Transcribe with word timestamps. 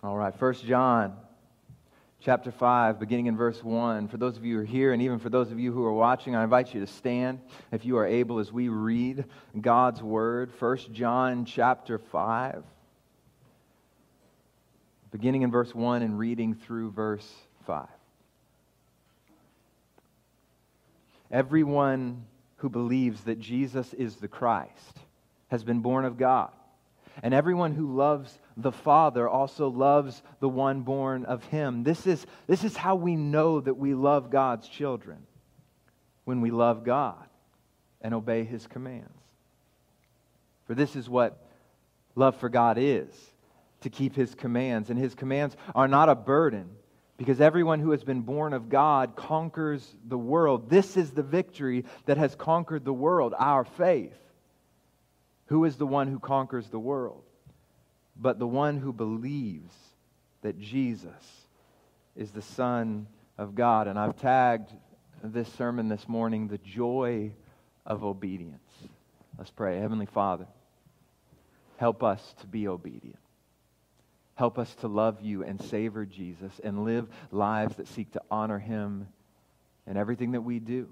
All 0.00 0.16
right, 0.16 0.32
First 0.32 0.64
John 0.64 1.16
chapter 2.20 2.52
5, 2.52 3.00
beginning 3.00 3.26
in 3.26 3.36
verse 3.36 3.64
1. 3.64 4.06
For 4.06 4.16
those 4.16 4.36
of 4.36 4.44
you 4.44 4.54
who 4.54 4.62
are 4.62 4.64
here, 4.64 4.92
and 4.92 5.02
even 5.02 5.18
for 5.18 5.28
those 5.28 5.50
of 5.50 5.58
you 5.58 5.72
who 5.72 5.82
are 5.84 5.92
watching, 5.92 6.36
I 6.36 6.44
invite 6.44 6.72
you 6.72 6.78
to 6.78 6.86
stand 6.86 7.40
if 7.72 7.84
you 7.84 7.98
are 7.98 8.06
able 8.06 8.38
as 8.38 8.52
we 8.52 8.68
read 8.68 9.24
God's 9.60 10.00
word. 10.00 10.52
First 10.52 10.92
John 10.92 11.44
chapter 11.44 11.98
5, 11.98 12.62
beginning 15.10 15.42
in 15.42 15.50
verse 15.50 15.74
1 15.74 16.02
and 16.02 16.16
reading 16.16 16.54
through 16.54 16.92
verse 16.92 17.28
5. 17.66 17.88
Everyone 21.32 22.24
who 22.58 22.68
believes 22.68 23.22
that 23.22 23.40
Jesus 23.40 23.92
is 23.94 24.14
the 24.14 24.28
Christ 24.28 25.00
has 25.48 25.64
been 25.64 25.80
born 25.80 26.04
of 26.04 26.16
God. 26.16 26.52
And 27.20 27.34
everyone 27.34 27.74
who 27.74 27.96
loves 27.96 28.38
the 28.58 28.72
Father 28.72 29.28
also 29.28 29.68
loves 29.68 30.20
the 30.40 30.48
one 30.48 30.82
born 30.82 31.24
of 31.24 31.44
him. 31.44 31.84
This 31.84 32.06
is, 32.06 32.26
this 32.48 32.64
is 32.64 32.76
how 32.76 32.96
we 32.96 33.14
know 33.14 33.60
that 33.60 33.74
we 33.74 33.94
love 33.94 34.30
God's 34.30 34.68
children 34.68 35.18
when 36.24 36.40
we 36.40 36.50
love 36.50 36.84
God 36.84 37.24
and 38.02 38.12
obey 38.12 38.42
his 38.44 38.66
commands. 38.66 39.08
For 40.66 40.74
this 40.74 40.96
is 40.96 41.08
what 41.08 41.46
love 42.16 42.36
for 42.36 42.48
God 42.48 42.78
is 42.78 43.08
to 43.82 43.90
keep 43.90 44.16
his 44.16 44.34
commands. 44.34 44.90
And 44.90 44.98
his 44.98 45.14
commands 45.14 45.56
are 45.74 45.88
not 45.88 46.08
a 46.08 46.16
burden 46.16 46.68
because 47.16 47.40
everyone 47.40 47.78
who 47.78 47.92
has 47.92 48.02
been 48.02 48.22
born 48.22 48.52
of 48.52 48.68
God 48.68 49.14
conquers 49.14 49.94
the 50.06 50.18
world. 50.18 50.68
This 50.68 50.96
is 50.96 51.12
the 51.12 51.22
victory 51.22 51.84
that 52.06 52.16
has 52.16 52.34
conquered 52.34 52.84
the 52.84 52.92
world, 52.92 53.34
our 53.38 53.64
faith. 53.64 54.18
Who 55.46 55.64
is 55.64 55.76
the 55.76 55.86
one 55.86 56.08
who 56.08 56.18
conquers 56.18 56.68
the 56.68 56.78
world? 56.78 57.22
But 58.18 58.38
the 58.38 58.46
one 58.46 58.78
who 58.78 58.92
believes 58.92 59.74
that 60.42 60.58
Jesus 60.58 61.12
is 62.16 62.30
the 62.32 62.42
Son 62.42 63.06
of 63.36 63.54
God. 63.54 63.86
And 63.86 63.98
I've 63.98 64.16
tagged 64.16 64.72
this 65.22 65.48
sermon 65.54 65.88
this 65.88 66.08
morning, 66.08 66.48
The 66.48 66.58
Joy 66.58 67.32
of 67.86 68.04
Obedience. 68.04 68.60
Let's 69.38 69.50
pray. 69.50 69.78
Heavenly 69.78 70.06
Father, 70.06 70.46
help 71.76 72.02
us 72.02 72.34
to 72.40 72.46
be 72.46 72.66
obedient. 72.66 73.18
Help 74.34 74.58
us 74.58 74.72
to 74.76 74.88
love 74.88 75.20
you 75.20 75.42
and 75.42 75.60
savor 75.62 76.04
Jesus 76.04 76.60
and 76.62 76.84
live 76.84 77.08
lives 77.30 77.76
that 77.76 77.88
seek 77.88 78.12
to 78.12 78.22
honor 78.30 78.58
him 78.58 79.08
in 79.86 79.96
everything 79.96 80.32
that 80.32 80.42
we 80.42 80.58
do. 80.58 80.88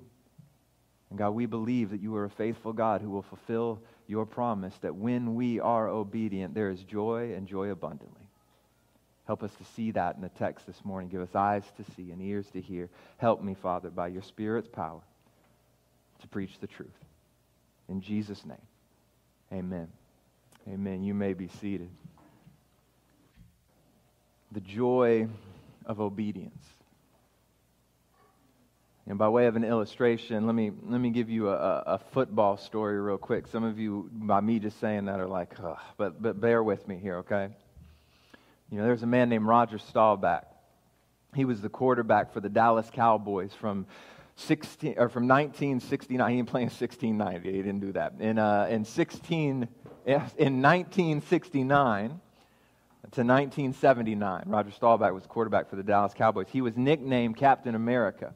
And 1.17 1.21
God, 1.21 1.31
we 1.31 1.47
believe 1.47 1.93
that 1.93 2.03
you 2.03 2.15
are 2.17 2.27
a 2.27 2.31
faithful 2.31 2.75
God 2.75 3.01
who 3.01 3.09
will 3.09 3.23
fulfill 3.23 3.81
your 4.07 4.27
promise 4.27 4.75
that 4.83 4.95
when 4.95 5.35
we 5.35 5.59
are 5.59 5.89
obedient, 5.89 6.55
there 6.55 6.69
is 6.69 6.83
joy 6.83 7.33
and 7.35 7.49
joy 7.49 7.71
abundantly. 7.71 8.29
Help 9.27 9.43
us 9.43 9.51
to 9.55 9.65
see 9.65 9.93
that 9.93 10.17
in 10.17 10.21
the 10.21 10.29
text 10.29 10.67
this 10.67 10.85
morning. 10.85 11.09
Give 11.09 11.23
us 11.23 11.35
eyes 11.35 11.63
to 11.79 11.91
see 11.95 12.11
and 12.11 12.21
ears 12.21 12.45
to 12.53 12.61
hear. 12.61 12.91
Help 13.17 13.43
me, 13.43 13.55
Father, 13.55 13.89
by 13.89 14.09
your 14.09 14.21
Spirit's 14.21 14.69
power 14.69 15.01
to 16.21 16.29
preach 16.29 16.59
the 16.61 16.67
truth. 16.67 16.91
In 17.89 18.03
Jesus' 18.03 18.45
name, 18.45 18.59
amen. 19.51 19.89
Amen. 20.69 21.03
You 21.03 21.15
may 21.15 21.33
be 21.33 21.49
seated. 21.49 21.89
The 24.53 24.61
joy 24.61 25.29
of 25.87 25.99
obedience. 25.99 26.76
And 29.09 29.19
by 29.19 29.29
way 29.29 29.47
of 29.47 29.55
an 29.55 29.63
illustration, 29.63 30.47
let 30.47 30.55
me, 30.55 30.73
let 30.85 31.01
me 31.01 31.11
give 31.11 31.31
you 31.31 31.49
a, 31.49 31.83
a 31.87 31.99
football 32.13 32.57
story 32.57 33.01
real 33.01 33.19
quick. 33.19 33.47
Some 33.47 33.63
of 33.63 33.79
you, 33.79 34.11
by 34.13 34.41
me 34.41 34.59
just 34.59 34.81
saying 34.81 35.05
that, 35.05 35.21
are 35.21 35.29
like, 35.29 35.55
Ugh. 35.63 35.79
but, 35.97 36.21
but 36.21 36.41
bear 36.41 36.61
with 36.61 36.89
me 36.89 36.97
here, 36.97 37.19
okay? 37.19 37.51
You 38.69 38.79
know, 38.79 38.85
there's 38.85 39.05
a 39.05 39.07
man 39.07 39.29
named 39.29 39.47
Roger 39.47 39.79
Staubach. 39.79 40.45
He 41.37 41.45
was 41.45 41.61
the 41.61 41.69
quarterback 41.69 42.33
for 42.33 42.41
the 42.41 42.49
Dallas 42.49 42.91
Cowboys 42.93 43.53
from 43.53 43.87
16 44.35 44.95
or 44.99 45.09
from 45.09 45.29
1969. 45.29 46.31
He 46.31 46.37
didn't 46.37 46.49
play 46.49 46.63
in 46.63 46.67
1690. 46.67 47.53
He 47.53 47.59
didn't 47.59 47.81
do 47.81 47.93
that. 47.93 48.15
In 48.19 48.39
uh, 48.39 48.67
in 48.69 48.85
16 48.85 49.69
in 50.07 50.13
1969 50.15 52.09
to 53.13 53.23
1979, 53.23 54.43
Roger 54.47 54.71
Staubach 54.73 55.13
was 55.13 55.27
quarterback 55.27 55.71
for 55.71 55.77
the 55.77 55.83
Dallas 55.83 56.13
Cowboys. 56.13 56.47
He 56.51 56.61
was 56.61 56.77
nicknamed 56.77 57.37
Captain 57.37 57.75
America 57.75 58.35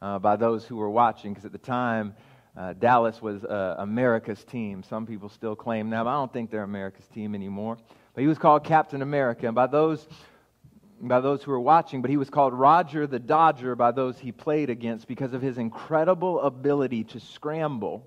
uh, 0.00 0.18
by 0.18 0.36
those 0.36 0.64
who 0.64 0.76
were 0.76 0.90
watching, 0.90 1.32
because 1.32 1.44
at 1.44 1.52
the 1.52 1.58
time, 1.58 2.14
uh, 2.56 2.72
Dallas 2.72 3.22
was 3.22 3.44
uh, 3.44 3.76
America's 3.78 4.42
team. 4.44 4.82
Some 4.82 5.06
people 5.06 5.28
still 5.28 5.54
claim 5.54 5.90
that, 5.90 6.04
but 6.04 6.10
I 6.10 6.14
don't 6.14 6.32
think 6.32 6.50
they're 6.50 6.62
America's 6.62 7.06
team 7.06 7.34
anymore. 7.34 7.78
But 8.14 8.22
he 8.22 8.26
was 8.26 8.38
called 8.38 8.64
Captain 8.64 9.02
America, 9.02 9.46
and 9.46 9.54
by 9.54 9.66
those, 9.66 10.06
by 11.00 11.20
those 11.20 11.42
who 11.42 11.52
were 11.52 11.60
watching, 11.60 12.02
but 12.02 12.10
he 12.10 12.16
was 12.16 12.30
called 12.30 12.54
Roger 12.54 13.06
the 13.06 13.18
Dodger 13.18 13.76
by 13.76 13.92
those 13.92 14.18
he 14.18 14.32
played 14.32 14.70
against 14.70 15.06
because 15.06 15.34
of 15.34 15.42
his 15.42 15.58
incredible 15.58 16.40
ability 16.40 17.04
to 17.04 17.20
scramble, 17.20 18.04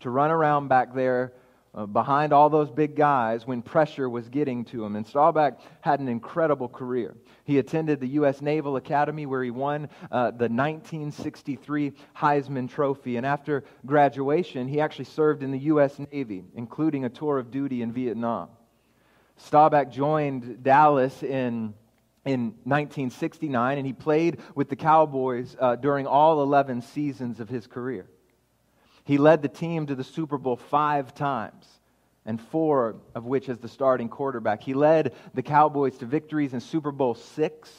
to 0.00 0.10
run 0.10 0.30
around 0.30 0.68
back 0.68 0.94
there 0.94 1.32
uh, 1.76 1.84
behind 1.84 2.32
all 2.32 2.48
those 2.48 2.70
big 2.70 2.96
guys 2.96 3.46
when 3.46 3.60
pressure 3.60 4.08
was 4.08 4.28
getting 4.28 4.64
to 4.64 4.84
him. 4.84 4.96
And 4.96 5.06
Staubach 5.06 5.60
had 5.82 6.00
an 6.00 6.08
incredible 6.08 6.68
career. 6.68 7.14
He 7.44 7.58
attended 7.58 8.00
the 8.00 8.08
U.S. 8.08 8.40
Naval 8.40 8.76
Academy 8.76 9.26
where 9.26 9.44
he 9.44 9.50
won 9.50 9.90
uh, 10.10 10.30
the 10.30 10.48
1963 10.48 11.92
Heisman 12.16 12.68
Trophy. 12.68 13.18
And 13.18 13.26
after 13.26 13.64
graduation, 13.84 14.68
he 14.68 14.80
actually 14.80 15.04
served 15.04 15.42
in 15.42 15.50
the 15.52 15.58
U.S. 15.58 15.98
Navy, 16.10 16.44
including 16.54 17.04
a 17.04 17.10
tour 17.10 17.38
of 17.38 17.50
duty 17.50 17.82
in 17.82 17.92
Vietnam. 17.92 18.48
Staubach 19.36 19.90
joined 19.90 20.62
Dallas 20.62 21.22
in 21.22 21.74
in 22.24 22.54
1969, 22.64 23.78
and 23.78 23.86
he 23.86 23.92
played 23.92 24.38
with 24.56 24.68
the 24.68 24.74
Cowboys 24.74 25.56
uh, 25.60 25.76
during 25.76 26.08
all 26.08 26.42
11 26.42 26.82
seasons 26.82 27.38
of 27.38 27.48
his 27.48 27.68
career. 27.68 28.08
He 29.06 29.18
led 29.18 29.40
the 29.40 29.48
team 29.48 29.86
to 29.86 29.94
the 29.94 30.02
Super 30.02 30.36
Bowl 30.36 30.56
five 30.56 31.14
times, 31.14 31.64
and 32.26 32.40
four 32.40 32.96
of 33.14 33.24
which 33.24 33.48
as 33.48 33.58
the 33.58 33.68
starting 33.68 34.08
quarterback. 34.08 34.60
He 34.60 34.74
led 34.74 35.14
the 35.32 35.44
Cowboys 35.44 35.96
to 35.98 36.06
victories 36.06 36.52
in 36.52 36.60
Super 36.60 36.90
Bowl 36.90 37.14
six 37.14 37.72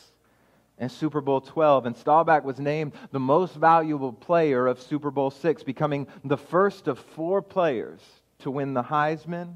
and 0.78 0.90
Super 0.90 1.20
Bowl 1.20 1.42
12. 1.42 1.86
And 1.86 1.98
Staubach 1.98 2.46
was 2.46 2.60
named 2.60 2.94
the 3.12 3.20
most 3.20 3.56
valuable 3.56 4.14
player 4.14 4.68
of 4.68 4.82
Super 4.82 5.12
Bowl 5.12 5.30
six, 5.30 5.64
becoming 5.64 6.08
the 6.24 6.38
first 6.38 6.88
of 6.88 6.98
four 6.98 7.42
players 7.42 8.00
to 8.40 8.50
win 8.50 8.74
the 8.74 8.84
Heisman 8.84 9.56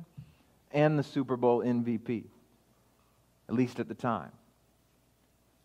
and 0.71 0.99
the 0.99 1.03
Super 1.03 1.37
Bowl 1.37 1.59
MVP, 1.59 2.25
at 3.47 3.55
least 3.55 3.79
at 3.79 3.87
the 3.87 3.95
time. 3.95 4.31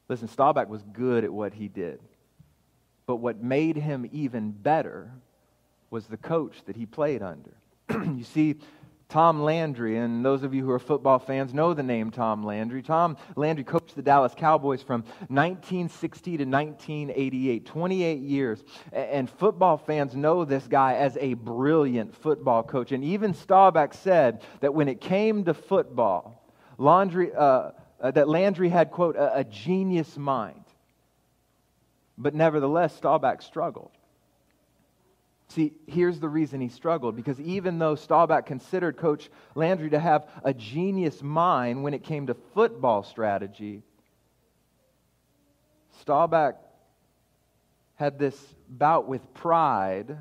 Listen, 0.09 0.28
Staubach 0.28 0.69
was 0.69 0.84
good 0.93 1.25
at 1.25 1.33
what 1.33 1.53
he 1.53 1.66
did. 1.66 1.99
But 3.06 3.16
what 3.16 3.43
made 3.43 3.77
him 3.77 4.09
even 4.12 4.53
better 4.53 5.11
was 5.91 6.07
the 6.07 6.17
coach 6.17 6.57
that 6.67 6.77
he 6.77 6.87
played 6.87 7.23
under. 7.23 7.53
you 7.91 8.25
see, 8.25 8.57
Tom 9.09 9.43
Landry, 9.43 9.99
and 9.99 10.25
those 10.25 10.43
of 10.43 10.53
you 10.53 10.65
who 10.65 10.71
are 10.73 10.81
football 10.81 11.21
fans 11.21 11.55
know 11.55 11.75
the 11.75 11.83
name 11.83 12.11
Tom 12.11 12.45
Landry. 12.45 12.83
Tom 12.83 13.17
Landry 13.37 13.63
coached 13.63 13.95
the 13.95 14.03
Dallas 14.03 14.35
Cowboys 14.37 14.83
from 14.83 15.03
1960 15.29 16.39
to 16.39 16.45
1988, 16.45 17.67
28 17.67 18.19
years. 18.19 18.65
And 18.93 19.31
football 19.31 19.77
fans 19.77 20.17
know 20.17 20.45
this 20.45 20.67
guy 20.67 20.95
as 20.95 21.17
a 21.21 21.35
brilliant 21.35 22.17
football 22.17 22.65
coach. 22.65 22.91
And 22.91 23.05
even 23.05 23.33
Staubach 23.33 23.95
said 23.95 24.43
that 24.61 24.75
when 24.75 24.89
it 24.89 25.01
came 25.01 25.45
to 25.45 25.55
football, 25.55 26.43
Landry, 26.77 27.33
uh, 27.33 27.71
uh, 28.01 28.11
that 28.11 28.29
Landry 28.29 28.69
had, 28.69 28.91
quote, 28.91 29.15
a, 29.15 29.39
a 29.39 29.45
genius 29.45 30.17
mind. 30.17 30.65
But 32.19 32.35
nevertheless, 32.35 32.97
Staubach 32.97 33.41
struggled. 33.41 33.96
See, 35.49 35.73
here's 35.87 36.19
the 36.19 36.29
reason 36.29 36.61
he 36.61 36.69
struggled 36.69 37.15
because 37.15 37.41
even 37.41 37.79
though 37.79 37.95
Staubach 37.95 38.47
considered 38.47 38.97
Coach 38.97 39.31
Landry 39.55 39.91
to 39.91 39.99
have 39.99 40.29
a 40.45 40.53
genius 40.53 41.23
mind 41.23 41.84
when 41.84 41.95
it 41.95 42.03
came 42.03 42.27
to 42.27 42.34
football 42.55 43.03
strategy, 43.03 43.83
Staubach 46.01 46.57
had 47.95 48.19
this 48.19 48.37
bout 48.69 49.09
with 49.09 49.33
pride 49.34 50.19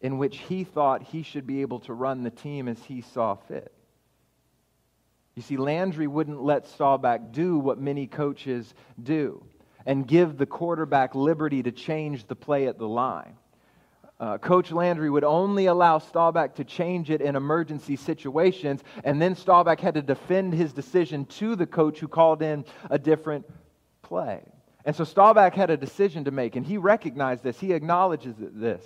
in 0.00 0.18
which 0.18 0.38
he 0.38 0.64
thought 0.64 1.02
he 1.02 1.22
should 1.22 1.46
be 1.46 1.60
able 1.60 1.80
to 1.80 1.92
run 1.92 2.22
the 2.22 2.30
team 2.30 2.68
as 2.68 2.82
he 2.84 3.00
saw 3.02 3.34
fit. 3.34 3.72
You 5.34 5.42
see, 5.42 5.56
Landry 5.56 6.06
wouldn't 6.06 6.42
let 6.42 6.66
Staubach 6.66 7.32
do 7.32 7.58
what 7.58 7.78
many 7.78 8.06
coaches 8.06 8.74
do 9.00 9.44
and 9.86 10.06
give 10.06 10.36
the 10.36 10.46
quarterback 10.46 11.14
liberty 11.14 11.62
to 11.62 11.70
change 11.70 12.26
the 12.26 12.34
play 12.34 12.66
at 12.66 12.78
the 12.78 12.88
line. 12.88 13.36
Uh, 14.20 14.36
Coach 14.36 14.72
Landry 14.72 15.10
would 15.10 15.22
only 15.22 15.66
allow 15.66 15.98
Staubach 15.98 16.56
to 16.56 16.64
change 16.64 17.10
it 17.10 17.20
in 17.20 17.36
emergency 17.36 17.94
situations, 17.94 18.82
and 19.04 19.22
then 19.22 19.36
Staubach 19.36 19.78
had 19.78 19.94
to 19.94 20.02
defend 20.02 20.54
his 20.54 20.72
decision 20.72 21.24
to 21.26 21.54
the 21.54 21.66
coach 21.66 22.00
who 22.00 22.08
called 22.08 22.42
in 22.42 22.64
a 22.90 22.98
different 22.98 23.46
play. 24.02 24.42
And 24.84 24.96
so 24.96 25.04
Staubach 25.04 25.54
had 25.54 25.70
a 25.70 25.76
decision 25.76 26.24
to 26.24 26.32
make, 26.32 26.56
and 26.56 26.66
he 26.66 26.78
recognized 26.78 27.44
this. 27.44 27.60
He 27.60 27.72
acknowledges 27.72 28.34
this. 28.38 28.82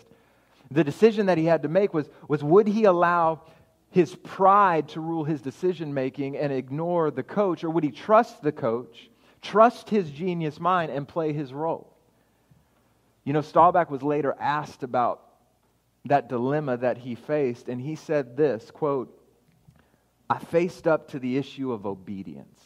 The 0.70 0.84
decision 0.84 1.26
that 1.26 1.38
he 1.38 1.44
had 1.46 1.62
to 1.62 1.68
make 1.68 1.94
was, 1.94 2.08
was 2.28 2.42
would 2.42 2.66
he 2.66 2.84
allow 2.84 3.42
his 3.90 4.14
pride 4.16 4.88
to 4.88 5.00
rule 5.00 5.24
his 5.24 5.40
decision 5.40 5.94
making 5.94 6.36
and 6.36 6.52
ignore 6.52 7.10
the 7.10 7.22
coach? 7.22 7.62
Or 7.62 7.70
would 7.70 7.84
he 7.84 7.90
trust 7.90 8.42
the 8.42 8.52
coach, 8.52 9.10
trust 9.40 9.88
his 9.88 10.10
genius 10.10 10.60
mind, 10.60 10.90
and 10.90 11.06
play 11.06 11.32
his 11.32 11.52
role? 11.52 11.91
You 13.24 13.32
know, 13.32 13.40
Staubach 13.40 13.90
was 13.90 14.02
later 14.02 14.34
asked 14.38 14.82
about 14.82 15.22
that 16.06 16.28
dilemma 16.28 16.76
that 16.78 16.98
he 16.98 17.14
faced, 17.14 17.68
and 17.68 17.80
he 17.80 17.94
said 17.94 18.36
this 18.36 18.70
quote, 18.70 19.18
I 20.28 20.38
faced 20.38 20.86
up 20.86 21.08
to 21.10 21.18
the 21.18 21.36
issue 21.36 21.72
of 21.72 21.86
obedience. 21.86 22.60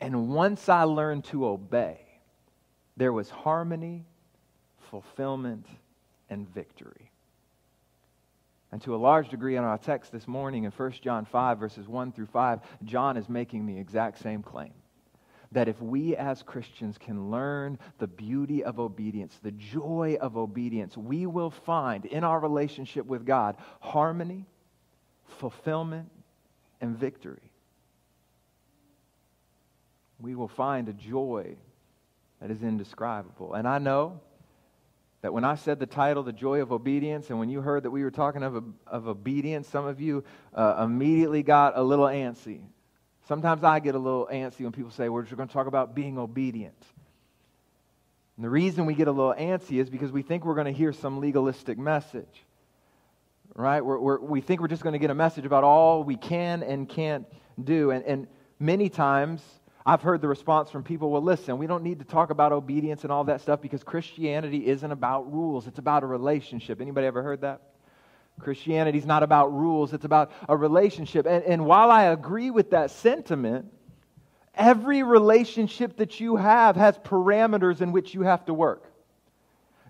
And 0.00 0.28
once 0.28 0.68
I 0.68 0.82
learned 0.82 1.24
to 1.26 1.46
obey, 1.46 2.00
there 2.96 3.12
was 3.12 3.30
harmony, 3.30 4.04
fulfillment, 4.90 5.66
and 6.28 6.48
victory. 6.52 7.10
And 8.70 8.82
to 8.82 8.94
a 8.94 8.98
large 8.98 9.30
degree 9.30 9.56
in 9.56 9.64
our 9.64 9.78
text 9.78 10.12
this 10.12 10.28
morning 10.28 10.64
in 10.64 10.70
1 10.72 10.92
John 11.02 11.24
5, 11.24 11.58
verses 11.58 11.88
1 11.88 12.12
through 12.12 12.26
5, 12.26 12.60
John 12.84 13.16
is 13.16 13.28
making 13.28 13.66
the 13.66 13.78
exact 13.78 14.18
same 14.18 14.42
claim. 14.42 14.74
That 15.52 15.68
if 15.68 15.80
we 15.80 16.14
as 16.14 16.42
Christians 16.42 16.98
can 16.98 17.30
learn 17.30 17.78
the 17.98 18.06
beauty 18.06 18.62
of 18.64 18.78
obedience, 18.78 19.38
the 19.42 19.52
joy 19.52 20.18
of 20.20 20.36
obedience, 20.36 20.96
we 20.96 21.26
will 21.26 21.50
find 21.50 22.04
in 22.04 22.22
our 22.22 22.38
relationship 22.38 23.06
with 23.06 23.24
God 23.24 23.56
harmony, 23.80 24.46
fulfillment, 25.38 26.10
and 26.80 26.96
victory. 26.96 27.50
We 30.20 30.34
will 30.34 30.48
find 30.48 30.88
a 30.88 30.92
joy 30.92 31.56
that 32.40 32.50
is 32.50 32.62
indescribable. 32.62 33.54
And 33.54 33.66
I 33.66 33.78
know 33.78 34.20
that 35.22 35.32
when 35.32 35.44
I 35.44 35.56
said 35.56 35.80
the 35.80 35.86
title, 35.86 36.22
The 36.22 36.32
Joy 36.32 36.60
of 36.60 36.72
Obedience, 36.72 37.30
and 37.30 37.38
when 37.38 37.48
you 37.48 37.60
heard 37.60 37.82
that 37.82 37.90
we 37.90 38.04
were 38.04 38.10
talking 38.10 38.42
of, 38.42 38.62
of 38.86 39.08
obedience, 39.08 39.68
some 39.68 39.86
of 39.86 40.00
you 40.00 40.22
uh, 40.54 40.84
immediately 40.84 41.42
got 41.42 41.76
a 41.76 41.82
little 41.82 42.06
antsy. 42.06 42.60
Sometimes 43.28 43.62
I 43.62 43.78
get 43.78 43.94
a 43.94 43.98
little 43.98 44.26
antsy 44.32 44.60
when 44.60 44.72
people 44.72 44.90
say, 44.90 45.10
We're 45.10 45.22
just 45.22 45.36
going 45.36 45.48
to 45.48 45.52
talk 45.52 45.66
about 45.66 45.94
being 45.94 46.18
obedient. 46.18 46.82
And 48.36 48.44
the 48.44 48.48
reason 48.48 48.86
we 48.86 48.94
get 48.94 49.06
a 49.06 49.12
little 49.12 49.34
antsy 49.34 49.80
is 49.80 49.90
because 49.90 50.10
we 50.10 50.22
think 50.22 50.46
we're 50.46 50.54
going 50.54 50.66
to 50.66 50.72
hear 50.72 50.92
some 50.94 51.20
legalistic 51.20 51.76
message. 51.76 52.44
Right? 53.54 53.84
We're, 53.84 53.98
we're, 53.98 54.20
we 54.20 54.40
think 54.40 54.60
we're 54.60 54.68
just 54.68 54.82
going 54.82 54.94
to 54.94 54.98
get 54.98 55.10
a 55.10 55.14
message 55.14 55.44
about 55.44 55.62
all 55.62 56.04
we 56.04 56.16
can 56.16 56.62
and 56.62 56.88
can't 56.88 57.26
do. 57.62 57.90
And, 57.90 58.04
and 58.04 58.28
many 58.58 58.88
times, 58.88 59.42
I've 59.84 60.00
heard 60.00 60.22
the 60.22 60.28
response 60.28 60.70
from 60.70 60.82
people, 60.82 61.10
well, 61.10 61.22
listen, 61.22 61.58
we 61.58 61.66
don't 61.66 61.82
need 61.82 61.98
to 61.98 62.04
talk 62.04 62.30
about 62.30 62.52
obedience 62.52 63.02
and 63.02 63.12
all 63.12 63.24
that 63.24 63.40
stuff 63.40 63.60
because 63.60 63.82
Christianity 63.82 64.66
isn't 64.68 64.92
about 64.92 65.30
rules. 65.32 65.66
It's 65.66 65.78
about 65.78 66.02
a 66.02 66.06
relationship. 66.06 66.80
Anybody 66.80 67.06
ever 67.06 67.22
heard 67.22 67.42
that? 67.42 67.60
Christianity 68.38 68.98
is 68.98 69.06
not 69.06 69.22
about 69.22 69.52
rules, 69.52 69.92
it's 69.92 70.04
about 70.04 70.32
a 70.48 70.56
relationship. 70.56 71.26
And, 71.26 71.44
and 71.44 71.66
while 71.66 71.90
I 71.90 72.04
agree 72.04 72.50
with 72.50 72.70
that 72.70 72.90
sentiment, 72.90 73.66
every 74.54 75.02
relationship 75.02 75.96
that 75.98 76.20
you 76.20 76.36
have 76.36 76.76
has 76.76 76.98
parameters 76.98 77.80
in 77.80 77.92
which 77.92 78.14
you 78.14 78.22
have 78.22 78.44
to 78.46 78.54
work. 78.54 78.92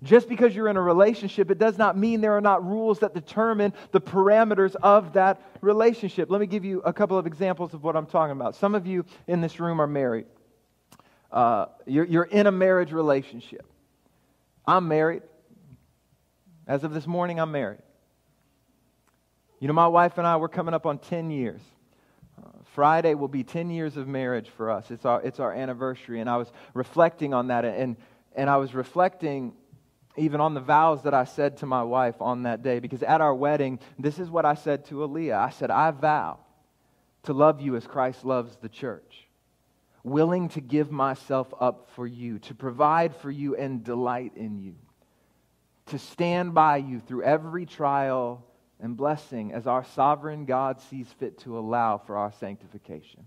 Just 0.02 0.28
because 0.28 0.54
you're 0.54 0.68
in 0.68 0.76
a 0.76 0.82
relationship, 0.82 1.50
it 1.50 1.58
does 1.58 1.76
not 1.76 1.96
mean 1.96 2.20
there 2.20 2.36
are 2.36 2.40
not 2.40 2.64
rules 2.64 3.00
that 3.00 3.14
determine 3.14 3.72
the 3.90 4.00
parameters 4.00 4.76
of 4.76 5.14
that 5.14 5.42
relationship. 5.60 6.30
Let 6.30 6.40
me 6.40 6.46
give 6.46 6.64
you 6.64 6.80
a 6.82 6.92
couple 6.92 7.18
of 7.18 7.26
examples 7.26 7.74
of 7.74 7.82
what 7.82 7.96
I'm 7.96 8.06
talking 8.06 8.32
about. 8.32 8.54
Some 8.54 8.76
of 8.76 8.86
you 8.86 9.04
in 9.26 9.40
this 9.40 9.58
room 9.58 9.80
are 9.80 9.88
married, 9.88 10.26
uh, 11.32 11.66
you're, 11.86 12.04
you're 12.04 12.24
in 12.24 12.46
a 12.46 12.52
marriage 12.52 12.92
relationship. 12.92 13.66
I'm 14.66 14.86
married. 14.86 15.22
As 16.66 16.84
of 16.84 16.92
this 16.92 17.06
morning, 17.06 17.40
I'm 17.40 17.50
married. 17.50 17.80
You 19.60 19.66
know, 19.66 19.74
my 19.74 19.88
wife 19.88 20.18
and 20.18 20.26
I, 20.26 20.36
we're 20.36 20.48
coming 20.48 20.72
up 20.72 20.86
on 20.86 20.98
10 20.98 21.30
years. 21.30 21.60
Uh, 22.38 22.48
Friday 22.74 23.14
will 23.14 23.28
be 23.28 23.42
10 23.42 23.70
years 23.70 23.96
of 23.96 24.06
marriage 24.06 24.48
for 24.50 24.70
us. 24.70 24.90
It's 24.90 25.04
our, 25.04 25.20
it's 25.22 25.40
our 25.40 25.52
anniversary. 25.52 26.20
And 26.20 26.30
I 26.30 26.36
was 26.36 26.52
reflecting 26.74 27.34
on 27.34 27.48
that, 27.48 27.64
and, 27.64 27.96
and 28.36 28.48
I 28.48 28.58
was 28.58 28.72
reflecting 28.72 29.54
even 30.16 30.40
on 30.40 30.54
the 30.54 30.60
vows 30.60 31.02
that 31.02 31.14
I 31.14 31.24
said 31.24 31.56
to 31.58 31.66
my 31.66 31.82
wife 31.82 32.20
on 32.20 32.44
that 32.44 32.62
day. 32.62 32.78
Because 32.78 33.02
at 33.02 33.20
our 33.20 33.34
wedding, 33.34 33.80
this 33.98 34.20
is 34.20 34.30
what 34.30 34.44
I 34.44 34.54
said 34.54 34.84
to 34.86 34.96
Aaliyah 34.96 35.38
I 35.38 35.50
said, 35.50 35.70
I 35.70 35.90
vow 35.90 36.38
to 37.24 37.32
love 37.32 37.60
you 37.60 37.74
as 37.74 37.86
Christ 37.86 38.24
loves 38.24 38.56
the 38.56 38.68
church, 38.68 39.26
willing 40.04 40.48
to 40.50 40.60
give 40.60 40.92
myself 40.92 41.52
up 41.58 41.88
for 41.96 42.06
you, 42.06 42.38
to 42.40 42.54
provide 42.54 43.14
for 43.16 43.30
you 43.30 43.56
and 43.56 43.82
delight 43.82 44.32
in 44.36 44.58
you, 44.58 44.76
to 45.86 45.98
stand 45.98 46.54
by 46.54 46.76
you 46.76 47.00
through 47.00 47.24
every 47.24 47.66
trial 47.66 48.44
and 48.80 48.96
blessing 48.96 49.52
as 49.52 49.66
our 49.66 49.84
sovereign 49.84 50.44
God 50.44 50.80
sees 50.80 51.08
fit 51.18 51.38
to 51.40 51.58
allow 51.58 51.98
for 51.98 52.16
our 52.16 52.32
sanctification, 52.32 53.26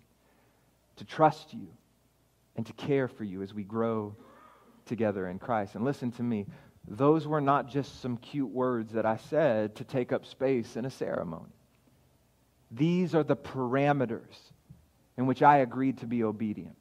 to 0.97 1.05
trust 1.05 1.53
you 1.53 1.67
and 2.55 2.65
to 2.65 2.73
care 2.73 3.07
for 3.07 3.23
you 3.23 3.41
as 3.41 3.53
we 3.53 3.63
grow 3.63 4.15
together 4.85 5.27
in 5.27 5.39
Christ. 5.39 5.75
And 5.75 5.83
listen 5.83 6.11
to 6.13 6.23
me, 6.23 6.45
those 6.87 7.27
were 7.27 7.41
not 7.41 7.69
just 7.69 8.01
some 8.01 8.17
cute 8.17 8.49
words 8.49 8.93
that 8.93 9.05
I 9.05 9.17
said 9.17 9.75
to 9.75 9.83
take 9.83 10.11
up 10.11 10.25
space 10.25 10.75
in 10.75 10.85
a 10.85 10.89
ceremony. 10.89 11.53
These 12.71 13.13
are 13.13 13.23
the 13.23 13.35
parameters 13.35 14.51
in 15.17 15.27
which 15.27 15.41
I 15.41 15.57
agreed 15.57 15.99
to 15.99 16.07
be 16.07 16.23
obedient. 16.23 16.77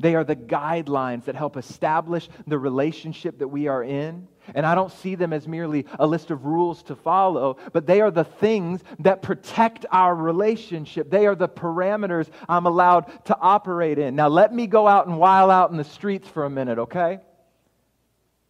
They 0.00 0.16
are 0.16 0.24
the 0.24 0.36
guidelines 0.36 1.26
that 1.26 1.36
help 1.36 1.56
establish 1.56 2.28
the 2.46 2.58
relationship 2.58 3.38
that 3.38 3.48
we 3.48 3.68
are 3.68 3.82
in. 3.82 4.26
And 4.54 4.66
I 4.66 4.74
don't 4.74 4.92
see 4.92 5.14
them 5.14 5.32
as 5.32 5.48
merely 5.48 5.86
a 5.98 6.06
list 6.06 6.30
of 6.30 6.44
rules 6.44 6.82
to 6.84 6.96
follow, 6.96 7.56
but 7.72 7.86
they 7.86 8.00
are 8.00 8.10
the 8.10 8.24
things 8.24 8.82
that 8.98 9.22
protect 9.22 9.86
our 9.90 10.14
relationship. 10.14 11.10
They 11.10 11.26
are 11.26 11.34
the 11.34 11.48
parameters 11.48 12.28
I'm 12.48 12.66
allowed 12.66 13.24
to 13.26 13.38
operate 13.38 13.98
in. 13.98 14.16
Now, 14.16 14.28
let 14.28 14.52
me 14.52 14.66
go 14.66 14.86
out 14.86 15.06
and 15.06 15.18
while 15.18 15.50
out 15.50 15.70
in 15.70 15.76
the 15.76 15.84
streets 15.84 16.28
for 16.28 16.44
a 16.44 16.50
minute, 16.50 16.78
okay? 16.78 17.20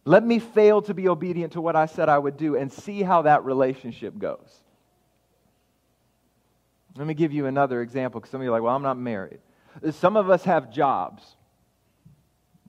Let 0.03 0.25
me 0.25 0.39
fail 0.39 0.81
to 0.83 0.93
be 0.93 1.07
obedient 1.07 1.53
to 1.53 1.61
what 1.61 1.75
I 1.75 1.85
said 1.85 2.09
I 2.09 2.17
would 2.17 2.37
do 2.37 2.55
and 2.55 2.71
see 2.71 3.01
how 3.01 3.21
that 3.21 3.45
relationship 3.45 4.17
goes. 4.17 4.61
Let 6.97 7.07
me 7.07 7.13
give 7.13 7.33
you 7.33 7.45
another 7.45 7.81
example 7.81 8.19
because 8.19 8.31
some 8.31 8.41
of 8.41 8.45
you 8.45 8.51
are 8.51 8.53
like, 8.53 8.63
well, 8.63 8.75
I'm 8.75 8.83
not 8.83 8.97
married. 8.97 9.39
Some 9.91 10.15
of 10.15 10.29
us 10.29 10.43
have 10.43 10.71
jobs. 10.71 11.34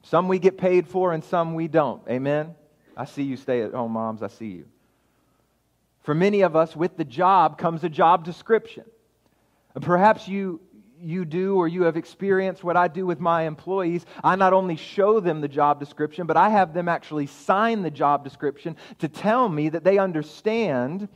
Some 0.09 0.29
we 0.29 0.39
get 0.39 0.57
paid 0.57 0.87
for 0.87 1.13
and 1.13 1.25
some 1.25 1.55
we 1.55 1.67
don't. 1.67 2.01
Amen? 2.09 2.55
I 2.97 3.07
see 3.07 3.25
you 3.25 3.37
stay 3.37 3.63
at 3.63 3.73
home, 3.73 3.93
moms. 3.93 4.23
I 4.23 4.29
see 4.29 4.47
you. 4.47 4.67
For 6.05 6.15
many 6.15 6.43
of 6.43 6.55
us, 6.55 6.77
with 6.77 6.97
the 6.97 7.05
job 7.05 7.59
comes 7.59 7.83
a 7.83 7.89
job 7.89 8.25
description. 8.25 8.85
Perhaps 9.81 10.29
you, 10.29 10.61
you 11.01 11.25
do 11.25 11.57
or 11.57 11.67
you 11.67 11.83
have 11.83 11.97
experienced 11.97 12.63
what 12.63 12.77
I 12.77 12.87
do 12.87 13.05
with 13.05 13.19
my 13.19 13.43
employees, 13.43 14.07
I 14.23 14.37
not 14.37 14.53
only 14.53 14.77
show 14.77 15.19
them 15.19 15.41
the 15.41 15.49
job 15.49 15.81
description, 15.81 16.29
but 16.29 16.37
I 16.37 16.51
have 16.51 16.73
them 16.73 16.89
actually 16.89 17.27
sign 17.27 17.83
the 17.83 17.91
job 17.91 18.23
description 18.23 18.77
to 19.01 19.09
tell 19.09 19.49
me 19.49 19.71
that 19.71 19.83
they 19.83 19.99
understand 19.99 21.09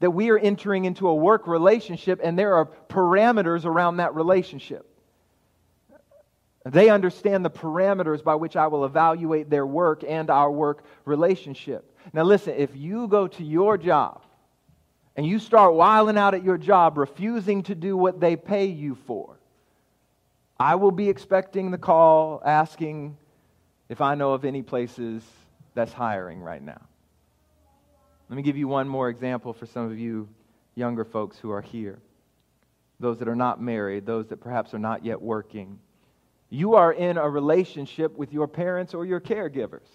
that 0.00 0.10
we 0.10 0.28
are 0.28 0.38
entering 0.38 0.84
into 0.84 1.08
a 1.08 1.14
work 1.14 1.46
relationship 1.46 2.20
and 2.22 2.38
there 2.38 2.54
are 2.56 2.66
parameters 2.90 3.64
around 3.64 3.96
that 3.96 4.14
relationship. 4.14 4.93
They 6.64 6.88
understand 6.88 7.44
the 7.44 7.50
parameters 7.50 8.24
by 8.24 8.34
which 8.36 8.56
I 8.56 8.66
will 8.68 8.84
evaluate 8.84 9.50
their 9.50 9.66
work 9.66 10.02
and 10.06 10.30
our 10.30 10.50
work 10.50 10.84
relationship. 11.04 11.94
Now, 12.12 12.22
listen, 12.22 12.54
if 12.56 12.74
you 12.74 13.06
go 13.06 13.28
to 13.28 13.44
your 13.44 13.76
job 13.76 14.22
and 15.16 15.26
you 15.26 15.38
start 15.38 15.74
wiling 15.74 16.16
out 16.16 16.34
at 16.34 16.42
your 16.42 16.56
job, 16.56 16.96
refusing 16.96 17.62
to 17.64 17.74
do 17.74 17.96
what 17.96 18.18
they 18.18 18.34
pay 18.34 18.64
you 18.64 18.94
for, 19.06 19.36
I 20.58 20.76
will 20.76 20.90
be 20.90 21.08
expecting 21.08 21.70
the 21.70 21.78
call 21.78 22.40
asking 22.44 23.18
if 23.88 24.00
I 24.00 24.14
know 24.14 24.32
of 24.32 24.44
any 24.44 24.62
places 24.62 25.22
that's 25.74 25.92
hiring 25.92 26.40
right 26.40 26.62
now. 26.62 26.80
Let 28.30 28.36
me 28.36 28.42
give 28.42 28.56
you 28.56 28.68
one 28.68 28.88
more 28.88 29.10
example 29.10 29.52
for 29.52 29.66
some 29.66 29.90
of 29.90 29.98
you 29.98 30.28
younger 30.74 31.04
folks 31.04 31.38
who 31.38 31.50
are 31.50 31.60
here. 31.60 31.98
Those 33.00 33.18
that 33.18 33.28
are 33.28 33.36
not 33.36 33.60
married, 33.60 34.06
those 34.06 34.28
that 34.28 34.40
perhaps 34.40 34.72
are 34.72 34.78
not 34.78 35.04
yet 35.04 35.20
working. 35.20 35.78
You 36.50 36.74
are 36.74 36.92
in 36.92 37.16
a 37.18 37.28
relationship 37.28 38.16
with 38.16 38.32
your 38.32 38.46
parents 38.46 38.94
or 38.94 39.04
your 39.04 39.20
caregivers. 39.20 39.88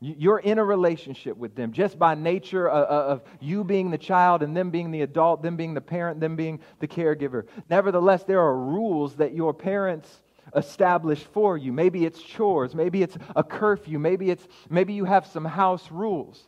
You're 0.00 0.40
in 0.40 0.58
a 0.58 0.64
relationship 0.64 1.36
with 1.36 1.54
them 1.54 1.72
just 1.72 1.98
by 1.98 2.14
nature 2.14 2.68
of 2.68 3.22
you 3.40 3.64
being 3.64 3.90
the 3.90 3.98
child 3.98 4.42
and 4.42 4.54
them 4.54 4.70
being 4.70 4.90
the 4.90 5.00
adult, 5.02 5.42
them 5.42 5.56
being 5.56 5.72
the 5.72 5.80
parent, 5.80 6.20
them 6.20 6.36
being 6.36 6.60
the 6.80 6.88
caregiver. 6.88 7.46
Nevertheless, 7.70 8.24
there 8.24 8.40
are 8.40 8.56
rules 8.56 9.16
that 9.16 9.34
your 9.34 9.54
parents 9.54 10.20
establish 10.54 11.22
for 11.22 11.56
you. 11.56 11.72
Maybe 11.72 12.04
it's 12.04 12.20
chores, 12.20 12.74
maybe 12.74 13.02
it's 13.02 13.16
a 13.34 13.42
curfew, 13.42 13.98
maybe 13.98 14.30
it's 14.30 14.46
maybe 14.68 14.92
you 14.92 15.06
have 15.06 15.26
some 15.26 15.44
house 15.44 15.90
rules. 15.90 16.46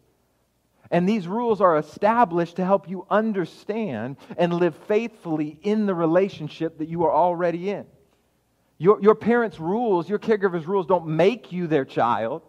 And 0.90 1.08
these 1.08 1.26
rules 1.26 1.60
are 1.60 1.78
established 1.78 2.56
to 2.56 2.64
help 2.64 2.88
you 2.88 3.06
understand 3.10 4.18
and 4.36 4.52
live 4.52 4.76
faithfully 4.86 5.58
in 5.62 5.86
the 5.86 5.94
relationship 5.94 6.78
that 6.78 6.88
you 6.88 7.04
are 7.04 7.12
already 7.12 7.70
in. 7.70 7.86
Your, 8.78 9.00
your 9.00 9.14
parents' 9.14 9.58
rules, 9.58 10.08
your 10.08 10.18
caregiver's 10.18 10.66
rules 10.66 10.86
don't 10.86 11.06
make 11.06 11.52
you 11.52 11.66
their 11.66 11.84
child 11.84 12.42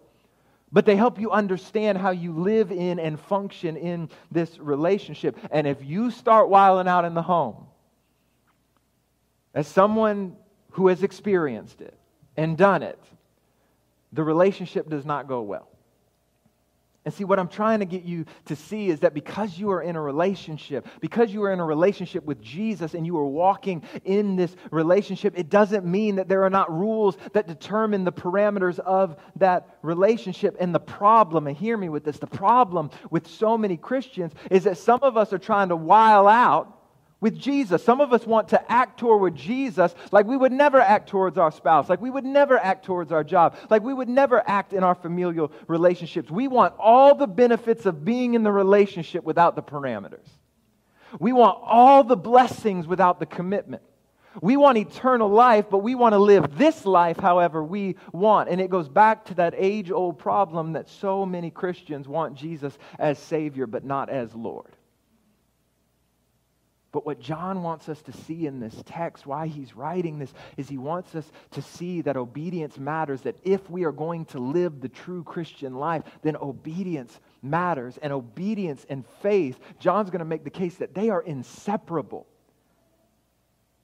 but 0.72 0.86
they 0.86 0.96
help 0.96 1.20
you 1.20 1.32
understand 1.32 1.98
how 1.98 2.12
you 2.12 2.34
live 2.34 2.72
in 2.72 3.00
and 3.00 3.20
function 3.20 3.78
in 3.78 4.10
this 4.32 4.60
relationship. 4.60 5.38
And 5.50 5.66
if 5.66 5.84
you 5.84 6.12
start 6.12 6.50
wiling 6.50 6.88
out 6.88 7.06
in 7.06 7.14
the 7.14 7.22
home, 7.22 7.68
as 9.54 9.68
someone 9.68 10.36
who 10.72 10.90
has 10.90 11.04
experienced 11.04 11.82
it 11.82 11.98
and 12.36 12.58
done 12.58 12.84
it, 12.84 13.00
the 14.12 14.24
relationship 14.24 14.90
does 14.90 15.06
not 15.06 15.28
go 15.28 15.42
well. 15.42 15.70
And 17.08 17.14
see, 17.14 17.24
what 17.24 17.40
I'm 17.40 17.48
trying 17.48 17.80
to 17.80 17.86
get 17.86 18.04
you 18.04 18.26
to 18.48 18.56
see 18.58 18.90
is 18.90 19.00
that 19.00 19.14
because 19.14 19.58
you 19.58 19.72
are 19.72 19.82
in 19.82 19.96
a 19.96 20.02
relationship, 20.02 20.86
because 21.00 21.32
you 21.32 21.42
are 21.44 21.54
in 21.54 21.62
a 21.62 21.66
relationship 21.66 22.26
with 22.26 22.42
Jesus 22.42 22.96
and 22.96 23.06
you 23.06 23.18
are 23.18 23.26
walking 23.26 23.82
in 24.04 24.36
this 24.36 24.54
relationship, 24.72 25.40
it 25.40 25.50
doesn't 25.50 25.86
mean 25.86 26.18
that 26.18 26.28
there 26.28 26.44
are 26.44 26.50
not 26.50 26.70
rules 26.70 27.16
that 27.32 27.48
determine 27.48 28.04
the 28.04 28.12
parameters 28.12 28.78
of 28.80 29.16
that 29.38 29.78
relationship. 29.84 30.58
And 30.60 30.76
the 30.76 30.82
problem, 30.82 31.48
and 31.48 31.56
hear 31.56 31.78
me 31.78 31.88
with 31.88 32.04
this, 32.04 32.20
the 32.20 32.28
problem 32.28 32.90
with 33.10 33.26
so 33.26 33.58
many 33.58 33.78
Christians 33.78 34.34
is 34.52 34.66
that 34.66 34.78
some 34.78 35.00
of 35.02 35.16
us 35.16 35.32
are 35.32 35.38
trying 35.38 35.70
to 35.70 35.78
while 35.78 36.28
out 36.28 36.77
with 37.20 37.38
Jesus. 37.38 37.84
Some 37.84 38.02
of 38.02 38.14
us 38.14 38.26
want 38.26 38.50
to 38.50 38.72
act 38.72 39.00
toward 39.00 39.36
Jesus 39.36 39.94
like 40.12 40.26
we 40.26 40.38
would 40.38 40.52
never 40.52 40.80
act 40.80 41.10
towards 41.10 41.38
our 41.38 41.52
spouse, 41.52 41.90
like 41.90 42.02
we 42.02 42.10
would 42.10 42.26
never 42.26 42.58
act 42.58 42.86
towards 42.86 43.12
our 43.12 43.24
job, 43.24 43.56
like 43.70 43.84
we 43.84 43.94
would 43.94 44.10
never 44.10 44.48
act 44.48 44.74
in 44.74 44.84
our 44.84 44.96
familial 44.96 45.52
relationships. 45.68 46.30
We 46.30 46.48
want 46.48 46.76
all 46.78 47.16
the 47.16 47.28
benefits 47.28 47.86
of 47.86 48.06
being 48.06 48.34
in 48.34 48.44
the 48.44 48.52
relationship 48.52 49.24
without 49.24 49.56
the 49.56 49.64
parameters. 49.64 50.28
We 51.20 51.34
want 51.34 51.58
all 51.64 52.04
the 52.04 52.18
blessings 52.18 52.86
without 52.86 53.20
the 53.20 53.26
commitment. 53.26 53.82
We 54.42 54.56
want 54.56 54.78
eternal 54.78 55.30
life, 55.30 55.66
but 55.72 55.80
we 55.80 55.96
want 55.96 56.14
to 56.14 56.20
live 56.20 56.58
this 56.58 56.86
life 56.86 57.18
however 57.18 57.64
we 57.64 57.96
want. 58.12 58.50
And 58.50 58.62
it 58.62 58.70
goes 58.70 58.88
back 58.88 59.26
to 59.26 59.34
that 59.36 59.56
age 59.58 59.90
old 59.90 60.20
problem 60.20 60.74
that 60.74 60.90
so 60.90 61.26
many 61.26 61.50
Christians 61.50 62.08
want 62.08 62.36
Jesus 62.36 62.78
as 63.00 63.18
Savior, 63.18 63.66
but 63.66 63.84
not 63.84 64.10
as 64.12 64.36
Lord. 64.36 64.77
But 66.92 67.06
what 67.06 67.20
John 67.20 67.64
wants 67.64 67.90
us 67.90 68.02
to 68.04 68.14
see 68.14 68.48
in 68.48 68.60
this 68.60 68.82
text, 68.86 69.28
why 69.28 69.48
he's 69.48 69.76
writing 69.76 70.20
this, 70.20 70.34
is 70.56 70.70
he 70.70 70.78
wants 70.78 71.16
us 71.16 71.30
to 71.52 71.62
see 71.62 72.02
that 72.02 72.16
obedience 72.16 72.78
matters, 72.78 73.22
that 73.22 73.36
if 73.44 73.70
we 73.70 73.84
are 73.84 73.92
going 73.92 74.26
to 74.26 74.40
live 74.40 74.80
the 74.80 74.88
true 74.88 75.24
Christian 75.24 75.76
life, 75.76 76.04
then 76.22 76.38
obedience 76.38 77.20
matters. 77.42 78.00
And 78.02 78.14
obedience 78.14 78.86
and 78.90 79.06
faith, 79.22 79.60
John's 79.80 80.10
going 80.10 80.20
to 80.20 80.26
make 80.26 80.46
the 80.46 80.50
case 80.50 80.76
that 80.76 80.96
they 80.96 81.10
are 81.10 81.22
inseparable. 81.22 82.26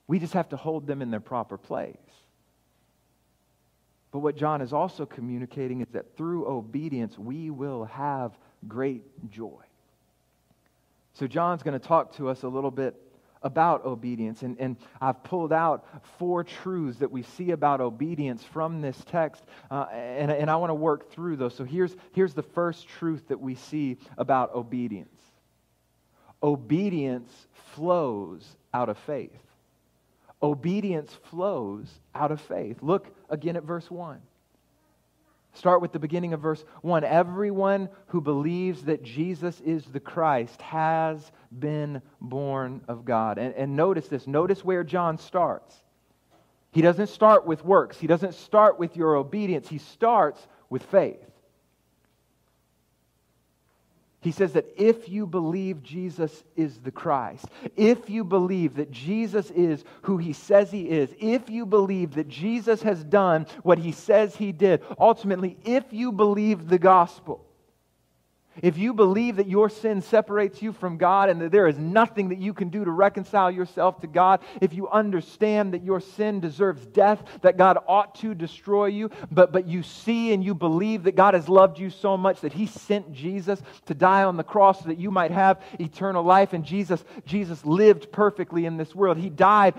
We 0.08 0.20
just 0.20 0.34
have 0.34 0.50
to 0.50 0.58
hold 0.58 0.88
them 0.88 1.02
in 1.02 1.12
their 1.12 1.20
proper 1.20 1.58
place. 1.58 1.98
But 4.12 4.20
what 4.20 4.38
John 4.38 4.62
is 4.62 4.72
also 4.72 5.06
communicating 5.06 5.82
is 5.82 5.88
that 5.90 6.16
through 6.16 6.48
obedience, 6.48 7.18
we 7.18 7.50
will 7.50 7.86
have 7.86 8.38
great 8.68 9.04
joy. 9.30 9.62
So, 11.14 11.28
John's 11.28 11.64
going 11.64 11.80
to 11.80 11.86
talk 11.86 12.16
to 12.18 12.30
us 12.30 12.44
a 12.44 12.48
little 12.48 12.72
bit 12.72 12.96
about 13.44 13.86
obedience. 13.86 14.42
And, 14.42 14.58
and 14.60 14.78
I've 15.02 15.24
pulled 15.24 15.52
out 15.54 15.86
four 16.18 16.44
truths 16.44 17.00
that 17.00 17.12
we 17.12 17.24
see 17.24 17.52
about 17.52 17.82
obedience 17.82 18.44
from 18.44 18.82
this 18.82 18.98
text, 19.10 19.44
uh, 19.70 19.86
and, 19.92 20.32
and 20.32 20.50
I 20.50 20.56
want 20.56 20.70
to 20.72 20.76
work 20.76 21.12
through 21.12 21.36
those. 21.36 21.54
So, 21.54 21.64
here's, 21.64 21.96
here's 22.14 22.34
the 22.34 22.44
first 22.44 22.88
truth 22.88 23.28
that 23.28 23.40
we 23.40 23.56
see 23.56 23.98
about 24.18 24.54
obedience 24.56 25.10
obedience 26.44 27.32
flows 27.74 28.58
out 28.74 28.90
of 28.90 28.98
faith. 29.00 29.32
Obedience 30.42 31.18
flows 31.32 31.88
out 32.14 32.32
of 32.32 32.42
faith. 32.42 32.78
Look 32.82 33.08
again 33.30 33.56
at 33.56 33.64
verse 33.64 33.90
1. 33.90 34.20
Start 35.54 35.82
with 35.82 35.92
the 35.92 36.00
beginning 36.00 36.34
of 36.34 36.42
verse 36.42 36.64
1. 36.82 37.04
Everyone 37.04 37.90
who 38.08 38.22
believes 38.22 38.84
that 38.86 39.04
Jesus 39.04 39.62
is 39.62 39.86
the 39.86 40.00
Christ 40.00 40.60
has 40.64 41.32
been 41.58 42.02
born 42.20 42.82
of 42.88 43.06
God. 43.06 43.38
And, 43.38 43.54
and, 43.54 43.76
notice 43.76 44.08
this. 44.08 44.26
Notice 44.26 44.66
where 44.66 44.84
John 44.84 45.20
starts. 45.20 45.76
He 46.72 46.82
doesn't 46.82 47.08
start 47.08 47.46
with 47.46 47.64
works, 47.64 48.00
he 48.00 48.08
doesn't 48.08 48.34
start 48.34 48.80
with 48.80 48.98
your 48.98 49.16
obedience. 49.16 49.70
He 49.70 49.78
starts 49.78 50.46
with 50.72 50.82
faith. 50.84 51.20
He 54.24 54.32
says 54.32 54.54
that 54.54 54.74
if 54.78 55.10
you 55.10 55.28
believe 55.28 55.84
Jesus 55.84 56.44
is 56.56 56.78
the 56.80 56.92
Christ, 56.92 57.46
if 57.76 58.10
you 58.10 58.24
believe 58.24 58.76
that 58.76 58.92
Jesus 58.92 59.52
is 59.52 59.84
who 60.04 60.18
he 60.18 60.34
says 60.34 60.72
he 60.72 60.90
is, 60.90 61.14
if 61.20 61.50
you 61.50 61.66
believe 61.66 62.16
that 62.16 62.30
Jesus 62.30 62.82
has 62.84 63.04
done 63.04 63.46
what 63.64 63.78
he 63.78 63.92
says 63.92 64.36
he 64.36 64.52
did, 64.52 64.82
ultimately, 64.98 65.58
if 65.66 65.86
you 65.92 66.12
believe 66.12 66.68
the 66.70 66.80
gospel, 66.80 67.46
if 68.62 68.78
you 68.78 68.94
believe 68.94 69.38
that 69.38 69.48
your 69.48 69.70
sin 69.70 70.02
separates 70.02 70.62
you 70.62 70.74
from 70.74 70.98
God 70.98 71.30
and 71.30 71.42
that 71.42 71.52
there 71.52 71.68
is 71.68 71.78
nothing 71.78 72.30
that 72.30 72.38
you 72.38 72.54
can 72.54 72.70
do 72.70 72.86
to 72.86 72.92
reconcile 72.92 73.50
yourself 73.50 74.02
to 74.02 74.08
God, 74.08 74.42
if 74.62 74.74
you 74.74 74.88
understand 74.90 75.74
that 75.74 75.84
your 75.84 76.00
sin 76.00 76.40
deserves 76.40 76.86
death, 76.86 77.24
that 77.42 77.58
God 77.58 77.78
ought 77.88 78.16
to 78.16 78.36
destroy 78.36 78.88
you, 78.88 79.10
but, 79.32 79.52
but 79.52 79.68
you 79.68 79.82
see 79.82 80.34
and 80.34 80.44
you 80.44 80.54
believe 80.54 81.04
that 81.04 81.16
God 81.16 81.34
has 81.34 81.50
loved 81.50 81.80
you 81.80 81.90
so 81.90 82.16
much 82.18 82.42
that 82.42 82.54
He 82.54 82.68
sent 82.68 83.12
Jesus 83.14 83.62
to 83.86 83.94
die 83.94 84.24
on 84.24 84.38
the 84.38 84.44
cross 84.44 84.82
so 84.82 84.90
that 84.90 85.00
you 85.00 85.10
might 85.10 85.32
have 85.32 85.62
eternal 85.80 86.24
life, 86.24 86.54
and 86.54 86.64
Jesus, 86.64 87.04
Jesus 87.26 87.66
lived 87.66 88.12
perfectly 88.12 88.66
in 88.66 88.78
this 88.78 88.94
world. 88.94 89.18
He 89.18 89.30
died, 89.30 89.74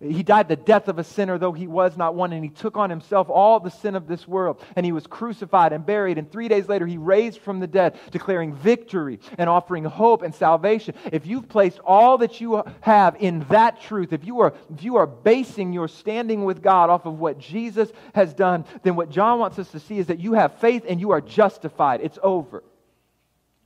He 0.00 0.22
died 0.22 0.48
the 0.48 0.56
death 0.56 0.88
of 0.88 0.98
a 0.98 1.04
sinner, 1.04 1.38
though 1.38 1.52
He 1.52 1.66
was 1.66 1.96
not 1.96 2.14
one, 2.14 2.32
and 2.32 2.44
He 2.44 2.50
took 2.50 2.76
on 2.76 2.90
Himself 2.90 3.30
all 3.30 3.60
the 3.60 3.70
sin 3.70 3.94
of 3.94 4.06
this 4.06 4.28
world, 4.28 4.62
and 4.76 4.84
He 4.84 4.92
was 4.92 5.06
crucified 5.06 5.72
and 5.72 5.86
buried, 5.86 6.18
and 6.18 6.30
three 6.30 6.48
days 6.48 6.68
later 6.68 6.86
He 6.86 6.98
raised 6.98 7.40
from 7.40 7.60
the 7.60 7.66
dead 7.66 7.98
declaring 8.18 8.52
victory 8.52 9.20
and 9.38 9.48
offering 9.48 9.84
hope 9.84 10.22
and 10.22 10.34
salvation, 10.34 10.94
if 11.12 11.24
you've 11.24 11.48
placed 11.48 11.78
all 11.84 12.18
that 12.18 12.40
you 12.40 12.62
have 12.80 13.16
in 13.20 13.40
that 13.48 13.80
truth, 13.80 14.12
if 14.12 14.24
you 14.24 14.40
are, 14.40 14.52
if 14.74 14.82
you 14.82 14.96
are 14.96 15.06
basing 15.06 15.72
your 15.72 15.86
standing 15.86 16.44
with 16.44 16.60
God 16.60 16.90
off 16.90 17.06
of 17.06 17.18
what 17.18 17.38
Jesus 17.38 17.90
has 18.14 18.34
done, 18.34 18.64
then 18.82 18.96
what 18.96 19.08
John 19.08 19.38
wants 19.38 19.58
us 19.58 19.70
to 19.70 19.80
see 19.80 19.98
is 19.98 20.08
that 20.08 20.18
you 20.18 20.32
have 20.32 20.58
faith 20.58 20.84
and 20.88 21.00
you 21.00 21.12
are 21.12 21.20
justified. 21.20 22.00
It's 22.02 22.18
over. 22.22 22.64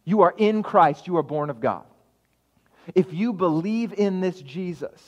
You 0.04 0.22
are 0.22 0.34
in 0.36 0.62
Christ, 0.62 1.06
you 1.06 1.16
are 1.16 1.22
born 1.22 1.48
of 1.48 1.60
God. 1.60 1.84
If 2.94 3.14
you 3.14 3.32
believe 3.32 3.94
in 3.94 4.20
this 4.20 4.40
Jesus, 4.42 5.00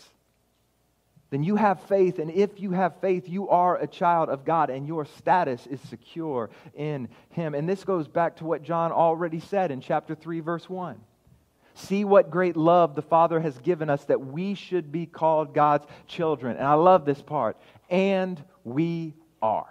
then 1.35 1.43
you 1.43 1.57
have 1.57 1.81
faith. 1.83 2.21
And 2.21 2.31
if 2.31 2.61
you 2.61 2.71
have 2.71 3.01
faith, 3.01 3.29
you 3.29 3.49
are 3.49 3.77
a 3.77 3.89
child 3.89 4.29
of 4.29 4.45
God 4.45 4.71
and 4.71 4.87
your 4.87 5.05
status 5.05 5.67
is 5.67 5.81
secure 5.89 6.49
in 6.77 7.09
Him. 7.31 7.57
And 7.57 7.69
this 7.69 7.83
goes 7.83 8.07
back 8.07 8.37
to 8.37 8.45
what 8.45 8.63
John 8.63 8.93
already 8.93 9.41
said 9.41 9.73
in 9.73 9.81
chapter 9.81 10.15
3, 10.15 10.39
verse 10.39 10.71
1. 10.71 11.01
See 11.75 12.05
what 12.05 12.31
great 12.31 12.57
love 12.57 12.95
the 12.95 13.03
Father 13.03 13.41
has 13.41 13.59
given 13.59 13.91
us 13.91 14.05
that 14.05 14.21
we 14.21 14.55
should 14.55 14.93
be 14.93 15.07
called 15.07 15.55
God's 15.55 15.87
children. 16.07 16.57
And 16.57 16.65
I 16.65 16.75
love 16.75 17.05
this 17.05 17.21
part. 17.21 17.57
And 17.91 18.41
we 18.63 19.15
are. 19.43 19.67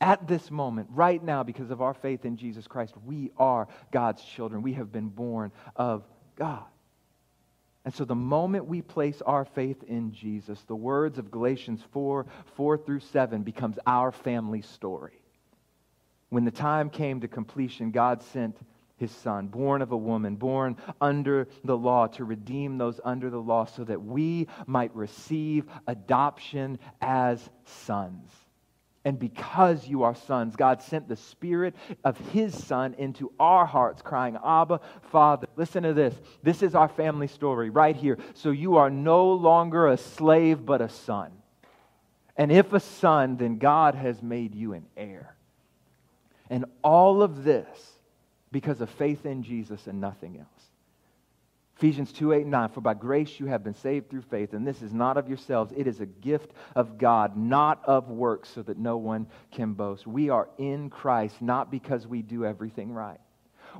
At 0.00 0.28
this 0.28 0.52
moment, 0.52 0.88
right 0.92 1.22
now, 1.22 1.42
because 1.42 1.72
of 1.72 1.82
our 1.82 1.94
faith 1.94 2.24
in 2.24 2.36
Jesus 2.36 2.68
Christ, 2.68 2.94
we 3.04 3.32
are 3.36 3.66
God's 3.90 4.22
children. 4.22 4.62
We 4.62 4.74
have 4.74 4.92
been 4.92 5.08
born 5.08 5.50
of 5.74 6.04
God. 6.36 6.62
And 7.84 7.94
so, 7.94 8.04
the 8.04 8.14
moment 8.14 8.66
we 8.66 8.82
place 8.82 9.22
our 9.22 9.44
faith 9.44 9.82
in 9.84 10.12
Jesus, 10.12 10.60
the 10.66 10.76
words 10.76 11.18
of 11.18 11.30
Galatians 11.30 11.82
4 11.92 12.26
4 12.54 12.78
through 12.78 13.00
7 13.00 13.42
becomes 13.42 13.78
our 13.86 14.12
family 14.12 14.60
story. 14.60 15.22
When 16.28 16.44
the 16.44 16.50
time 16.50 16.90
came 16.90 17.20
to 17.20 17.28
completion, 17.28 17.90
God 17.90 18.22
sent 18.22 18.56
his 18.96 19.10
son, 19.10 19.46
born 19.46 19.80
of 19.80 19.92
a 19.92 19.96
woman, 19.96 20.36
born 20.36 20.76
under 21.00 21.48
the 21.64 21.76
law, 21.76 22.06
to 22.06 22.24
redeem 22.24 22.76
those 22.76 23.00
under 23.02 23.30
the 23.30 23.40
law 23.40 23.64
so 23.64 23.82
that 23.84 24.02
we 24.02 24.46
might 24.66 24.94
receive 24.94 25.64
adoption 25.86 26.78
as 27.00 27.48
sons. 27.64 28.30
And 29.04 29.18
because 29.18 29.88
you 29.88 30.02
are 30.02 30.14
sons, 30.14 30.56
God 30.56 30.82
sent 30.82 31.08
the 31.08 31.16
Spirit 31.16 31.74
of 32.04 32.18
His 32.32 32.54
Son 32.64 32.94
into 32.98 33.32
our 33.40 33.64
hearts, 33.64 34.02
crying, 34.02 34.36
Abba, 34.44 34.80
Father. 35.10 35.46
Listen 35.56 35.84
to 35.84 35.94
this. 35.94 36.14
This 36.42 36.62
is 36.62 36.74
our 36.74 36.88
family 36.88 37.26
story 37.26 37.70
right 37.70 37.96
here. 37.96 38.18
So 38.34 38.50
you 38.50 38.76
are 38.76 38.90
no 38.90 39.32
longer 39.32 39.88
a 39.88 39.96
slave, 39.96 40.66
but 40.66 40.82
a 40.82 40.90
son. 40.90 41.32
And 42.36 42.52
if 42.52 42.72
a 42.74 42.80
son, 42.80 43.38
then 43.38 43.56
God 43.56 43.94
has 43.94 44.22
made 44.22 44.54
you 44.54 44.74
an 44.74 44.84
heir. 44.96 45.34
And 46.50 46.66
all 46.82 47.22
of 47.22 47.44
this 47.44 47.92
because 48.52 48.80
of 48.80 48.90
faith 48.90 49.24
in 49.24 49.42
Jesus 49.42 49.86
and 49.86 50.00
nothing 50.00 50.36
else. 50.36 50.59
Ephesians 51.80 52.12
2 52.12 52.34
8 52.34 52.42
and 52.42 52.50
9, 52.50 52.68
for 52.68 52.82
by 52.82 52.92
grace 52.92 53.40
you 53.40 53.46
have 53.46 53.64
been 53.64 53.72
saved 53.72 54.10
through 54.10 54.20
faith, 54.20 54.52
and 54.52 54.66
this 54.66 54.82
is 54.82 54.92
not 54.92 55.16
of 55.16 55.28
yourselves. 55.28 55.72
It 55.74 55.86
is 55.86 56.00
a 56.00 56.06
gift 56.06 56.52
of 56.76 56.98
God, 56.98 57.38
not 57.38 57.80
of 57.86 58.10
works, 58.10 58.50
so 58.50 58.60
that 58.64 58.76
no 58.76 58.98
one 58.98 59.26
can 59.50 59.72
boast. 59.72 60.06
We 60.06 60.28
are 60.28 60.50
in 60.58 60.90
Christ 60.90 61.40
not 61.40 61.70
because 61.70 62.06
we 62.06 62.20
do 62.20 62.44
everything 62.44 62.92
right. 62.92 63.18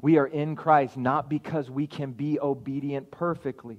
We 0.00 0.16
are 0.16 0.26
in 0.26 0.56
Christ 0.56 0.96
not 0.96 1.28
because 1.28 1.70
we 1.70 1.86
can 1.86 2.12
be 2.12 2.40
obedient 2.40 3.10
perfectly. 3.10 3.76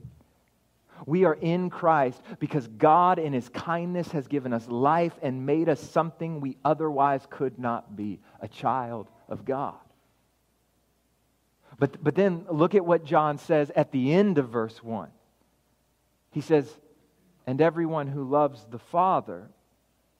We 1.07 1.25
are 1.25 1.33
in 1.41 1.71
Christ 1.71 2.21
because 2.37 2.67
God, 2.67 3.17
in 3.17 3.33
His 3.33 3.49
kindness, 3.49 4.11
has 4.11 4.27
given 4.27 4.53
us 4.53 4.67
life 4.67 5.17
and 5.23 5.47
made 5.47 5.67
us 5.67 5.79
something 5.79 6.41
we 6.41 6.57
otherwise 6.63 7.25
could 7.31 7.57
not 7.57 7.95
be 7.95 8.19
a 8.39 8.47
child 8.47 9.09
of 9.27 9.45
God. 9.45 9.79
But, 11.81 12.03
but 12.03 12.13
then 12.13 12.45
look 12.47 12.75
at 12.75 12.85
what 12.85 13.05
John 13.05 13.39
says 13.39 13.71
at 13.75 13.91
the 13.91 14.13
end 14.13 14.37
of 14.37 14.49
verse 14.49 14.83
1. 14.83 15.09
He 16.29 16.39
says, 16.39 16.71
And 17.47 17.59
everyone 17.59 18.05
who 18.05 18.23
loves 18.23 18.63
the 18.69 18.77
Father 18.77 19.49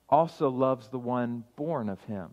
also 0.10 0.50
loves 0.50 0.88
the 0.88 0.98
one 0.98 1.44
born 1.56 1.88
of 1.88 2.01
him. 2.06 2.32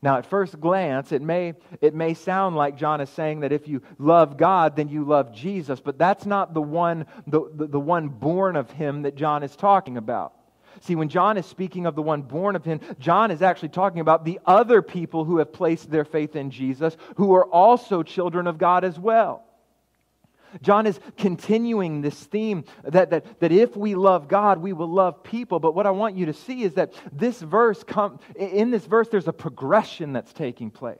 Now, 0.00 0.16
at 0.16 0.26
first 0.26 0.60
glance, 0.60 1.10
it 1.10 1.22
may, 1.22 1.54
it 1.80 1.92
may 1.92 2.14
sound 2.14 2.54
like 2.54 2.76
John 2.76 3.00
is 3.00 3.10
saying 3.10 3.40
that 3.40 3.50
if 3.50 3.66
you 3.66 3.82
love 3.98 4.36
God, 4.36 4.76
then 4.76 4.88
you 4.88 5.02
love 5.02 5.34
Jesus, 5.34 5.80
but 5.80 5.98
that's 5.98 6.24
not 6.24 6.54
the 6.54 6.62
one, 6.62 7.06
the, 7.26 7.50
the, 7.52 7.66
the, 7.66 7.80
one 7.80 8.08
born 8.10 8.54
of 8.54 8.70
him 8.70 9.02
that 9.02 9.16
John 9.16 9.42
is 9.42 9.56
talking 9.56 9.96
about. 9.96 10.34
See, 10.80 10.94
when 10.94 11.08
John 11.08 11.36
is 11.36 11.46
speaking 11.46 11.86
of 11.86 11.94
the 11.94 12.02
one 12.02 12.22
born 12.22 12.56
of 12.56 12.64
him, 12.64 12.80
John 12.98 13.30
is 13.30 13.42
actually 13.42 13.70
talking 13.70 14.00
about 14.00 14.24
the 14.24 14.40
other 14.46 14.82
people 14.82 15.24
who 15.24 15.38
have 15.38 15.52
placed 15.52 15.90
their 15.90 16.04
faith 16.04 16.36
in 16.36 16.50
Jesus, 16.50 16.96
who 17.16 17.34
are 17.34 17.44
also 17.46 18.02
children 18.02 18.46
of 18.46 18.58
God 18.58 18.84
as 18.84 18.98
well. 18.98 19.44
John 20.62 20.86
is 20.86 20.98
continuing 21.16 22.00
this 22.00 22.18
theme 22.18 22.64
that, 22.84 23.10
that, 23.10 23.40
that 23.40 23.52
if 23.52 23.76
we 23.76 23.94
love 23.94 24.26
God, 24.26 24.58
we 24.58 24.72
will 24.72 24.90
love 24.90 25.22
people. 25.22 25.60
But 25.60 25.74
what 25.74 25.86
I 25.86 25.90
want 25.90 26.16
you 26.16 26.26
to 26.26 26.32
see 26.32 26.62
is 26.62 26.74
that 26.74 26.92
this 27.12 27.40
verse, 27.40 27.84
come, 27.84 28.18
in 28.34 28.70
this 28.70 28.84
verse, 28.84 29.08
there's 29.08 29.28
a 29.28 29.32
progression 29.32 30.12
that's 30.12 30.32
taking 30.32 30.70
place. 30.70 30.98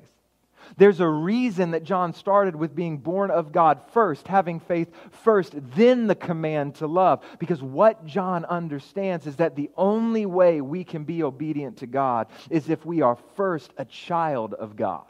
There's 0.76 1.00
a 1.00 1.08
reason 1.08 1.72
that 1.72 1.84
John 1.84 2.12
started 2.12 2.56
with 2.56 2.74
being 2.74 2.98
born 2.98 3.30
of 3.30 3.52
God 3.52 3.80
first, 3.92 4.28
having 4.28 4.60
faith 4.60 4.90
first, 5.10 5.54
then 5.74 6.06
the 6.06 6.14
command 6.14 6.76
to 6.76 6.86
love. 6.86 7.24
Because 7.38 7.62
what 7.62 8.06
John 8.06 8.44
understands 8.44 9.26
is 9.26 9.36
that 9.36 9.56
the 9.56 9.70
only 9.76 10.26
way 10.26 10.60
we 10.60 10.84
can 10.84 11.04
be 11.04 11.22
obedient 11.22 11.78
to 11.78 11.86
God 11.86 12.28
is 12.50 12.68
if 12.70 12.84
we 12.84 13.02
are 13.02 13.16
first 13.36 13.72
a 13.76 13.84
child 13.84 14.54
of 14.54 14.76
God 14.76 15.04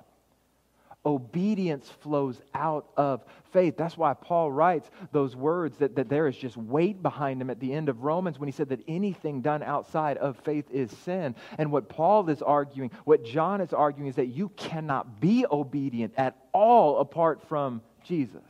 obedience 1.04 1.88
flows 2.00 2.40
out 2.54 2.90
of 2.96 3.24
faith. 3.52 3.76
That's 3.76 3.96
why 3.96 4.14
Paul 4.14 4.52
writes 4.52 4.90
those 5.12 5.34
words 5.34 5.78
that, 5.78 5.96
that 5.96 6.08
there 6.08 6.26
is 6.26 6.36
just 6.36 6.56
weight 6.56 7.02
behind 7.02 7.40
them 7.40 7.50
at 7.50 7.60
the 7.60 7.72
end 7.72 7.88
of 7.88 8.02
Romans 8.02 8.38
when 8.38 8.48
he 8.48 8.52
said 8.52 8.68
that 8.68 8.84
anything 8.86 9.40
done 9.40 9.62
outside 9.62 10.18
of 10.18 10.36
faith 10.44 10.66
is 10.70 10.90
sin. 11.04 11.34
And 11.58 11.72
what 11.72 11.88
Paul 11.88 12.28
is 12.28 12.42
arguing, 12.42 12.90
what 13.04 13.24
John 13.24 13.60
is 13.60 13.72
arguing, 13.72 14.08
is 14.08 14.16
that 14.16 14.26
you 14.26 14.50
cannot 14.50 15.20
be 15.20 15.46
obedient 15.50 16.14
at 16.16 16.36
all 16.52 16.98
apart 16.98 17.40
from 17.48 17.82
Jesus. 18.04 18.42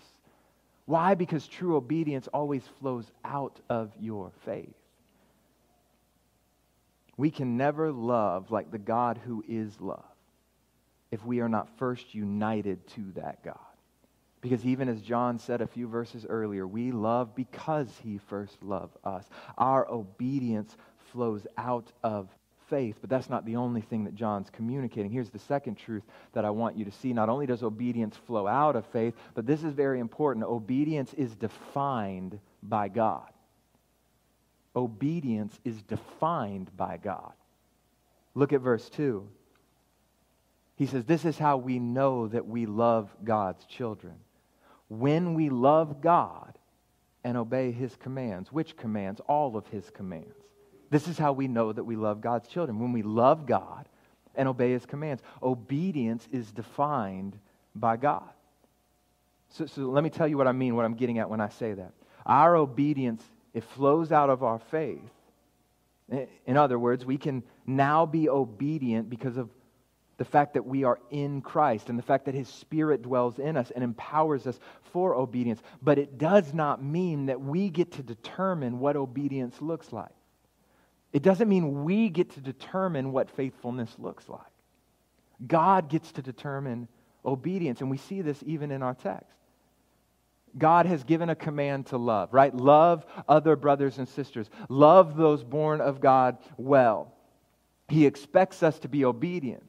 Why? 0.86 1.14
Because 1.14 1.46
true 1.46 1.76
obedience 1.76 2.26
always 2.28 2.62
flows 2.80 3.10
out 3.24 3.60
of 3.68 3.92
your 4.00 4.32
faith. 4.44 4.74
We 7.16 7.30
can 7.30 7.56
never 7.56 7.92
love 7.92 8.50
like 8.50 8.72
the 8.72 8.78
God 8.78 9.20
who 9.24 9.44
is 9.46 9.78
love 9.80 10.09
if 11.10 11.24
we 11.24 11.40
are 11.40 11.48
not 11.48 11.68
first 11.78 12.14
united 12.14 12.86
to 12.88 13.12
that 13.16 13.42
God. 13.44 13.58
Because 14.40 14.64
even 14.64 14.88
as 14.88 15.02
John 15.02 15.38
said 15.38 15.60
a 15.60 15.66
few 15.66 15.86
verses 15.86 16.24
earlier, 16.28 16.66
we 16.66 16.92
love 16.92 17.34
because 17.34 17.88
he 18.02 18.18
first 18.18 18.62
loved 18.62 18.96
us. 19.04 19.24
Our 19.58 19.90
obedience 19.90 20.74
flows 21.12 21.46
out 21.58 21.92
of 22.02 22.28
faith, 22.70 22.96
but 23.00 23.10
that's 23.10 23.28
not 23.28 23.44
the 23.44 23.56
only 23.56 23.82
thing 23.82 24.04
that 24.04 24.14
John's 24.14 24.48
communicating. 24.48 25.10
Here's 25.10 25.28
the 25.28 25.38
second 25.40 25.74
truth 25.74 26.04
that 26.32 26.44
I 26.44 26.50
want 26.50 26.76
you 26.78 26.84
to 26.86 26.92
see. 26.92 27.12
Not 27.12 27.28
only 27.28 27.44
does 27.44 27.62
obedience 27.62 28.16
flow 28.16 28.46
out 28.46 28.76
of 28.76 28.86
faith, 28.86 29.14
but 29.34 29.46
this 29.46 29.62
is 29.62 29.74
very 29.74 30.00
important. 30.00 30.46
Obedience 30.46 31.12
is 31.14 31.34
defined 31.34 32.38
by 32.62 32.88
God. 32.88 33.28
Obedience 34.74 35.58
is 35.64 35.82
defined 35.82 36.74
by 36.76 36.96
God. 36.96 37.32
Look 38.34 38.52
at 38.52 38.60
verse 38.60 38.88
2. 38.90 39.28
He 40.80 40.86
says, 40.86 41.04
This 41.04 41.26
is 41.26 41.36
how 41.36 41.58
we 41.58 41.78
know 41.78 42.26
that 42.28 42.46
we 42.46 42.64
love 42.64 43.14
God's 43.22 43.66
children. 43.66 44.14
When 44.88 45.34
we 45.34 45.50
love 45.50 46.00
God 46.00 46.58
and 47.22 47.36
obey 47.36 47.70
His 47.70 47.94
commands. 47.96 48.50
Which 48.50 48.78
commands? 48.78 49.20
All 49.28 49.58
of 49.58 49.66
His 49.66 49.90
commands. 49.90 50.38
This 50.88 51.06
is 51.06 51.18
how 51.18 51.34
we 51.34 51.48
know 51.48 51.70
that 51.70 51.84
we 51.84 51.96
love 51.96 52.22
God's 52.22 52.48
children. 52.48 52.78
When 52.78 52.94
we 52.94 53.02
love 53.02 53.44
God 53.44 53.90
and 54.34 54.48
obey 54.48 54.70
His 54.70 54.86
commands. 54.86 55.22
Obedience 55.42 56.26
is 56.32 56.50
defined 56.50 57.38
by 57.74 57.98
God. 57.98 58.30
So, 59.50 59.66
so 59.66 59.82
let 59.82 60.02
me 60.02 60.08
tell 60.08 60.28
you 60.28 60.38
what 60.38 60.48
I 60.48 60.52
mean, 60.52 60.76
what 60.76 60.86
I'm 60.86 60.94
getting 60.94 61.18
at 61.18 61.28
when 61.28 61.42
I 61.42 61.50
say 61.50 61.74
that. 61.74 61.92
Our 62.24 62.56
obedience, 62.56 63.22
it 63.52 63.64
flows 63.64 64.12
out 64.12 64.30
of 64.30 64.42
our 64.42 64.58
faith. 64.70 65.10
In 66.46 66.56
other 66.56 66.78
words, 66.78 67.04
we 67.04 67.18
can 67.18 67.42
now 67.66 68.06
be 68.06 68.30
obedient 68.30 69.10
because 69.10 69.36
of 69.36 69.50
the 70.20 70.24
fact 70.26 70.52
that 70.52 70.66
we 70.66 70.84
are 70.84 70.98
in 71.08 71.40
Christ 71.40 71.88
and 71.88 71.98
the 71.98 72.02
fact 72.02 72.26
that 72.26 72.34
His 72.34 72.46
Spirit 72.46 73.00
dwells 73.00 73.38
in 73.38 73.56
us 73.56 73.72
and 73.74 73.82
empowers 73.82 74.46
us 74.46 74.60
for 74.92 75.14
obedience. 75.14 75.62
But 75.80 75.96
it 75.98 76.18
does 76.18 76.52
not 76.52 76.84
mean 76.84 77.24
that 77.26 77.40
we 77.40 77.70
get 77.70 77.92
to 77.92 78.02
determine 78.02 78.80
what 78.80 78.96
obedience 78.96 79.62
looks 79.62 79.94
like. 79.94 80.12
It 81.14 81.22
doesn't 81.22 81.48
mean 81.48 81.84
we 81.84 82.10
get 82.10 82.32
to 82.32 82.40
determine 82.40 83.12
what 83.12 83.30
faithfulness 83.30 83.94
looks 83.96 84.28
like. 84.28 84.42
God 85.46 85.88
gets 85.88 86.12
to 86.12 86.20
determine 86.20 86.86
obedience, 87.24 87.80
and 87.80 87.90
we 87.90 87.96
see 87.96 88.20
this 88.20 88.42
even 88.44 88.72
in 88.72 88.82
our 88.82 88.94
text. 88.94 89.34
God 90.58 90.84
has 90.84 91.02
given 91.02 91.30
a 91.30 91.34
command 91.34 91.86
to 91.86 91.96
love, 91.96 92.34
right? 92.34 92.54
Love 92.54 93.06
other 93.26 93.56
brothers 93.56 93.96
and 93.96 94.06
sisters. 94.06 94.50
Love 94.68 95.16
those 95.16 95.42
born 95.42 95.80
of 95.80 95.98
God 95.98 96.36
well. 96.58 97.14
He 97.88 98.04
expects 98.04 98.62
us 98.62 98.78
to 98.80 98.88
be 98.88 99.06
obedient. 99.06 99.64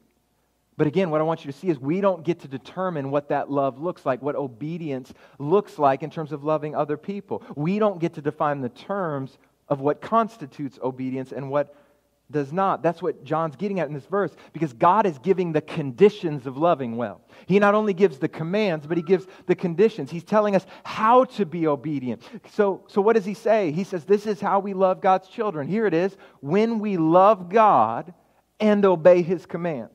But 0.76 0.86
again, 0.86 1.10
what 1.10 1.20
I 1.20 1.24
want 1.24 1.44
you 1.44 1.52
to 1.52 1.58
see 1.58 1.68
is 1.68 1.78
we 1.78 2.00
don't 2.00 2.24
get 2.24 2.40
to 2.40 2.48
determine 2.48 3.10
what 3.10 3.28
that 3.28 3.50
love 3.50 3.80
looks 3.80 4.06
like, 4.06 4.22
what 4.22 4.36
obedience 4.36 5.12
looks 5.38 5.78
like 5.78 6.02
in 6.02 6.10
terms 6.10 6.32
of 6.32 6.44
loving 6.44 6.74
other 6.74 6.96
people. 6.96 7.42
We 7.54 7.78
don't 7.78 8.00
get 8.00 8.14
to 8.14 8.22
define 8.22 8.60
the 8.60 8.70
terms 8.70 9.38
of 9.68 9.80
what 9.80 10.00
constitutes 10.00 10.78
obedience 10.82 11.32
and 11.32 11.50
what 11.50 11.74
does 12.30 12.52
not. 12.52 12.82
That's 12.82 13.02
what 13.02 13.22
John's 13.22 13.54
getting 13.54 13.78
at 13.78 13.88
in 13.88 13.94
this 13.94 14.06
verse 14.06 14.34
because 14.52 14.72
God 14.72 15.06
is 15.06 15.18
giving 15.18 15.52
the 15.52 15.60
conditions 15.60 16.46
of 16.46 16.56
loving 16.56 16.96
well. 16.96 17.20
He 17.46 17.58
not 17.58 17.74
only 17.74 17.92
gives 17.92 18.18
the 18.18 18.28
commands, 18.28 18.86
but 18.86 18.96
he 18.96 19.02
gives 19.02 19.26
the 19.46 19.54
conditions. 19.54 20.10
He's 20.10 20.24
telling 20.24 20.56
us 20.56 20.66
how 20.84 21.24
to 21.24 21.44
be 21.44 21.66
obedient. 21.66 22.22
So, 22.50 22.84
so 22.88 23.02
what 23.02 23.14
does 23.14 23.26
he 23.26 23.34
say? 23.34 23.70
He 23.70 23.84
says, 23.84 24.04
This 24.04 24.26
is 24.26 24.40
how 24.40 24.58
we 24.58 24.72
love 24.72 25.00
God's 25.00 25.28
children. 25.28 25.68
Here 25.68 25.86
it 25.86 25.94
is 25.94 26.16
when 26.40 26.78
we 26.78 26.96
love 26.96 27.50
God 27.50 28.14
and 28.58 28.84
obey 28.84 29.22
his 29.22 29.44
commands. 29.44 29.92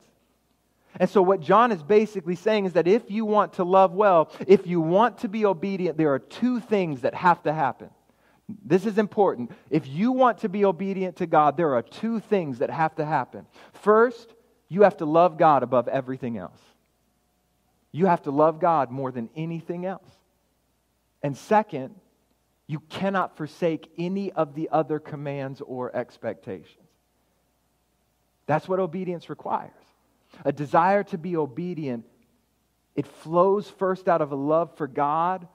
And 0.98 1.08
so, 1.08 1.22
what 1.22 1.40
John 1.40 1.70
is 1.70 1.82
basically 1.82 2.34
saying 2.34 2.66
is 2.66 2.72
that 2.72 2.88
if 2.88 3.10
you 3.10 3.24
want 3.24 3.54
to 3.54 3.64
love 3.64 3.92
well, 3.92 4.30
if 4.46 4.66
you 4.66 4.80
want 4.80 5.18
to 5.18 5.28
be 5.28 5.44
obedient, 5.44 5.96
there 5.96 6.12
are 6.12 6.18
two 6.18 6.60
things 6.60 7.02
that 7.02 7.14
have 7.14 7.42
to 7.44 7.52
happen. 7.52 7.90
This 8.64 8.84
is 8.84 8.98
important. 8.98 9.52
If 9.70 9.86
you 9.86 10.10
want 10.10 10.38
to 10.38 10.48
be 10.48 10.64
obedient 10.64 11.16
to 11.16 11.26
God, 11.26 11.56
there 11.56 11.74
are 11.74 11.82
two 11.82 12.18
things 12.18 12.58
that 12.58 12.70
have 12.70 12.96
to 12.96 13.04
happen. 13.04 13.46
First, 13.74 14.34
you 14.68 14.82
have 14.82 14.96
to 14.96 15.04
love 15.04 15.38
God 15.38 15.62
above 15.62 15.86
everything 15.86 16.36
else. 16.36 16.60
You 17.92 18.06
have 18.06 18.22
to 18.22 18.30
love 18.30 18.58
God 18.58 18.90
more 18.90 19.12
than 19.12 19.30
anything 19.36 19.86
else. 19.86 20.10
And 21.22 21.36
second, 21.36 21.94
you 22.66 22.80
cannot 22.80 23.36
forsake 23.36 23.90
any 23.98 24.32
of 24.32 24.54
the 24.54 24.68
other 24.70 24.98
commands 24.98 25.60
or 25.60 25.94
expectations. 25.94 26.74
That's 28.46 28.68
what 28.68 28.80
obedience 28.80 29.28
requires 29.30 29.72
a 30.44 30.52
desire 30.52 31.04
to 31.04 31.18
be 31.18 31.36
obedient, 31.36 32.04
it 32.94 33.06
flows 33.06 33.68
first 33.68 34.08
out 34.08 34.20
of 34.20 34.32
a 34.32 34.36
love 34.36 34.76
for 34.76 34.86
God, 34.86 35.46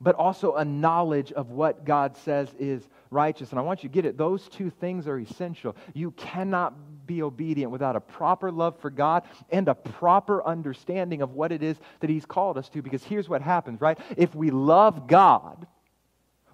but 0.00 0.16
also 0.16 0.54
a 0.56 0.64
knowledge 0.64 1.32
of 1.32 1.50
what 1.50 1.84
God 1.84 2.16
says 2.16 2.52
is 2.58 2.86
righteous. 3.10 3.50
And 3.50 3.58
I 3.58 3.62
want 3.62 3.82
you 3.82 3.88
to 3.88 3.92
get 3.92 4.04
it. 4.04 4.18
Those 4.18 4.48
two 4.48 4.68
things 4.68 5.06
are 5.06 5.18
essential. 5.18 5.76
You 5.94 6.10
cannot 6.12 7.06
be 7.06 7.22
obedient 7.22 7.70
without 7.70 7.96
a 7.96 8.00
proper 8.00 8.50
love 8.50 8.78
for 8.80 8.90
God 8.90 9.22
and 9.50 9.68
a 9.68 9.74
proper 9.74 10.44
understanding 10.44 11.22
of 11.22 11.32
what 11.32 11.52
it 11.52 11.62
is 11.62 11.76
that 12.00 12.10
He's 12.10 12.26
called 12.26 12.58
us 12.58 12.68
to. 12.70 12.82
Because 12.82 13.04
here's 13.04 13.28
what 13.28 13.42
happens, 13.42 13.80
right? 13.80 13.98
If 14.16 14.34
we 14.34 14.50
love 14.50 15.06
God, 15.06 15.66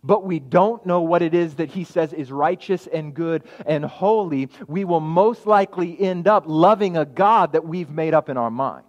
but 0.03 0.25
we 0.25 0.39
don't 0.39 0.85
know 0.87 1.01
what 1.01 1.23
it 1.23 1.35
is 1.35 1.55
that 1.57 1.71
he 1.71 1.85
says 1.85 2.13
is 2.13 2.31
righteous 2.31 2.87
and 2.87 3.15
good 3.15 3.45
and 3.67 3.85
holy, 3.85 4.49
we 4.67 4.85
will 4.85 5.01
most 5.01 5.47
likely 5.47 5.99
end 6.01 6.29
up 6.29 6.45
loving 6.47 6.97
a 6.97 7.05
God 7.05 7.53
that 7.53 7.67
we've 7.67 7.91
made 7.91 8.15
up 8.15 8.29
in 8.29 8.37
our 8.37 8.51
mind. 8.51 8.85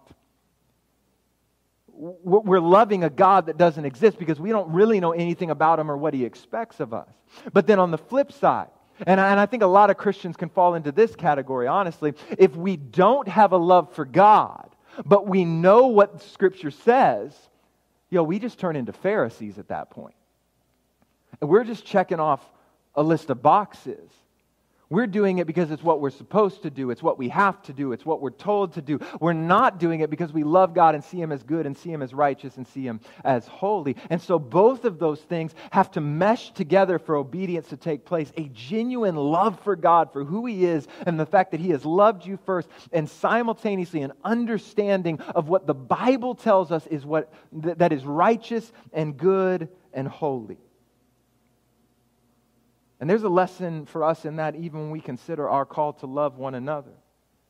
We're 1.91 2.61
loving 2.61 3.03
a 3.03 3.09
God 3.09 3.47
that 3.47 3.57
doesn't 3.57 3.83
exist 3.83 4.17
because 4.17 4.39
we 4.39 4.51
don't 4.51 4.71
really 4.71 5.01
know 5.01 5.11
anything 5.11 5.49
about 5.49 5.79
him 5.79 5.91
or 5.91 5.97
what 5.97 6.13
he 6.13 6.23
expects 6.23 6.79
of 6.79 6.93
us. 6.93 7.09
But 7.51 7.67
then 7.67 7.77
on 7.77 7.91
the 7.91 7.97
flip 7.97 8.31
side, 8.31 8.69
and 9.05 9.19
I, 9.19 9.45
think 9.45 9.63
a 9.63 9.67
lot 9.67 9.89
of 9.89 9.97
Christians 9.97 10.37
can 10.37 10.49
fall 10.49 10.75
into 10.75 10.91
this 10.91 11.15
category, 11.15 11.67
honestly, 11.67 12.13
if 12.37 12.55
we 12.55 12.77
don't 12.77 13.27
have 13.27 13.51
a 13.51 13.57
love 13.57 13.93
for 13.93 14.05
God, 14.05 14.69
but 15.05 15.27
we 15.27 15.43
know 15.45 15.87
what 15.87 16.21
Scripture 16.21 16.71
says, 16.71 17.33
know, 18.11 18.23
we 18.23 18.39
just 18.39 18.59
turn 18.59 18.75
into 18.75 18.93
Pharisees 18.93 19.57
at 19.57 19.67
that 19.69 19.89
point 19.89 20.15
we're 21.41 21.63
just 21.63 21.85
checking 21.85 22.19
off 22.19 22.41
a 22.95 23.03
list 23.03 23.29
of 23.29 23.41
boxes. 23.41 24.09
We're 24.91 25.05
doing 25.05 25.37
it 25.37 25.45
because 25.45 25.69
it's 25.69 25.83
what 25.83 26.01
we're 26.01 26.09
supposed 26.09 26.63
to 26.63 26.71
do. 26.71 26.89
It's 26.89 27.03
what 27.03 27.19
we 27.19 27.29
have 27.29 27.61
to 27.63 27.73
do. 27.73 27.91
It's 27.91 28.07
what 28.07 28.21
we're 28.21 28.31
told 28.31 28.73
to 28.73 28.81
do. 28.81 28.99
We're 29.19 29.33
not 29.33 29.79
doing 29.79 29.99
it 29.99 30.09
because 30.09 30.33
we 30.33 30.43
love 30.43 30.73
God 30.73 30.95
and 30.95 31.03
see 31.03 31.21
Him 31.21 31.31
as 31.31 31.43
good 31.43 31.67
and 31.67 31.77
see 31.77 31.91
Him 31.91 32.01
as 32.01 32.11
righteous 32.11 32.57
and 32.57 32.67
see 32.67 32.81
Him 32.81 32.99
as 33.23 33.45
holy. 33.45 33.95
And 34.09 34.19
so 34.19 34.39
both 34.39 34.85
of 34.85 34.97
those 34.97 35.21
things 35.21 35.53
have 35.69 35.91
to 35.91 36.01
mesh 36.01 36.51
together 36.53 36.97
for 36.97 37.15
obedience 37.17 37.67
to 37.67 37.77
take 37.77 38.03
place. 38.03 38.33
A 38.35 38.45
genuine 38.45 39.15
love 39.15 39.59
for 39.59 39.75
God, 39.75 40.11
for 40.11 40.25
who 40.25 40.47
He 40.47 40.65
is, 40.65 40.87
and 41.05 41.19
the 41.19 41.25
fact 41.27 41.51
that 41.51 41.59
He 41.59 41.69
has 41.69 41.85
loved 41.85 42.25
you 42.25 42.39
first, 42.47 42.67
and 42.91 43.07
simultaneously 43.07 44.01
an 44.01 44.13
understanding 44.23 45.19
of 45.35 45.49
what 45.49 45.67
the 45.67 45.75
Bible 45.75 46.33
tells 46.33 46.71
us 46.71 46.87
is 46.87 47.05
what 47.05 47.31
that 47.51 47.93
is 47.93 48.05
righteous 48.05 48.71
and 48.91 49.15
good 49.15 49.69
and 49.93 50.07
holy. 50.07 50.57
And 52.99 53.09
there's 53.09 53.23
a 53.23 53.29
lesson 53.29 53.85
for 53.85 54.03
us 54.03 54.25
in 54.25 54.37
that 54.37 54.55
even 54.55 54.81
when 54.81 54.91
we 54.91 54.99
consider 54.99 55.49
our 55.49 55.65
call 55.65 55.93
to 55.93 56.05
love 56.05 56.37
one 56.37 56.55
another 56.55 56.91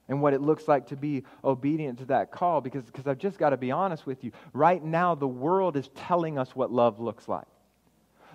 and 0.07 0.21
what 0.21 0.33
it 0.33 0.41
looks 0.41 0.67
like 0.67 0.87
to 0.87 0.95
be 0.95 1.23
obedient 1.43 1.99
to 1.99 2.05
that 2.05 2.31
call. 2.31 2.61
Because, 2.61 2.85
because 2.85 3.07
I've 3.07 3.17
just 3.17 3.37
got 3.37 3.49
to 3.49 3.57
be 3.57 3.71
honest 3.71 4.05
with 4.05 4.23
you. 4.23 4.31
Right 4.53 4.83
now, 4.83 5.15
the 5.15 5.27
world 5.27 5.75
is 5.75 5.89
telling 5.95 6.37
us 6.37 6.55
what 6.55 6.71
love 6.71 6.99
looks 6.99 7.27
like. 7.27 7.47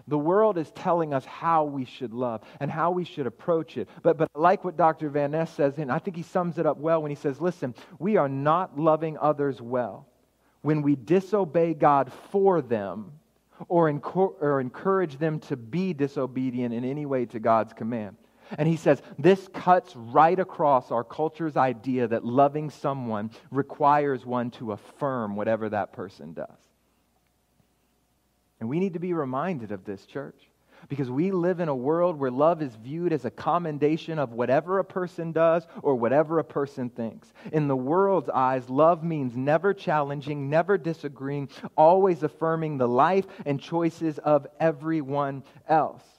The 0.07 0.19
world 0.19 0.59
is 0.59 0.71
telling 0.73 1.15
us 1.15 1.25
how 1.25 1.65
we 1.65 1.85
should 1.85 2.13
love 2.13 2.43
and 2.61 2.71
how 2.71 2.91
we 2.91 3.05
should 3.05 3.27
approach 3.27 3.79
it. 3.79 3.89
But, 4.03 4.19
but 4.19 4.29
I 4.35 4.39
like 4.39 4.65
what 4.65 4.77
Dr. 4.77 5.09
Van 5.09 5.31
Ness 5.31 5.51
says, 5.51 5.79
and 5.79 5.91
I 5.91 5.99
think 5.99 6.17
he 6.17 6.23
sums 6.23 6.59
it 6.59 6.67
up 6.67 6.77
well 6.77 7.01
when 7.01 7.11
he 7.11 7.15
says, 7.15 7.41
listen, 7.41 7.75
we 7.99 8.17
are 8.17 8.29
not 8.29 8.79
loving 8.79 9.17
others 9.19 9.63
well 9.63 10.07
when 10.61 10.83
we 10.83 10.97
disobey 10.97 11.75
God 11.75 12.13
for 12.31 12.61
them 12.61 13.13
or, 13.69 13.89
or 14.41 14.61
encourage 14.61 15.19
them 15.19 15.41
to 15.41 15.57
be 15.57 15.93
disobedient 15.93 16.75
in 16.75 16.85
any 16.85 17.07
way 17.07 17.27
to 17.27 17.39
God's 17.39 17.73
command. 17.73 18.17
And 18.59 18.69
he 18.69 18.77
says, 18.77 19.01
this 19.19 19.49
cuts 19.49 19.97
right 19.97 20.39
across 20.39 20.91
our 20.91 21.05
culture's 21.05 21.57
idea 21.57 22.07
that 22.09 22.25
loving 22.25 22.71
someone 22.71 23.31
requires 23.51 24.27
one 24.27 24.51
to 24.53 24.73
affirm 24.73 25.35
whatever 25.35 25.69
that 25.71 25.93
person 25.93 26.35
does. 26.35 26.49
And 28.61 28.69
we 28.69 28.79
need 28.79 28.93
to 28.95 28.99
be 28.99 29.13
reminded 29.13 29.73
of 29.73 29.85
this, 29.85 30.07
church. 30.07 30.49
Because 30.89 31.11
we 31.11 31.31
live 31.31 31.61
in 31.61 31.69
a 31.69 31.75
world 31.75 32.19
where 32.19 32.31
love 32.31 32.63
is 32.63 32.75
viewed 32.77 33.13
as 33.13 33.25
a 33.25 33.31
commendation 33.31 34.19
of 34.19 34.33
whatever 34.33 34.79
a 34.79 34.85
person 34.85 35.33
does 35.33 35.67
or 35.83 35.95
whatever 35.95 36.39
a 36.39 36.45
person 36.45 36.91
thinks. 36.91 37.33
In 37.53 37.69
the 37.69 37.77
world's 37.77 38.29
eyes, 38.29 38.69
love 38.69 39.03
means 39.03 39.37
never 39.37 39.75
challenging, 39.75 40.51
never 40.51 40.79
disagreeing, 40.79 41.49
always 41.77 42.23
affirming 42.23 42.79
the 42.79 42.89
life 42.89 43.27
and 43.47 43.61
choices 43.61 44.19
of 44.19 44.47
everyone 44.61 45.43
else. 45.69 46.14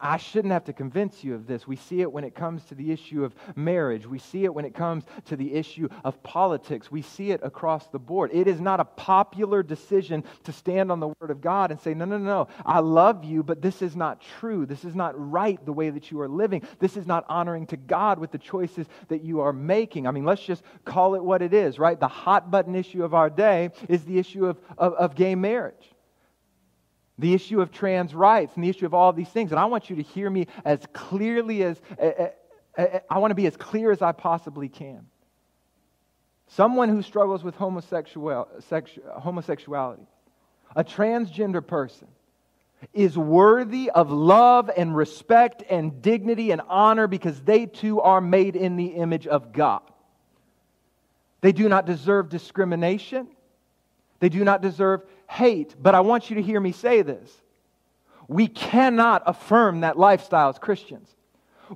I 0.00 0.16
shouldn't 0.16 0.52
have 0.52 0.64
to 0.64 0.72
convince 0.72 1.22
you 1.22 1.34
of 1.34 1.46
this. 1.46 1.66
We 1.66 1.76
see 1.76 2.00
it 2.00 2.12
when 2.12 2.24
it 2.24 2.34
comes 2.34 2.64
to 2.66 2.74
the 2.74 2.90
issue 2.90 3.24
of 3.24 3.34
marriage. 3.54 4.06
We 4.06 4.18
see 4.18 4.44
it 4.44 4.52
when 4.52 4.64
it 4.64 4.74
comes 4.74 5.04
to 5.26 5.36
the 5.36 5.54
issue 5.54 5.88
of 6.04 6.22
politics. 6.22 6.90
We 6.90 7.02
see 7.02 7.30
it 7.30 7.40
across 7.42 7.86
the 7.88 7.98
board. 7.98 8.30
It 8.32 8.48
is 8.48 8.60
not 8.60 8.80
a 8.80 8.84
popular 8.84 9.62
decision 9.62 10.24
to 10.44 10.52
stand 10.52 10.90
on 10.90 11.00
the 11.00 11.08
Word 11.08 11.30
of 11.30 11.40
God 11.40 11.70
and 11.70 11.80
say, 11.80 11.94
no, 11.94 12.04
no, 12.04 12.18
no, 12.18 12.24
no. 12.24 12.48
I 12.66 12.80
love 12.80 13.24
you, 13.24 13.42
but 13.42 13.62
this 13.62 13.82
is 13.82 13.94
not 13.94 14.20
true. 14.40 14.66
This 14.66 14.84
is 14.84 14.94
not 14.94 15.14
right 15.16 15.64
the 15.64 15.72
way 15.72 15.90
that 15.90 16.10
you 16.10 16.20
are 16.20 16.28
living. 16.28 16.62
This 16.78 16.96
is 16.96 17.06
not 17.06 17.24
honoring 17.28 17.66
to 17.68 17.76
God 17.76 18.18
with 18.18 18.32
the 18.32 18.38
choices 18.38 18.86
that 19.08 19.22
you 19.22 19.40
are 19.40 19.52
making. 19.52 20.06
I 20.06 20.10
mean, 20.10 20.24
let's 20.24 20.42
just 20.42 20.62
call 20.84 21.14
it 21.14 21.22
what 21.22 21.42
it 21.42 21.54
is, 21.54 21.78
right? 21.78 21.98
The 21.98 22.08
hot 22.08 22.50
button 22.50 22.74
issue 22.74 23.04
of 23.04 23.14
our 23.14 23.30
day 23.30 23.70
is 23.88 24.04
the 24.04 24.18
issue 24.18 24.46
of, 24.46 24.58
of, 24.76 24.94
of 24.94 25.14
gay 25.14 25.34
marriage 25.34 25.92
the 27.18 27.34
issue 27.34 27.60
of 27.60 27.72
trans 27.72 28.14
rights 28.14 28.54
and 28.54 28.64
the 28.64 28.68
issue 28.68 28.86
of 28.86 28.94
all 28.94 29.10
of 29.10 29.16
these 29.16 29.28
things. 29.28 29.50
And 29.50 29.58
I 29.58 29.66
want 29.66 29.90
you 29.90 29.96
to 29.96 30.02
hear 30.02 30.30
me 30.30 30.46
as 30.64 30.80
clearly 30.92 31.62
as 31.64 31.80
eh, 31.98 32.12
eh, 32.16 32.28
eh, 32.76 32.98
I 33.10 33.18
want 33.18 33.32
to 33.32 33.34
be 33.34 33.46
as 33.46 33.56
clear 33.56 33.90
as 33.90 34.02
I 34.02 34.12
possibly 34.12 34.68
can. 34.68 35.06
Someone 36.48 36.88
who 36.88 37.02
struggles 37.02 37.44
with 37.44 37.56
homosexual, 37.56 38.48
homosexuality, 39.18 40.06
a 40.74 40.84
transgender 40.84 41.66
person, 41.66 42.08
is 42.92 43.18
worthy 43.18 43.90
of 43.90 44.10
love 44.10 44.70
and 44.74 44.96
respect 44.96 45.62
and 45.68 46.00
dignity 46.00 46.52
and 46.52 46.62
honor 46.68 47.06
because 47.06 47.40
they 47.42 47.66
too 47.66 48.00
are 48.00 48.20
made 48.20 48.54
in 48.56 48.76
the 48.76 48.86
image 48.86 49.26
of 49.26 49.52
God. 49.52 49.82
They 51.40 51.52
do 51.52 51.68
not 51.68 51.86
deserve 51.86 52.28
discrimination. 52.28 53.28
They 54.20 54.28
do 54.28 54.44
not 54.44 54.62
deserve 54.62 55.02
hate. 55.28 55.74
But 55.80 55.94
I 55.94 56.00
want 56.00 56.30
you 56.30 56.36
to 56.36 56.42
hear 56.42 56.60
me 56.60 56.72
say 56.72 57.02
this. 57.02 57.30
We 58.26 58.46
cannot 58.46 59.22
affirm 59.26 59.80
that 59.80 59.98
lifestyle 59.98 60.50
as 60.50 60.58
Christians. 60.58 61.08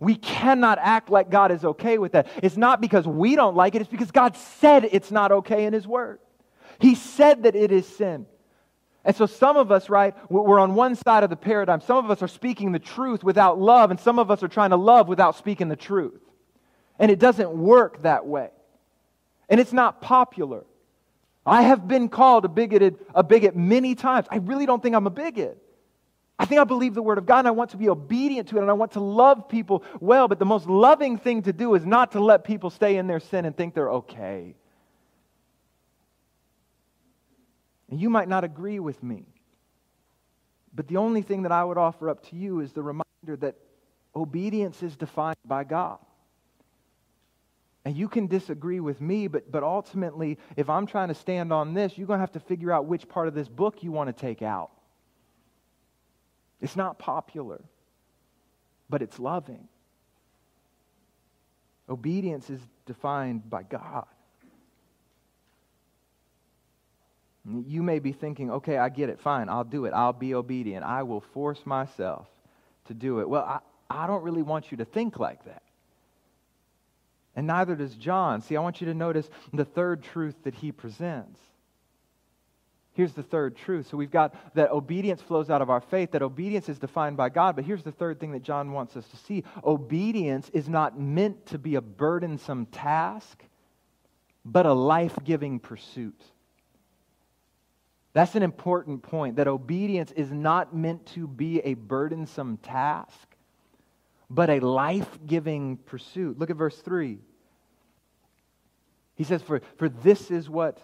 We 0.01 0.15
cannot 0.17 0.79
act 0.81 1.11
like 1.11 1.31
God 1.31 1.53
is 1.53 1.65
okay 1.65 1.99
with 1.99 2.13
that. 2.13 2.29
It's 2.43 2.57
not 2.57 2.81
because 2.81 3.07
we 3.07 3.37
don't 3.37 3.57
like 3.57 3.75
it, 3.75 3.83
it's 3.83 3.91
because 3.91 4.11
God 4.11 4.37
said 4.37 4.89
it's 4.91 5.11
not 5.11 5.33
okay 5.33 5.65
in 5.65 5.73
His 5.73 5.87
Word. 5.87 6.19
He 6.79 6.95
said 6.95 7.45
that 7.45 7.55
it 7.55 7.71
is 7.71 7.87
sin. 7.87 8.27
And 9.05 9.17
so 9.17 9.27
some 9.27 9.57
of 9.57 9.73
us, 9.73 9.91
right, 9.91 10.15
we're 10.31 10.61
on 10.61 10.75
one 10.75 10.95
side 10.95 11.25
of 11.25 11.31
the 11.31 11.37
paradigm. 11.37 11.81
Some 11.81 12.05
of 12.05 12.11
us 12.11 12.23
are 12.23 12.29
speaking 12.29 12.73
the 12.73 12.79
truth 12.79 13.25
without 13.25 13.61
love, 13.61 13.91
and 13.91 13.99
some 13.99 14.19
of 14.19 14.31
us 14.31 14.43
are 14.43 14.49
trying 14.49 14.71
to 14.71 14.77
love 14.77 15.09
without 15.09 15.37
speaking 15.37 15.69
the 15.69 15.77
truth. 15.77 16.21
And 16.99 17.11
it 17.11 17.19
doesn't 17.19 17.51
work 17.51 18.03
that 18.03 18.27
way. 18.27 18.51
And 19.49 19.59
it's 19.59 19.73
not 19.73 20.01
popular. 20.01 20.65
I 21.45 21.63
have 21.63 21.89
been 21.89 22.09
called 22.09 22.45
a 22.45 22.49
bigoted, 22.49 22.99
a 23.15 23.23
bigot 23.23 23.57
many 23.57 23.95
times. 23.95 24.27
I 24.31 24.37
really 24.37 24.67
don't 24.67 24.83
think 24.83 24.95
I'm 24.95 25.07
a 25.07 25.11
bigot. 25.11 25.59
I 26.39 26.45
think 26.45 26.61
I 26.61 26.65
believe 26.65 26.95
the 26.95 27.03
word 27.03 27.19
of 27.19 27.27
God 27.27 27.41
and 27.41 27.49
I 27.49 27.53
want 27.53 27.71
to 27.71 27.77
be 27.77 27.89
obedient 27.89 28.49
to 28.49 28.57
it 28.57 28.63
and 28.63 28.71
I 28.71 28.75
want 28.75 28.93
to 28.93 29.01
love 29.01 29.49
people 29.49 29.85
well, 30.01 30.29
but 30.29 30.39
the 30.39 30.45
most 30.45 30.67
loving 30.67 31.19
thing 31.19 31.43
to 31.43 31.53
do 31.53 31.75
is 31.75 31.85
not 31.85 32.13
to 32.13 32.21
let 32.21 32.45
people 32.45 32.71
stay 32.71 32.97
in 32.97 33.07
their 33.07 33.21
sin 33.21 33.45
and 33.45 33.57
think 33.57 33.75
they're 33.75 33.91
okay. 33.91 34.57
And 37.91 38.01
you 38.01 38.09
might 38.09 38.29
not 38.29 38.43
agree 38.43 38.81
with 38.81 39.03
me, 39.03 39.27
but 40.75 40.89
the 40.89 40.97
only 40.97 41.23
thing 41.23 41.43
that 41.43 41.53
I 41.53 41.63
would 41.63 41.79
offer 41.79 42.09
up 42.09 42.27
to 42.31 42.37
you 42.37 42.61
is 42.61 42.73
the 42.73 42.83
reminder 42.83 43.37
that 43.41 43.57
obedience 44.17 44.83
is 44.83 44.97
defined 44.97 45.37
by 45.45 45.65
God. 45.65 45.99
And 47.85 47.97
you 47.97 48.09
can 48.09 48.29
disagree 48.29 48.79
with 48.79 49.01
me, 49.01 49.27
but, 49.27 49.51
but 49.51 49.65
ultimately, 49.65 50.39
if 50.57 50.71
I'm 50.71 50.87
trying 50.87 51.09
to 51.09 51.15
stand 51.15 51.53
on 51.53 51.75
this, 51.75 51.99
you're 51.99 52.07
going 52.07 52.19
to 52.19 52.23
have 52.23 52.33
to 52.33 52.41
figure 52.41 52.71
out 52.71 52.87
which 52.87 53.09
part 53.09 53.27
of 53.27 53.35
this 53.35 53.49
book 53.49 53.83
you 53.83 53.91
want 53.91 54.09
to 54.09 54.13
take 54.13 54.41
out. 54.41 54.71
It's 56.61 56.77
not 56.77 56.99
popular, 56.99 57.61
but 58.89 59.03
it's 59.03 59.19
loving. 59.19 59.67
Obedience 61.89 62.49
is 62.51 62.61
defined 62.87 63.51
by 63.51 63.65
God. 63.65 64.07
You 67.45 67.83
may 67.83 67.99
be 67.99 68.13
thinking, 68.13 68.53
okay, 68.53 68.79
I 68.79 68.89
get 68.89 69.09
it, 69.09 69.19
fine, 69.19 69.49
I'll 69.49 69.65
do 69.65 69.87
it, 69.87 69.93
I'll 69.93 70.13
be 70.13 70.35
obedient, 70.35 70.85
I 70.85 71.03
will 71.03 71.21
force 71.21 71.67
myself 71.67 72.29
to 72.85 72.95
do 72.95 73.19
it. 73.19 73.29
Well, 73.29 73.43
I, 73.43 73.59
I 73.91 74.07
don't 74.07 74.23
really 74.23 74.43
want 74.43 74.71
you 74.71 74.77
to 74.77 74.85
think 74.85 75.19
like 75.19 75.45
that. 75.47 75.63
And 77.35 77.47
neither 77.47 77.75
does 77.75 77.95
John. 77.95 78.43
See, 78.43 78.57
I 78.57 78.61
want 78.61 78.81
you 78.81 78.87
to 78.89 78.95
notice 78.95 79.29
the 79.53 79.65
third 79.65 80.03
truth 80.03 80.35
that 80.45 80.55
he 80.55 80.71
presents. 80.73 81.41
Here's 82.95 83.15
the 83.15 83.23
third 83.23 83.57
truth. 83.57 83.89
So 83.89 83.97
we've 83.97 84.11
got 84.11 84.35
that 84.55 84.71
obedience 84.71 85.23
flows 85.23 85.49
out 85.49 85.63
of 85.63 85.71
our 85.71 85.81
faith, 85.81 86.11
that 86.11 86.23
obedience 86.23 86.69
is 86.69 86.79
defined 86.79 87.17
by 87.17 87.31
God. 87.31 87.57
But 87.57 87.65
here's 87.65 87.83
the 87.83 87.93
third 87.93 88.21
thing 88.21 88.33
that 88.33 88.43
John 88.43 88.73
wants 88.73 88.97
us 88.97 89.07
to 89.09 89.17
see 89.17 89.45
obedience 89.65 90.51
is 90.53 90.69
not 90.69 91.01
meant 91.01 91.47
to 91.47 91.59
be 91.59 91.77
a 91.77 91.81
burdensome 91.81 92.67
task, 92.67 93.43
but 94.45 94.67
a 94.67 94.75
life 94.75 95.17
giving 95.25 95.59
pursuit. 95.59 96.21
That's 98.13 98.35
an 98.35 98.43
important 98.43 99.03
point 99.03 99.37
that 99.37 99.49
obedience 99.49 100.13
is 100.13 100.31
not 100.31 100.77
meant 100.77 101.07
to 101.15 101.27
be 101.27 101.61
a 101.61 101.73
burdensome 101.73 102.59
task, 102.59 103.32
but 104.35 104.49
a 104.49 104.61
life 104.61 105.19
giving 105.27 105.77
pursuit. 105.77 106.39
Look 106.39 106.49
at 106.49 106.57
verse 106.57 106.79
3. 106.79 107.19
He 109.15 109.25
says, 109.25 109.43
for, 109.43 109.61
for 109.77 109.91
this 109.91 110.31
is 110.31 110.49
what 110.49 110.79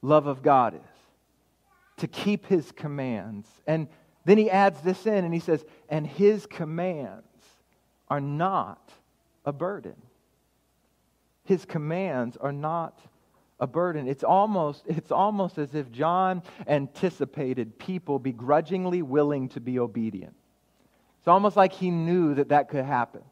love 0.00 0.28
of 0.28 0.42
God 0.42 0.76
is 0.76 0.80
to 1.98 2.06
keep 2.06 2.46
his 2.46 2.70
commands. 2.70 3.48
And 3.66 3.88
then 4.24 4.38
he 4.38 4.48
adds 4.48 4.80
this 4.80 5.06
in 5.06 5.24
and 5.24 5.34
he 5.34 5.40
says, 5.40 5.64
and 5.88 6.06
his 6.06 6.46
commands 6.46 7.24
are 8.08 8.20
not 8.20 8.92
a 9.44 9.52
burden. 9.52 9.96
His 11.44 11.64
commands 11.64 12.36
are 12.36 12.52
not 12.52 13.00
a 13.58 13.66
burden. 13.66 14.06
It's 14.06 14.22
almost, 14.22 14.84
it's 14.86 15.10
almost 15.10 15.58
as 15.58 15.74
if 15.74 15.90
John 15.90 16.44
anticipated 16.68 17.76
people 17.80 18.20
begrudgingly 18.20 19.02
willing 19.02 19.48
to 19.50 19.60
be 19.60 19.80
obedient. 19.80 20.36
It's 21.22 21.28
almost 21.28 21.56
like 21.56 21.72
he 21.72 21.92
knew 21.92 22.34
that 22.34 22.48
that 22.48 22.68
could 22.68 22.84
happen. 22.84 23.22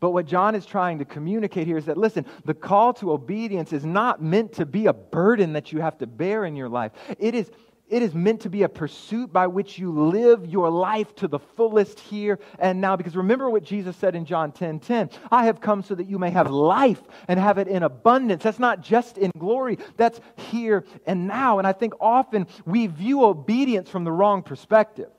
But 0.00 0.12
what 0.12 0.24
John 0.24 0.54
is 0.54 0.64
trying 0.64 0.98
to 1.00 1.04
communicate 1.04 1.66
here 1.66 1.76
is 1.76 1.84
that, 1.84 1.98
listen, 1.98 2.24
the 2.46 2.54
call 2.54 2.94
to 2.94 3.12
obedience 3.12 3.74
is 3.74 3.84
not 3.84 4.22
meant 4.22 4.54
to 4.54 4.64
be 4.64 4.86
a 4.86 4.94
burden 4.94 5.52
that 5.52 5.70
you 5.70 5.82
have 5.82 5.98
to 5.98 6.06
bear 6.06 6.46
in 6.46 6.56
your 6.56 6.70
life. 6.70 6.92
It 7.18 7.34
is, 7.34 7.50
it 7.90 8.02
is 8.02 8.14
meant 8.14 8.40
to 8.40 8.48
be 8.48 8.62
a 8.62 8.68
pursuit 8.70 9.30
by 9.30 9.46
which 9.46 9.78
you 9.78 9.92
live 9.92 10.46
your 10.46 10.70
life 10.70 11.14
to 11.16 11.28
the 11.28 11.38
fullest 11.38 12.00
here 12.00 12.38
and 12.58 12.80
now. 12.80 12.96
Because 12.96 13.14
remember 13.14 13.50
what 13.50 13.62
Jesus 13.62 13.94
said 13.94 14.14
in 14.14 14.24
John 14.24 14.50
10 14.50 14.80
10 14.80 15.10
I 15.30 15.44
have 15.44 15.60
come 15.60 15.82
so 15.82 15.94
that 15.96 16.08
you 16.08 16.18
may 16.18 16.30
have 16.30 16.50
life 16.50 17.02
and 17.28 17.38
have 17.38 17.58
it 17.58 17.68
in 17.68 17.82
abundance. 17.82 18.42
That's 18.42 18.58
not 18.58 18.80
just 18.80 19.18
in 19.18 19.30
glory, 19.36 19.78
that's 19.98 20.18
here 20.36 20.86
and 21.06 21.26
now. 21.26 21.58
And 21.58 21.68
I 21.68 21.74
think 21.74 21.92
often 22.00 22.46
we 22.64 22.86
view 22.86 23.22
obedience 23.22 23.90
from 23.90 24.04
the 24.04 24.12
wrong 24.12 24.42
perspective 24.42 25.10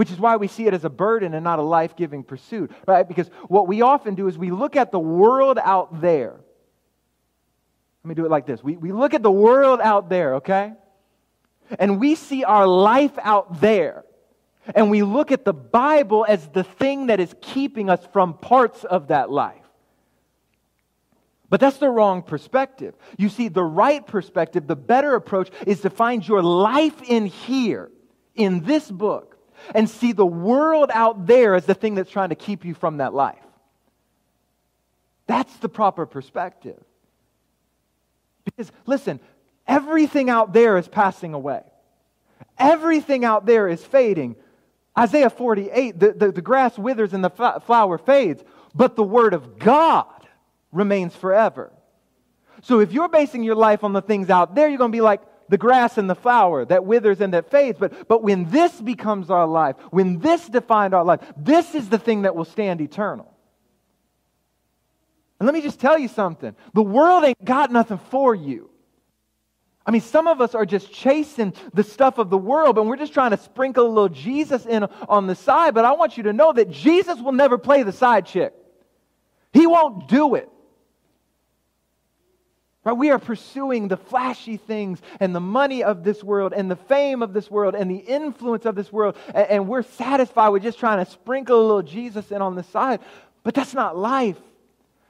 which 0.00 0.10
is 0.10 0.18
why 0.18 0.36
we 0.36 0.48
see 0.48 0.66
it 0.66 0.72
as 0.72 0.86
a 0.86 0.88
burden 0.88 1.34
and 1.34 1.44
not 1.44 1.58
a 1.58 1.62
life 1.62 1.94
giving 1.94 2.24
pursuit, 2.24 2.70
right? 2.86 3.06
Because 3.06 3.28
what 3.48 3.68
we 3.68 3.82
often 3.82 4.14
do 4.14 4.28
is 4.28 4.38
we 4.38 4.50
look 4.50 4.74
at 4.74 4.92
the 4.92 4.98
world 4.98 5.58
out 5.62 6.00
there. 6.00 6.40
Let 8.02 8.08
me 8.08 8.14
do 8.14 8.24
it 8.24 8.30
like 8.30 8.46
this 8.46 8.64
we, 8.64 8.78
we 8.78 8.92
look 8.92 9.12
at 9.12 9.22
the 9.22 9.30
world 9.30 9.78
out 9.78 10.08
there, 10.08 10.36
okay? 10.36 10.72
And 11.78 12.00
we 12.00 12.14
see 12.14 12.44
our 12.44 12.66
life 12.66 13.12
out 13.18 13.60
there. 13.60 14.06
And 14.74 14.90
we 14.90 15.02
look 15.02 15.32
at 15.32 15.44
the 15.44 15.52
Bible 15.52 16.24
as 16.26 16.48
the 16.48 16.64
thing 16.64 17.08
that 17.08 17.20
is 17.20 17.34
keeping 17.42 17.90
us 17.90 18.00
from 18.10 18.32
parts 18.32 18.84
of 18.84 19.08
that 19.08 19.30
life. 19.30 19.66
But 21.50 21.60
that's 21.60 21.76
the 21.76 21.90
wrong 21.90 22.22
perspective. 22.22 22.94
You 23.18 23.28
see, 23.28 23.48
the 23.48 23.62
right 23.62 24.06
perspective, 24.06 24.66
the 24.66 24.76
better 24.76 25.14
approach, 25.14 25.50
is 25.66 25.82
to 25.82 25.90
find 25.90 26.26
your 26.26 26.42
life 26.42 27.02
in 27.02 27.26
here, 27.26 27.90
in 28.34 28.62
this 28.62 28.90
book, 28.90 29.36
and 29.74 29.88
see 29.88 30.12
the 30.12 30.26
world 30.26 30.90
out 30.92 31.26
there 31.26 31.54
as 31.54 31.66
the 31.66 31.74
thing 31.74 31.94
that's 31.94 32.10
trying 32.10 32.30
to 32.30 32.34
keep 32.34 32.64
you 32.64 32.74
from 32.74 32.98
that 32.98 33.14
life. 33.14 33.38
That's 35.26 35.54
the 35.58 35.68
proper 35.68 36.06
perspective. 36.06 36.82
Because, 38.44 38.72
listen, 38.86 39.20
Everything 39.70 40.28
out 40.28 40.52
there 40.52 40.76
is 40.78 40.88
passing 40.88 41.32
away. 41.32 41.62
Everything 42.58 43.24
out 43.24 43.46
there 43.46 43.68
is 43.68 43.84
fading. 43.84 44.34
Isaiah 44.98 45.30
48, 45.30 45.96
the, 45.96 46.12
the, 46.12 46.32
the 46.32 46.42
grass 46.42 46.76
withers 46.76 47.12
and 47.12 47.22
the 47.22 47.30
flower 47.30 47.96
fades, 47.96 48.42
but 48.74 48.96
the 48.96 49.04
word 49.04 49.32
of 49.32 49.60
God 49.60 50.26
remains 50.72 51.14
forever. 51.14 51.70
So 52.62 52.80
if 52.80 52.92
you're 52.92 53.08
basing 53.08 53.44
your 53.44 53.54
life 53.54 53.84
on 53.84 53.92
the 53.92 54.02
things 54.02 54.28
out 54.28 54.56
there, 54.56 54.68
you're 54.68 54.76
going 54.76 54.90
to 54.90 54.96
be 54.96 55.02
like 55.02 55.22
the 55.50 55.58
grass 55.58 55.98
and 55.98 56.08
the 56.08 56.14
flower 56.14 56.64
that 56.64 56.84
withers 56.84 57.20
and 57.20 57.34
that 57.34 57.50
fades. 57.50 57.78
But, 57.78 58.08
but 58.08 58.22
when 58.22 58.48
this 58.50 58.80
becomes 58.80 59.30
our 59.30 59.46
life, 59.46 59.76
when 59.90 60.20
this 60.20 60.46
defined 60.46 60.94
our 60.94 61.04
life, 61.04 61.20
this 61.36 61.74
is 61.74 61.88
the 61.88 61.98
thing 61.98 62.22
that 62.22 62.34
will 62.34 62.44
stand 62.44 62.80
eternal. 62.80 63.30
And 65.38 65.46
let 65.46 65.54
me 65.54 65.60
just 65.60 65.80
tell 65.80 65.98
you 65.98 66.08
something 66.08 66.54
the 66.72 66.82
world 66.82 67.24
ain't 67.24 67.44
got 67.44 67.70
nothing 67.70 67.98
for 68.10 68.34
you. 68.34 68.70
I 69.84 69.90
mean, 69.90 70.02
some 70.02 70.28
of 70.28 70.40
us 70.40 70.54
are 70.54 70.66
just 70.66 70.92
chasing 70.92 71.54
the 71.74 71.82
stuff 71.82 72.18
of 72.18 72.30
the 72.30 72.38
world, 72.38 72.78
and 72.78 72.86
we're 72.86 72.96
just 72.96 73.14
trying 73.14 73.30
to 73.32 73.38
sprinkle 73.38 73.86
a 73.86 73.88
little 73.88 74.08
Jesus 74.08 74.66
in 74.66 74.84
on 75.08 75.26
the 75.26 75.34
side. 75.34 75.74
But 75.74 75.84
I 75.84 75.92
want 75.92 76.16
you 76.16 76.24
to 76.24 76.32
know 76.32 76.52
that 76.52 76.70
Jesus 76.70 77.18
will 77.18 77.32
never 77.32 77.58
play 77.58 77.82
the 77.82 77.92
side 77.92 78.26
chick, 78.26 78.52
He 79.52 79.66
won't 79.66 80.08
do 80.08 80.36
it. 80.36 80.48
Right? 82.82 82.96
We 82.96 83.10
are 83.10 83.18
pursuing 83.18 83.88
the 83.88 83.98
flashy 83.98 84.56
things 84.56 85.02
and 85.20 85.34
the 85.34 85.40
money 85.40 85.84
of 85.84 86.02
this 86.02 86.24
world 86.24 86.54
and 86.54 86.70
the 86.70 86.76
fame 86.76 87.22
of 87.22 87.34
this 87.34 87.50
world 87.50 87.74
and 87.74 87.90
the 87.90 87.98
influence 87.98 88.64
of 88.64 88.74
this 88.74 88.90
world, 88.90 89.16
and, 89.34 89.46
and 89.50 89.68
we're 89.68 89.82
satisfied 89.82 90.48
with 90.48 90.62
just 90.62 90.78
trying 90.78 91.04
to 91.04 91.10
sprinkle 91.10 91.60
a 91.60 91.62
little 91.62 91.82
Jesus 91.82 92.30
in 92.30 92.40
on 92.40 92.54
the 92.54 92.62
side. 92.62 93.00
But 93.42 93.54
that's 93.54 93.74
not 93.74 93.96
life. 93.96 94.38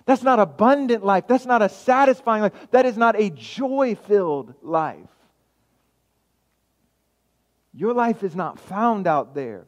That's 0.05 0.23
not 0.23 0.41
abundant 0.41 1.05
life. 1.05 1.29
That's 1.29 1.47
not 1.47 1.63
a 1.63 1.69
satisfying 1.69 2.43
life. 2.43 2.53
That 2.73 2.87
is 2.87 2.97
not 2.97 3.21
a 3.21 3.31
joy 3.31 3.95
filled 3.95 4.55
life. 4.63 4.99
Your 7.73 7.95
life 7.95 8.25
is 8.25 8.35
not 8.35 8.59
found 8.59 9.07
out 9.07 9.35
there. 9.35 9.67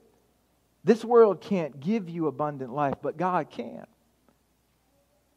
This 0.82 1.04
world 1.04 1.40
can't 1.40 1.78
give 1.78 2.08
you 2.08 2.26
abundant 2.26 2.74
life, 2.74 2.94
but 3.00 3.16
God 3.16 3.50
can. 3.50 3.86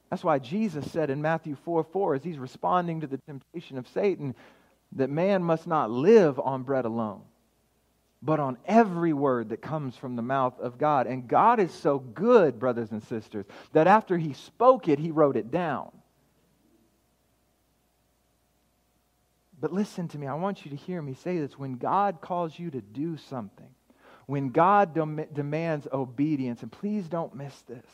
That's 0.09 0.23
why 0.23 0.39
Jesus 0.39 0.89
said 0.91 1.09
in 1.09 1.21
Matthew 1.21 1.55
4 1.65 1.83
4, 1.83 2.15
as 2.15 2.23
he's 2.23 2.37
responding 2.37 3.01
to 3.01 3.07
the 3.07 3.17
temptation 3.17 3.77
of 3.77 3.87
Satan, 3.87 4.35
that 4.93 5.09
man 5.09 5.43
must 5.43 5.67
not 5.67 5.91
live 5.91 6.39
on 6.39 6.63
bread 6.63 6.85
alone 6.85 7.21
but 8.25 8.39
on 8.39 8.57
every 8.65 9.13
word 9.13 9.49
that 9.49 9.61
comes 9.61 9.95
from 9.95 10.15
the 10.15 10.21
mouth 10.21 10.59
of 10.59 10.79
God. 10.79 11.05
And 11.05 11.27
God 11.27 11.59
is 11.59 11.71
so 11.71 11.99
good, 11.99 12.59
brothers 12.59 12.91
and 12.91 13.03
sisters, 13.03 13.45
that 13.71 13.85
after 13.85 14.17
He 14.17 14.33
spoke 14.33 14.87
it, 14.87 14.97
He 14.97 15.11
wrote 15.11 15.37
it 15.37 15.51
down. 15.51 15.91
But 19.61 19.71
listen 19.71 20.07
to 20.09 20.17
me, 20.17 20.25
I 20.25 20.33
want 20.33 20.65
you 20.65 20.71
to 20.71 20.77
hear 20.77 21.01
me 21.01 21.13
say 21.13 21.37
this. 21.37 21.57
When 21.57 21.75
God 21.75 22.19
calls 22.19 22.57
you 22.57 22.71
to 22.71 22.81
do 22.81 23.15
something, 23.17 23.69
when 24.25 24.49
God 24.49 24.95
dem- 24.95 25.27
demands 25.31 25.87
obedience, 25.93 26.63
and 26.63 26.71
please 26.71 27.07
don't 27.07 27.35
miss 27.35 27.61
this. 27.61 27.85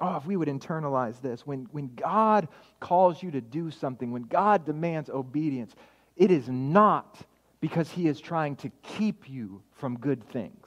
Oh, 0.00 0.16
if 0.16 0.24
we 0.24 0.36
would 0.36 0.48
internalize 0.48 1.20
this. 1.20 1.46
When, 1.46 1.66
when 1.72 1.94
God 1.94 2.48
calls 2.80 3.22
you 3.22 3.30
to 3.32 3.40
do 3.40 3.70
something, 3.70 4.10
when 4.12 4.22
God 4.22 4.64
demands 4.64 5.10
obedience, 5.10 5.74
it 6.16 6.30
is 6.30 6.48
not 6.48 7.18
because 7.60 7.90
he 7.90 8.08
is 8.08 8.20
trying 8.20 8.56
to 8.56 8.70
keep 8.82 9.28
you 9.28 9.62
from 9.72 9.98
good 9.98 10.24
things. 10.30 10.66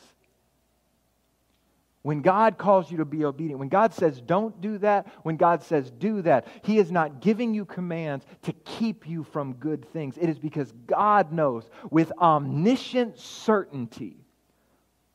When 2.03 2.21
God 2.21 2.57
calls 2.57 2.91
you 2.91 2.97
to 2.97 3.05
be 3.05 3.23
obedient, 3.23 3.59
when 3.59 3.69
God 3.69 3.93
says 3.93 4.19
don't 4.19 4.59
do 4.59 4.77
that, 4.79 5.07
when 5.23 5.37
God 5.37 5.63
says 5.63 5.89
do 5.89 6.21
that, 6.23 6.47
He 6.61 6.77
is 6.77 6.91
not 6.91 7.21
giving 7.21 7.53
you 7.53 7.63
commands 7.63 8.25
to 8.41 8.51
keep 8.51 9.07
you 9.07 9.23
from 9.23 9.53
good 9.53 9.89
things. 9.93 10.17
It 10.17 10.29
is 10.29 10.37
because 10.37 10.73
God 10.85 11.31
knows 11.31 11.69
with 11.89 12.11
omniscient 12.19 13.17
certainty 13.17 14.17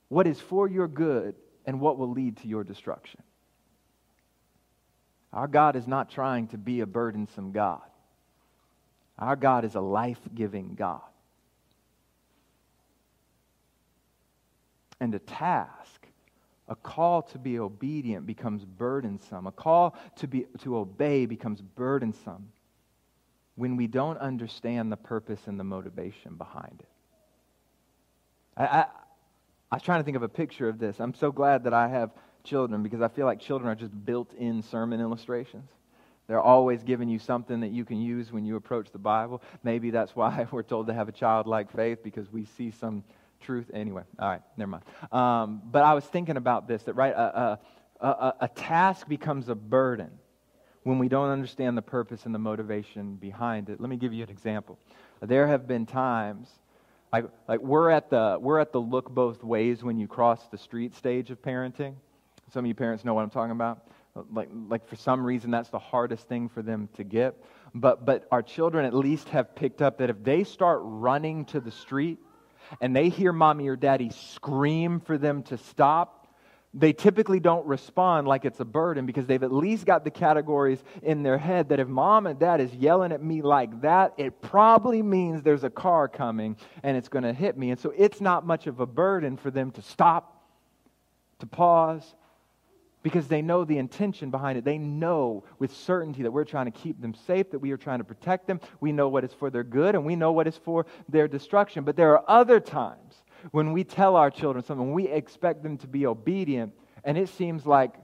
what 0.09 0.27
is 0.27 0.41
for 0.41 0.67
your 0.67 0.89
good 0.89 1.35
and 1.67 1.79
what 1.79 1.99
will 1.99 2.11
lead 2.11 2.39
to 2.39 2.49
your 2.49 2.65
destruction. 2.65 3.21
Our 5.33 5.47
God 5.47 5.77
is 5.77 5.87
not 5.87 6.11
trying 6.11 6.49
to 6.49 6.59
be 6.59 6.81
a 6.81 6.87
burdensome 6.87 7.53
God, 7.53 7.83
our 9.19 9.37
God 9.37 9.65
is 9.65 9.75
a 9.75 9.81
life 9.81 10.21
giving 10.35 10.75
God. 10.75 11.03
and 15.01 15.15
a 15.15 15.19
task. 15.19 16.07
A 16.69 16.77
call 16.77 17.23
to 17.23 17.39
be 17.39 17.59
obedient 17.59 18.27
becomes 18.27 18.65
burdensome. 18.65 19.47
A 19.47 19.53
call 19.53 19.97
to, 20.17 20.29
be, 20.29 20.47
to 20.61 20.77
obey 20.77 21.25
becomes 21.27 21.63
burdensome 21.63 22.49
when 23.55 23.77
we 23.77 23.87
don't 23.87 24.19
understand 24.19 24.93
the 24.93 24.97
purpose 24.97 25.41
and 25.47 25.59
the 25.59 25.65
motivation 25.65 26.35
behind 26.35 26.81
it. 26.81 26.89
I, 28.57 28.67
I, 28.67 28.87
I 29.71 29.77
was 29.77 29.83
trying 29.83 30.01
to 30.01 30.05
think 30.05 30.17
of 30.17 30.23
a 30.23 30.29
picture 30.29 30.69
of 30.69 30.79
this. 30.79 31.01
I'm 31.01 31.15
so 31.15 31.33
glad 31.33 31.65
that 31.65 31.73
I 31.73 31.89
have 31.89 32.11
children 32.49 32.83
because 32.83 33.01
I 33.01 33.09
feel 33.09 33.27
like 33.27 33.41
children 33.41 33.71
are 33.71 33.75
just 33.75 33.93
built 34.05 34.33
in 34.35 34.63
sermon 34.63 35.01
illustrations. 35.01 35.69
They're 36.29 36.41
always 36.41 36.83
giving 36.83 37.09
you 37.09 37.19
something 37.19 37.61
that 37.61 37.71
you 37.71 37.87
can 37.87 38.01
use 38.01 38.31
when 38.31 38.45
you 38.45 38.57
approach 38.57 38.91
the 38.93 38.99
Bible. 38.99 39.43
Maybe 39.63 39.91
that's 39.91 40.15
why 40.15 40.47
we're 40.53 40.63
told 40.63 40.89
to 40.89 40.95
have 40.95 41.09
a 41.09 41.13
childlike 41.13 41.75
faith 41.75 42.03
because 42.03 42.31
we 42.31 42.45
see 42.45 42.71
some 42.71 43.03
truth. 43.41 43.71
Anyway, 43.73 44.03
all 44.19 44.29
right, 44.29 44.43
never 44.57 44.71
mind. 44.71 44.85
Um, 45.11 45.63
but 45.65 45.85
I 45.85 45.95
was 45.95 46.05
thinking 46.05 46.37
about 46.37 46.69
this 46.69 46.83
that, 46.85 46.95
right, 46.95 47.15
a, 47.15 47.59
a, 48.01 48.35
a, 48.41 48.49
task 48.49 49.09
becomes 49.09 49.49
a 49.49 49.55
burden 49.55 50.11
when 50.83 50.99
we 50.99 51.09
don't 51.09 51.31
understand 51.31 51.77
the 51.77 51.83
purpose 51.83 52.27
and 52.27 52.35
the 52.35 52.39
motivation 52.39 53.17
behind 53.17 53.71
it. 53.71 53.81
Let 53.81 53.89
me 53.89 53.97
give 53.97 54.13
you 54.13 54.23
an 54.23 54.31
example. 54.31 54.79
There 55.21 55.47
have 55.47 55.67
been 55.67 55.87
times, 55.87 56.49
like, 57.13 57.25
like 57.49 57.61
we're, 57.61 57.91
at 57.91 58.11
the, 58.11 58.39
we're 58.41 58.59
at 58.59 58.73
the 58.73 58.81
look 58.81 59.09
both 59.09 59.43
ways 59.43 59.83
when 59.83 59.99
you 59.99 60.07
cross 60.07 60.47
the 60.49 60.59
street 60.59 60.95
stage 60.95 61.31
of 61.31 61.41
parenting. 61.43 61.95
Some 62.53 62.65
of 62.65 62.69
you 62.69 62.75
parents 62.75 63.05
know 63.05 63.15
what 63.15 63.23
I'm 63.23 63.31
talking 63.31 63.53
about. 63.53 63.87
Like, 64.33 64.49
like 64.69 64.89
for 64.89 64.97
some 64.97 65.25
reason, 65.25 65.51
that's 65.51 65.69
the 65.69 65.79
hardest 65.79 66.29
thing 66.29 66.49
for 66.49 66.63
them 66.63 66.89
to 66.97 67.05
get. 67.05 67.37
But, 67.75 68.05
but 68.05 68.27
our 68.33 68.43
children 68.43 68.85
at 68.85 68.95
least 68.95 69.29
have 69.29 69.55
picked 69.55 69.83
up 69.83 69.99
that 69.99 70.11
if 70.11 70.23
they 70.25 70.45
start 70.45 70.81
running 70.83 71.45
to 71.47 71.61
the 71.61 71.71
street, 71.71 72.19
and 72.81 72.95
they 72.95 73.09
hear 73.09 73.33
mommy 73.33 73.69
or 73.69 73.77
daddy 73.77 74.11
scream 74.11 75.01
for 75.01 75.19
them 75.19 75.43
to 75.45 75.57
stop, 75.57 76.27
they 76.75 76.93
typically 76.93 77.41
don't 77.41 77.67
respond 77.67 78.29
like 78.29 78.45
it's 78.45 78.61
a 78.61 78.65
burden 78.65 79.07
because 79.07 79.27
they've 79.27 79.43
at 79.43 79.53
least 79.53 79.87
got 79.87 80.05
the 80.05 80.11
categories 80.11 80.83
in 81.03 81.23
their 81.23 81.39
head 81.39 81.71
that 81.71 81.81
if 81.81 81.89
mom 81.89 82.27
and 82.27 82.39
dad 82.39 82.61
is 82.61 82.73
yelling 82.75 83.11
at 83.11 83.23
me 83.23 83.41
like 83.41 83.81
that, 83.81 84.13
it 84.19 84.43
probably 84.43 85.03
means 85.03 85.43
there's 85.43 85.65
a 85.65 85.71
car 85.71 86.09
coming 86.09 86.57
and 86.83 86.97
it's 86.97 87.09
going 87.09 87.25
to 87.25 87.33
hit 87.33 87.57
me. 87.57 87.71
And 87.71 87.81
so 87.81 87.93
it's 87.97 88.21
not 88.21 88.47
much 88.47 88.67
of 88.67 88.81
a 88.81 88.87
burden 88.87 89.39
for 89.39 89.51
them 89.51 89.71
to 89.73 89.83
stop, 89.83 90.45
to 91.39 91.47
pause, 91.47 92.15
because 93.09 93.27
they 93.27 93.41
know 93.41 93.65
the 93.65 93.79
intention 93.79 94.31
behind 94.31 94.59
it. 94.59 94.65
They 94.65 94.77
know 94.77 95.43
with 95.59 95.75
certainty 95.75 96.23
that 96.25 96.31
we're 96.31 96.45
trying 96.45 96.67
to 96.67 96.71
keep 96.71 97.01
them 97.01 97.15
safe, 97.15 97.51
that 97.53 97.59
we 97.59 97.71
are 97.71 97.79
trying 97.79 98.01
to 98.01 98.05
protect 98.05 98.47
them. 98.47 98.61
We 98.81 98.93
know 98.93 99.09
what 99.09 99.25
is 99.25 99.33
for 99.33 99.49
their 99.49 99.65
good, 99.65 99.95
and 99.95 100.05
we 100.05 100.15
know 100.15 100.33
what 100.33 100.47
is 100.47 100.59
for 100.59 100.85
their 101.09 101.27
destruction. 101.27 101.85
But 101.85 101.97
there 101.97 102.13
are 102.13 102.25
other 102.29 102.61
times 102.61 103.23
when 103.51 103.73
we 103.73 103.83
tell 103.83 104.15
our 104.17 104.31
children 104.31 104.63
something, 104.63 104.93
we 104.93 105.09
expect 105.09 105.63
them 105.63 105.79
to 105.79 105.87
be 105.87 106.05
obedient, 106.07 106.75
and 107.03 107.17
it 107.17 107.31
seems 107.31 107.65
like 107.65 107.95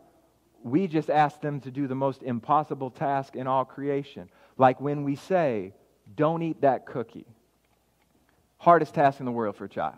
we 0.62 0.86
just 0.86 1.10
ask 1.10 1.42
them 1.42 1.60
to 1.60 1.70
do 1.70 1.86
the 1.86 1.94
most 1.94 2.22
impossible 2.22 2.90
task 2.90 3.36
in 3.36 3.46
all 3.46 3.66
creation. 3.66 4.30
Like 4.56 4.80
when 4.80 5.04
we 5.04 5.16
say, 5.16 5.74
Don't 6.16 6.42
eat 6.42 6.62
that 6.62 6.86
cookie. 6.86 7.26
hardest 8.56 8.94
task 8.94 9.20
in 9.20 9.26
the 9.26 9.32
world 9.32 9.56
for 9.56 9.66
a 9.66 9.68
child. 9.68 9.96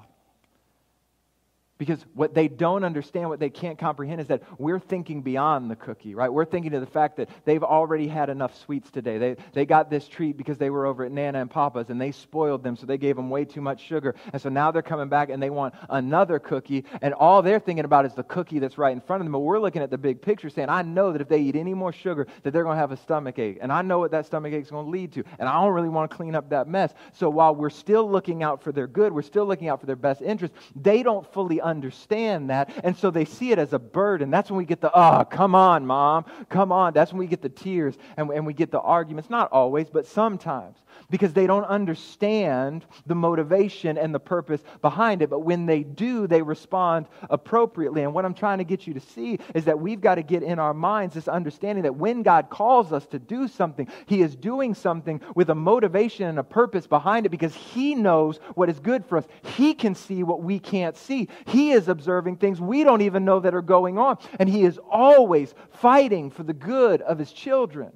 Because 1.79 2.05
what 2.15 2.33
they 2.33 2.49
don't 2.49 2.85
understand, 2.85 3.29
what 3.29 3.39
they 3.39 3.51
can't 3.51 3.79
comprehend, 3.79 4.21
is 4.21 4.29
that 4.29 4.43
we're 4.59 4.79
thinking 4.79 5.21
beyond 5.21 5.71
the 5.71 5.77
cookie, 5.77 6.15
right? 6.15 6.33
We're 6.33 6.47
thinking 6.47 6.73
of 6.75 6.81
the 6.81 6.87
fact 6.87 7.19
that 7.19 7.29
they've 7.45 7.63
already 7.63 8.09
had 8.09 8.31
enough 8.31 8.57
sweets 8.57 8.91
today. 8.91 9.19
They, 9.19 9.37
they 9.53 9.67
got 9.67 9.91
this 9.91 10.09
treat 10.09 10.39
because 10.39 10.57
they 10.57 10.71
were 10.71 10.87
over 10.87 11.05
at 11.05 11.13
Nana 11.13 11.41
and 11.41 11.51
Papa's 11.51 11.91
and 11.91 12.01
they 12.01 12.13
spoiled 12.13 12.63
them, 12.63 12.77
so 12.77 12.87
they 12.87 12.97
gave 12.97 13.17
them 13.17 13.29
way 13.29 13.45
too 13.45 13.61
much 13.61 13.83
sugar. 13.83 14.15
And 14.33 14.41
so 14.41 14.49
now 14.49 14.71
they're 14.71 14.81
coming 14.81 15.11
back 15.11 15.29
and 15.29 15.43
they 15.43 15.51
want 15.51 15.75
another 15.91 16.39
cookie, 16.39 16.85
and 17.03 17.13
all 17.13 17.43
they're 17.43 17.61
thinking 17.61 17.85
about 17.85 18.07
is 18.07 18.15
the 18.15 18.23
cookie 18.23 18.59
that's 18.59 18.79
right 18.79 18.93
in 18.93 19.03
front 19.03 19.21
of 19.21 19.27
them. 19.27 19.33
But 19.33 19.41
we're 19.41 19.61
looking 19.61 19.83
at 19.83 19.91
the 19.91 19.99
big 19.99 20.23
picture 20.23 20.49
saying, 20.49 20.71
I 20.71 20.81
know 20.81 21.13
that 21.13 21.21
if 21.21 21.29
they 21.29 21.41
eat 21.41 21.57
any 21.57 21.75
more 21.75 21.93
sugar, 21.93 22.27
that 22.43 22.53
they're 22.53 22.65
going 22.65 22.77
to 22.77 22.81
have 22.81 22.93
a 22.93 22.97
stomach 22.97 23.39
ache. 23.39 23.59
And 23.61 23.71
I 23.71 23.83
know 23.83 23.99
what 23.99 24.13
that 24.13 24.25
stomach 24.25 24.55
ache 24.55 24.63
is 24.63 24.71
going 24.71 24.87
to 24.87 24.91
lead 24.91 25.13
to. 25.13 25.25
And 25.39 25.47
I 25.47 25.61
don't 25.61 25.75
really 25.75 25.91
want 25.91 26.11
to 26.11 26.17
clean 26.17 26.35
up 26.35 26.49
that 26.51 26.69
mess. 26.69 26.95
So 27.13 27.29
while 27.29 27.55
we're 27.55 27.69
still 27.69 28.11
looking 28.11 28.43
out 28.43 28.63
for 28.63 28.73
their 28.73 28.87
good, 28.87 29.13
we're 29.13 29.23
still 29.23 29.45
looking 29.45 29.69
out 29.69 29.81
for 29.81 29.87
their 29.87 29.97
best 29.97 30.23
interest, 30.23 30.55
they 30.75 31.03
don't 31.03 31.31
fully 31.35 31.61
understand 31.67 32.51
that. 32.51 32.73
And 32.85 32.97
so 32.97 33.11
they 33.11 33.25
see 33.25 33.53
it 33.53 33.59
as 33.59 33.73
a 33.73 33.79
burden. 33.79 34.31
That's 34.31 34.51
when 34.51 34.59
we 34.59 34.65
get 34.65 34.81
the, 34.81 34.91
oh, 34.95 35.25
come 35.25 35.55
on, 35.55 35.87
mom, 35.87 36.25
come 36.49 36.73
on. 36.73 36.93
That's 36.93 37.13
when 37.13 37.19
we 37.19 37.27
get 37.27 37.43
the 37.43 37.49
tears 37.49 37.97
and, 38.17 38.31
and 38.31 38.47
we 38.47 38.55
get 38.55 38.71
the 38.71 38.81
arguments. 38.81 39.29
Not 39.29 39.51
always, 39.53 39.89
but 39.91 40.07
sometimes. 40.07 40.79
Because 41.11 41.33
they 41.33 41.47
don't 41.47 41.65
understand 41.65 42.85
the 43.07 43.15
motivation 43.15 43.97
and 43.99 44.15
the 44.15 44.21
purpose 44.21 44.63
behind 44.83 45.23
it. 45.23 45.31
But 45.31 45.41
when 45.41 45.67
they 45.67 45.83
do, 45.83 46.27
they 46.27 46.43
respond 46.43 47.07
appropriately. 47.31 48.03
And 48.03 48.13
what 48.15 48.25
I'm 48.25 48.35
trying 48.35 48.59
to 48.59 48.65
get 48.65 48.87
you 48.87 48.95
to 48.95 49.01
see 49.01 49.39
is 49.55 49.65
that 49.67 49.81
we've 49.81 50.01
got 50.01 50.17
to 50.17 50.23
get 50.23 50.43
in 50.43 50.59
our 50.59 50.75
minds 50.75 51.15
this 51.15 51.29
understanding 51.29 51.83
that 51.85 51.97
when 51.97 52.23
God 52.23 52.51
calls 52.51 52.93
us 52.93 53.07
to 53.07 53.19
do 53.19 53.49
something, 53.49 53.89
He 54.07 54.23
is 54.23 54.37
doing 54.37 54.75
something 54.75 55.21
with 55.35 55.51
a 55.51 55.55
motivation 55.55 56.27
and 56.27 56.39
a 56.39 56.45
purpose 56.45 56.87
behind 56.87 57.27
it 57.27 57.31
because 57.31 57.55
He 57.55 57.95
knows 57.95 58.39
what 58.55 58.69
is 58.69 58.79
good 58.81 59.05
for 59.05 59.19
us. 59.19 59.27
He 59.57 59.75
can 59.75 59.95
see 59.95 60.23
what 60.23 60.43
we 60.43 60.59
can't 60.59 60.97
see. 60.97 61.29
He 61.47 61.73
is 61.73 61.89
observing 61.89 62.37
things 62.37 62.61
we 62.61 62.85
don't 62.85 63.03
even 63.03 63.25
know 63.25 63.41
that 63.41 63.55
are 63.55 63.63
going 63.63 63.99
on. 63.99 64.19
And 64.39 64.49
He 64.49 64.65
is 64.65 64.79
always 64.91 65.55
fighting 65.71 66.31
for 66.31 66.43
the 66.43 66.53
good 66.53 67.03
of 67.03 67.19
His 67.19 67.33
children. 67.33 67.93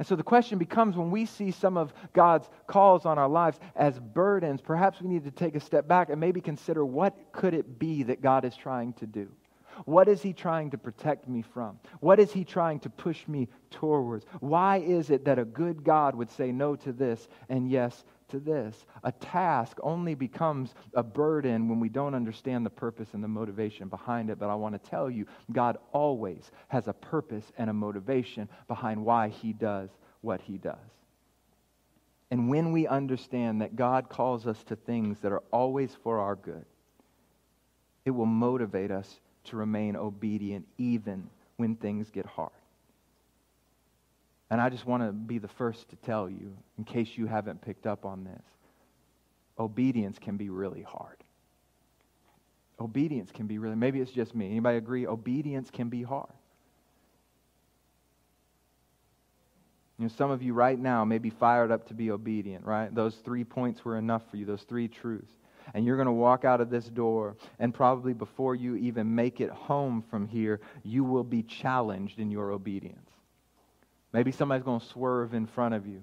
And 0.00 0.06
so 0.06 0.16
the 0.16 0.22
question 0.22 0.56
becomes 0.56 0.96
when 0.96 1.10
we 1.10 1.26
see 1.26 1.50
some 1.50 1.76
of 1.76 1.92
God's 2.14 2.48
calls 2.66 3.04
on 3.04 3.18
our 3.18 3.28
lives 3.28 3.60
as 3.76 3.98
burdens, 3.98 4.62
perhaps 4.62 5.02
we 5.02 5.08
need 5.08 5.24
to 5.24 5.30
take 5.30 5.54
a 5.54 5.60
step 5.60 5.86
back 5.86 6.08
and 6.08 6.18
maybe 6.18 6.40
consider 6.40 6.86
what 6.86 7.14
could 7.32 7.52
it 7.52 7.78
be 7.78 8.02
that 8.04 8.22
God 8.22 8.46
is 8.46 8.56
trying 8.56 8.94
to 8.94 9.06
do? 9.06 9.30
What 9.84 10.08
is 10.08 10.22
he 10.22 10.32
trying 10.32 10.70
to 10.70 10.78
protect 10.78 11.28
me 11.28 11.42
from? 11.42 11.78
What 12.00 12.20
is 12.20 12.32
he 12.32 12.44
trying 12.44 12.80
to 12.80 12.90
push 12.90 13.26
me 13.28 13.48
towards? 13.70 14.24
Why 14.40 14.78
is 14.78 15.10
it 15.10 15.24
that 15.24 15.38
a 15.38 15.44
good 15.44 15.84
God 15.84 16.14
would 16.14 16.30
say 16.30 16.52
no 16.52 16.76
to 16.76 16.92
this 16.92 17.28
and 17.48 17.70
yes 17.70 18.04
to 18.28 18.38
this? 18.38 18.84
A 19.04 19.12
task 19.12 19.78
only 19.82 20.14
becomes 20.14 20.74
a 20.94 21.02
burden 21.02 21.68
when 21.68 21.80
we 21.80 21.88
don't 21.88 22.14
understand 22.14 22.64
the 22.64 22.70
purpose 22.70 23.08
and 23.12 23.22
the 23.22 23.28
motivation 23.28 23.88
behind 23.88 24.30
it. 24.30 24.38
But 24.38 24.50
I 24.50 24.54
want 24.54 24.82
to 24.82 24.90
tell 24.90 25.10
you, 25.10 25.26
God 25.52 25.78
always 25.92 26.50
has 26.68 26.88
a 26.88 26.92
purpose 26.92 27.52
and 27.58 27.70
a 27.70 27.74
motivation 27.74 28.48
behind 28.68 29.04
why 29.04 29.28
he 29.28 29.52
does 29.52 29.90
what 30.20 30.40
he 30.40 30.58
does. 30.58 30.76
And 32.30 32.48
when 32.48 32.72
we 32.72 32.86
understand 32.86 33.60
that 33.60 33.74
God 33.74 34.08
calls 34.08 34.46
us 34.46 34.62
to 34.64 34.76
things 34.76 35.20
that 35.20 35.32
are 35.32 35.42
always 35.50 35.96
for 36.02 36.20
our 36.20 36.36
good, 36.36 36.64
it 38.04 38.10
will 38.10 38.26
motivate 38.26 38.90
us 38.90 39.20
to 39.50 39.56
remain 39.56 39.96
obedient 39.96 40.66
even 40.78 41.28
when 41.56 41.76
things 41.76 42.10
get 42.10 42.26
hard. 42.26 42.50
And 44.50 44.60
I 44.60 44.68
just 44.68 44.84
want 44.84 45.04
to 45.04 45.12
be 45.12 45.38
the 45.38 45.48
first 45.48 45.88
to 45.90 45.96
tell 45.96 46.28
you, 46.28 46.56
in 46.76 46.84
case 46.84 47.10
you 47.14 47.26
haven't 47.26 47.62
picked 47.62 47.86
up 47.86 48.04
on 48.04 48.24
this, 48.24 48.42
obedience 49.58 50.18
can 50.18 50.36
be 50.36 50.48
really 50.48 50.82
hard. 50.82 51.16
Obedience 52.80 53.30
can 53.30 53.46
be 53.46 53.58
really, 53.58 53.76
maybe 53.76 54.00
it's 54.00 54.10
just 54.10 54.34
me. 54.34 54.46
Anybody 54.46 54.78
agree? 54.78 55.06
Obedience 55.06 55.70
can 55.70 55.88
be 55.88 56.02
hard. 56.02 56.32
You 59.98 60.06
know, 60.06 60.12
some 60.16 60.30
of 60.30 60.42
you 60.42 60.54
right 60.54 60.78
now 60.78 61.04
may 61.04 61.18
be 61.18 61.28
fired 61.28 61.70
up 61.70 61.88
to 61.88 61.94
be 61.94 62.10
obedient, 62.10 62.64
right? 62.64 62.92
Those 62.92 63.16
three 63.16 63.44
points 63.44 63.84
were 63.84 63.98
enough 63.98 64.22
for 64.30 64.38
you, 64.38 64.46
those 64.46 64.62
three 64.62 64.88
truths. 64.88 65.30
And 65.74 65.84
you're 65.84 65.96
going 65.96 66.06
to 66.06 66.12
walk 66.12 66.44
out 66.44 66.60
of 66.60 66.70
this 66.70 66.86
door, 66.86 67.36
and 67.58 67.72
probably 67.72 68.12
before 68.12 68.54
you 68.54 68.76
even 68.76 69.14
make 69.14 69.40
it 69.40 69.50
home 69.50 70.02
from 70.10 70.26
here, 70.26 70.60
you 70.82 71.04
will 71.04 71.24
be 71.24 71.42
challenged 71.42 72.18
in 72.18 72.30
your 72.30 72.50
obedience. 72.50 73.10
Maybe 74.12 74.32
somebody's 74.32 74.64
going 74.64 74.80
to 74.80 74.86
swerve 74.86 75.34
in 75.34 75.46
front 75.46 75.74
of 75.74 75.86
you. 75.86 76.02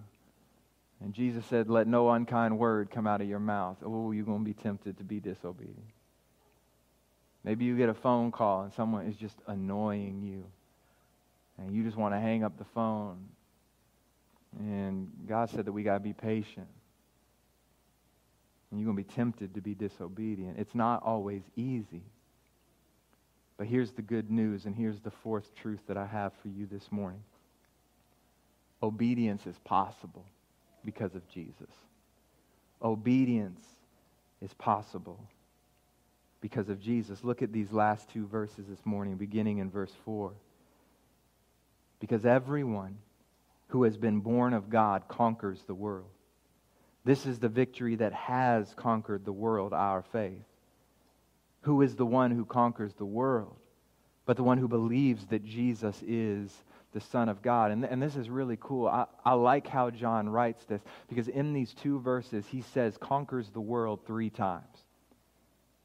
And 1.01 1.13
Jesus 1.13 1.45
said, 1.45 1.69
Let 1.69 1.87
no 1.87 2.09
unkind 2.09 2.57
word 2.57 2.89
come 2.89 3.05
out 3.05 3.21
of 3.21 3.27
your 3.27 3.39
mouth. 3.39 3.77
Oh, 3.83 4.11
you're 4.11 4.25
going 4.25 4.39
to 4.39 4.45
be 4.45 4.53
tempted 4.53 4.97
to 4.97 5.03
be 5.03 5.19
disobedient. 5.19 5.77
Maybe 7.43 7.65
you 7.65 7.77
get 7.77 7.89
a 7.89 7.93
phone 7.93 8.31
call 8.31 8.63
and 8.63 8.73
someone 8.73 9.07
is 9.07 9.15
just 9.15 9.37
annoying 9.47 10.21
you. 10.21 10.43
And 11.57 11.75
you 11.75 11.83
just 11.83 11.97
want 11.97 12.13
to 12.13 12.19
hang 12.19 12.43
up 12.43 12.57
the 12.57 12.65
phone. 12.65 13.17
And 14.59 15.11
God 15.27 15.49
said 15.49 15.65
that 15.65 15.71
we 15.71 15.83
got 15.83 15.95
to 15.95 15.99
be 15.99 16.13
patient. 16.13 16.67
And 18.69 18.79
you're 18.79 18.91
going 18.91 19.03
to 19.03 19.09
be 19.09 19.15
tempted 19.15 19.55
to 19.55 19.61
be 19.61 19.73
disobedient. 19.73 20.57
It's 20.59 20.75
not 20.75 21.03
always 21.03 21.41
easy. 21.55 22.03
But 23.57 23.67
here's 23.67 23.91
the 23.91 24.01
good 24.01 24.29
news, 24.29 24.65
and 24.65 24.75
here's 24.75 24.99
the 24.99 25.11
fourth 25.11 25.55
truth 25.55 25.79
that 25.87 25.97
I 25.97 26.05
have 26.05 26.33
for 26.41 26.49
you 26.49 26.67
this 26.71 26.91
morning 26.91 27.23
obedience 28.83 29.47
is 29.47 29.57
possible 29.63 30.25
because 30.85 31.15
of 31.15 31.27
Jesus. 31.29 31.69
Obedience 32.81 33.65
is 34.41 34.53
possible 34.53 35.19
because 36.41 36.69
of 36.69 36.79
Jesus. 36.79 37.23
Look 37.23 37.41
at 37.41 37.51
these 37.51 37.71
last 37.71 38.09
two 38.09 38.27
verses 38.27 38.67
this 38.69 38.85
morning, 38.85 39.15
beginning 39.15 39.57
in 39.57 39.71
verse 39.71 39.91
4. 40.05 40.31
Because 41.99 42.25
everyone 42.25 42.97
who 43.69 43.83
has 43.83 43.97
been 43.97 44.19
born 44.19 44.53
of 44.53 44.69
God 44.69 45.07
conquers 45.07 45.63
the 45.65 45.73
world. 45.73 46.09
This 47.07 47.25
is 47.25 47.39
the 47.39 47.47
victory 47.47 47.95
that 47.95 48.11
has 48.11 48.73
conquered 48.73 49.23
the 49.23 49.31
world, 49.31 49.71
our 49.71 50.01
faith. 50.11 50.43
Who 51.61 51.81
is 51.81 51.95
the 51.95 52.05
one 52.05 52.31
who 52.31 52.43
conquers 52.43 52.93
the 52.95 53.05
world? 53.05 53.55
But 54.25 54.35
the 54.35 54.43
one 54.43 54.57
who 54.57 54.67
believes 54.67 55.25
that 55.27 55.45
Jesus 55.45 56.03
is 56.05 56.51
the 56.91 56.99
Son 56.99 57.29
of 57.29 57.41
God. 57.41 57.71
And, 57.71 57.85
and 57.85 58.03
this 58.03 58.17
is 58.17 58.29
really 58.29 58.57
cool. 58.59 58.87
I, 58.87 59.05
I 59.23 59.35
like 59.35 59.67
how 59.67 59.89
John 59.89 60.27
writes 60.27 60.65
this 60.65 60.81
because 61.07 61.29
in 61.29 61.53
these 61.53 61.73
two 61.73 62.01
verses, 62.01 62.45
he 62.45 62.59
says, 62.59 62.97
conquers 62.97 63.51
the 63.51 63.61
world 63.61 64.01
three 64.05 64.29
times. 64.29 64.83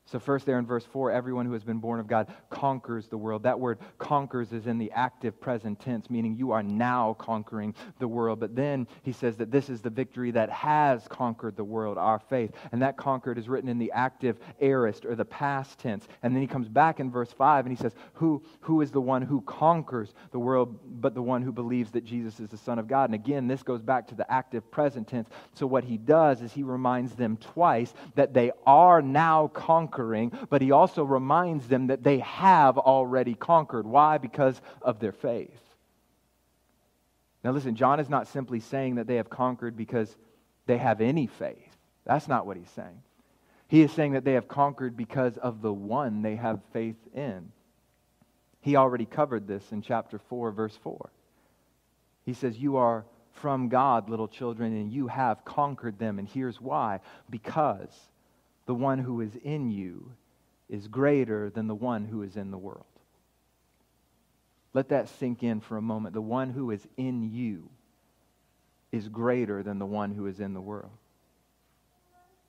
So, 0.06 0.18
first, 0.18 0.44
there 0.44 0.58
in 0.58 0.66
verse 0.66 0.84
4, 0.84 1.10
everyone 1.12 1.46
who 1.46 1.52
has 1.52 1.64
been 1.64 1.78
born 1.78 2.00
of 2.00 2.06
God 2.06 2.26
conquers 2.50 3.06
the 3.08 3.16
world. 3.16 3.44
That 3.44 3.58
word 3.58 3.78
conquers 3.98 4.52
is 4.52 4.66
in 4.66 4.76
the 4.76 4.90
active 4.90 5.40
present 5.40 5.80
tense, 5.80 6.10
meaning 6.10 6.34
you 6.34 6.50
are 6.50 6.62
now 6.62 7.14
conquering 7.18 7.74
the 7.98 8.08
world. 8.08 8.40
But 8.40 8.54
then 8.54 8.88
he 9.02 9.12
says 9.12 9.36
that 9.38 9.50
this 9.50 9.70
is 9.70 9.80
the 9.80 9.90
victory 9.90 10.30
that 10.32 10.50
has 10.50 11.06
conquered 11.08 11.56
the 11.56 11.64
world, 11.64 11.98
our 11.98 12.18
faith. 12.18 12.50
And 12.72 12.82
that 12.82 12.96
conquered 12.96 13.38
is 13.38 13.48
written 13.48 13.70
in 13.70 13.78
the 13.78 13.92
active 13.92 14.38
aorist 14.60 15.06
or 15.06 15.14
the 15.14 15.24
past 15.24 15.78
tense. 15.78 16.06
And 16.22 16.34
then 16.34 16.42
he 16.42 16.48
comes 16.48 16.68
back 16.68 17.00
in 17.00 17.10
verse 17.10 17.32
5 17.32 17.64
and 17.64 17.74
he 17.74 17.80
says, 17.80 17.94
Who, 18.14 18.42
who 18.60 18.82
is 18.82 18.90
the 18.90 19.00
one 19.00 19.22
who 19.22 19.40
conquers 19.42 20.12
the 20.32 20.38
world 20.38 20.78
but 21.00 21.14
the 21.14 21.22
one 21.22 21.42
who 21.42 21.52
believes 21.52 21.92
that 21.92 22.04
Jesus 22.04 22.38
is 22.38 22.50
the 22.50 22.58
Son 22.58 22.78
of 22.78 22.86
God? 22.88 23.04
And 23.04 23.14
again, 23.14 23.46
this 23.46 23.62
goes 23.62 23.80
back 23.80 24.08
to 24.08 24.14
the 24.14 24.30
active 24.30 24.68
present 24.70 25.08
tense. 25.08 25.28
So, 25.54 25.66
what 25.66 25.84
he 25.84 25.96
does 25.96 26.42
is 26.42 26.52
he 26.52 26.64
reminds 26.64 27.14
them 27.14 27.38
twice 27.38 27.94
that 28.14 28.34
they 28.34 28.50
are 28.66 29.00
now 29.00 29.48
conquering 29.48 30.01
conquering, 30.02 30.32
but 30.50 30.62
he 30.62 30.70
also 30.70 31.04
reminds 31.04 31.68
them 31.68 31.88
that 31.88 32.02
they 32.02 32.18
have 32.18 32.78
already 32.78 33.34
conquered. 33.34 33.86
Why? 33.86 34.18
Because 34.18 34.60
of 34.80 34.98
their 34.98 35.12
faith. 35.12 35.60
Now, 37.44 37.52
listen, 37.52 37.74
John 37.74 38.00
is 38.00 38.08
not 38.08 38.28
simply 38.28 38.60
saying 38.60 38.96
that 38.96 39.06
they 39.06 39.16
have 39.16 39.30
conquered 39.30 39.76
because 39.76 40.14
they 40.66 40.78
have 40.78 41.00
any 41.00 41.26
faith. 41.26 41.76
That's 42.04 42.28
not 42.28 42.46
what 42.46 42.56
he's 42.56 42.70
saying. 42.70 43.02
He 43.68 43.82
is 43.82 43.90
saying 43.92 44.12
that 44.12 44.24
they 44.24 44.34
have 44.34 44.48
conquered 44.48 44.96
because 44.96 45.36
of 45.38 45.62
the 45.62 45.72
one 45.72 46.22
they 46.22 46.36
have 46.36 46.60
faith 46.72 46.96
in. 47.14 47.50
He 48.60 48.76
already 48.76 49.06
covered 49.06 49.48
this 49.48 49.72
in 49.72 49.82
chapter 49.82 50.18
4, 50.18 50.52
verse 50.52 50.78
4. 50.82 51.10
He 52.24 52.34
says, 52.34 52.56
You 52.56 52.76
are 52.76 53.04
from 53.32 53.68
God, 53.68 54.08
little 54.08 54.28
children, 54.28 54.72
and 54.72 54.92
you 54.92 55.08
have 55.08 55.44
conquered 55.44 55.98
them. 55.98 56.20
And 56.20 56.28
here's 56.28 56.60
why 56.60 57.00
because 57.28 57.90
the 58.66 58.74
one 58.74 58.98
who 58.98 59.20
is 59.20 59.34
in 59.42 59.70
you 59.70 60.12
is 60.68 60.88
greater 60.88 61.50
than 61.50 61.66
the 61.66 61.74
one 61.74 62.04
who 62.04 62.22
is 62.22 62.36
in 62.36 62.50
the 62.50 62.58
world. 62.58 62.86
Let 64.74 64.88
that 64.88 65.08
sink 65.08 65.42
in 65.42 65.60
for 65.60 65.76
a 65.76 65.82
moment. 65.82 66.14
The 66.14 66.22
one 66.22 66.50
who 66.50 66.70
is 66.70 66.86
in 66.96 67.22
you 67.22 67.68
is 68.90 69.08
greater 69.08 69.62
than 69.62 69.78
the 69.78 69.86
one 69.86 70.12
who 70.12 70.26
is 70.26 70.40
in 70.40 70.54
the 70.54 70.60
world. 70.60 70.92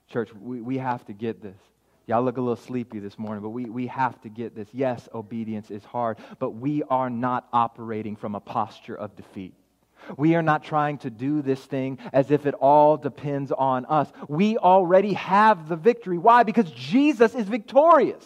Church, 0.08 0.30
we, 0.34 0.60
we 0.60 0.78
have 0.78 1.04
to 1.06 1.12
get 1.12 1.42
this. 1.42 1.58
Y'all 2.06 2.22
look 2.22 2.36
a 2.36 2.40
little 2.40 2.56
sleepy 2.56 2.98
this 2.98 3.18
morning, 3.18 3.42
but 3.42 3.50
we, 3.50 3.64
we 3.64 3.86
have 3.86 4.20
to 4.22 4.28
get 4.28 4.54
this. 4.54 4.68
Yes, 4.72 5.08
obedience 5.14 5.70
is 5.70 5.84
hard, 5.84 6.18
but 6.38 6.50
we 6.50 6.82
are 6.84 7.08
not 7.08 7.48
operating 7.52 8.14
from 8.14 8.34
a 8.34 8.40
posture 8.40 8.94
of 8.94 9.16
defeat. 9.16 9.54
We 10.16 10.34
are 10.34 10.42
not 10.42 10.64
trying 10.64 10.98
to 10.98 11.10
do 11.10 11.42
this 11.42 11.64
thing 11.64 11.98
as 12.12 12.30
if 12.30 12.46
it 12.46 12.54
all 12.54 12.96
depends 12.96 13.52
on 13.52 13.86
us. 13.86 14.10
We 14.28 14.58
already 14.58 15.14
have 15.14 15.68
the 15.68 15.76
victory. 15.76 16.18
Why? 16.18 16.42
Because 16.42 16.70
Jesus 16.70 17.34
is 17.34 17.46
victorious. 17.46 18.24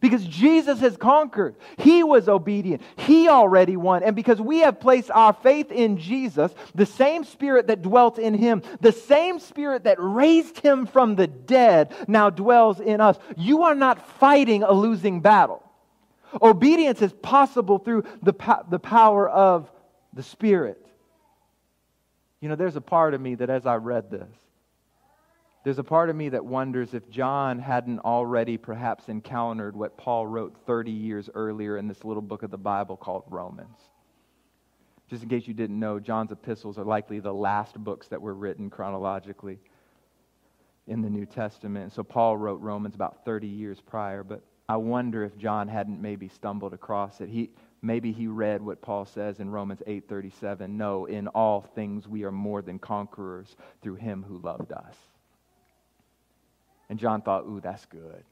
Because 0.00 0.24
Jesus 0.24 0.80
has 0.80 0.96
conquered. 0.96 1.56
He 1.78 2.02
was 2.02 2.28
obedient. 2.28 2.82
He 2.96 3.28
already 3.28 3.76
won. 3.76 4.02
And 4.02 4.14
because 4.14 4.40
we 4.40 4.60
have 4.60 4.80
placed 4.80 5.10
our 5.10 5.32
faith 5.32 5.72
in 5.72 5.98
Jesus, 5.98 6.52
the 6.74 6.86
same 6.86 7.24
spirit 7.24 7.66
that 7.66 7.82
dwelt 7.82 8.18
in 8.18 8.34
him, 8.34 8.62
the 8.80 8.92
same 8.92 9.40
spirit 9.40 9.84
that 9.84 9.96
raised 9.98 10.60
him 10.60 10.86
from 10.86 11.16
the 11.16 11.26
dead, 11.26 11.92
now 12.06 12.30
dwells 12.30 12.80
in 12.80 13.00
us. 13.00 13.18
You 13.36 13.64
are 13.64 13.74
not 13.74 14.06
fighting 14.18 14.62
a 14.62 14.72
losing 14.72 15.20
battle. 15.20 15.62
Obedience 16.40 17.02
is 17.02 17.12
possible 17.12 17.78
through 17.78 18.04
the, 18.22 18.32
po- 18.32 18.64
the 18.70 18.78
power 18.78 19.28
of 19.28 19.70
the 20.12 20.22
Spirit. 20.22 20.84
You 22.40 22.48
know, 22.48 22.56
there's 22.56 22.76
a 22.76 22.80
part 22.80 23.14
of 23.14 23.20
me 23.20 23.34
that 23.36 23.50
as 23.50 23.66
I 23.66 23.76
read 23.76 24.10
this, 24.10 24.34
there's 25.62 25.78
a 25.78 25.84
part 25.84 26.08
of 26.08 26.16
me 26.16 26.30
that 26.30 26.44
wonders 26.44 26.94
if 26.94 27.10
John 27.10 27.58
hadn't 27.58 27.98
already 28.00 28.56
perhaps 28.56 29.08
encountered 29.08 29.76
what 29.76 29.98
Paul 29.98 30.26
wrote 30.26 30.56
30 30.66 30.90
years 30.90 31.28
earlier 31.34 31.76
in 31.76 31.86
this 31.86 32.02
little 32.02 32.22
book 32.22 32.42
of 32.42 32.50
the 32.50 32.58
Bible 32.58 32.96
called 32.96 33.24
Romans. 33.28 33.76
Just 35.10 35.22
in 35.22 35.28
case 35.28 35.46
you 35.46 35.52
didn't 35.54 35.78
know, 35.78 35.98
John's 35.98 36.32
epistles 36.32 36.78
are 36.78 36.84
likely 36.84 37.20
the 37.20 37.34
last 37.34 37.76
books 37.76 38.08
that 38.08 38.22
were 38.22 38.32
written 38.32 38.70
chronologically 38.70 39.58
in 40.86 41.02
the 41.02 41.10
New 41.10 41.26
Testament. 41.26 41.92
So 41.92 42.02
Paul 42.02 42.36
wrote 42.36 42.60
Romans 42.60 42.94
about 42.94 43.24
30 43.24 43.46
years 43.46 43.80
prior, 43.80 44.24
but 44.24 44.42
I 44.68 44.76
wonder 44.76 45.24
if 45.24 45.36
John 45.36 45.68
hadn't 45.68 46.00
maybe 46.00 46.28
stumbled 46.28 46.72
across 46.72 47.20
it. 47.20 47.28
He, 47.28 47.50
maybe 47.82 48.12
he 48.12 48.26
read 48.26 48.62
what 48.62 48.82
Paul 48.82 49.04
says 49.04 49.40
in 49.40 49.50
Romans 49.50 49.82
8:37, 49.86 50.76
"No, 50.76 51.06
in 51.06 51.28
all 51.28 51.60
things 51.62 52.08
we 52.08 52.24
are 52.24 52.32
more 52.32 52.62
than 52.62 52.78
conquerors 52.78 53.56
through 53.80 53.96
him 53.96 54.22
who 54.22 54.38
loved 54.38 54.72
us." 54.72 54.96
And 56.88 56.98
John 56.98 57.22
thought, 57.22 57.46
"Ooh, 57.46 57.60
that's 57.60 57.86
good. 57.86 58.24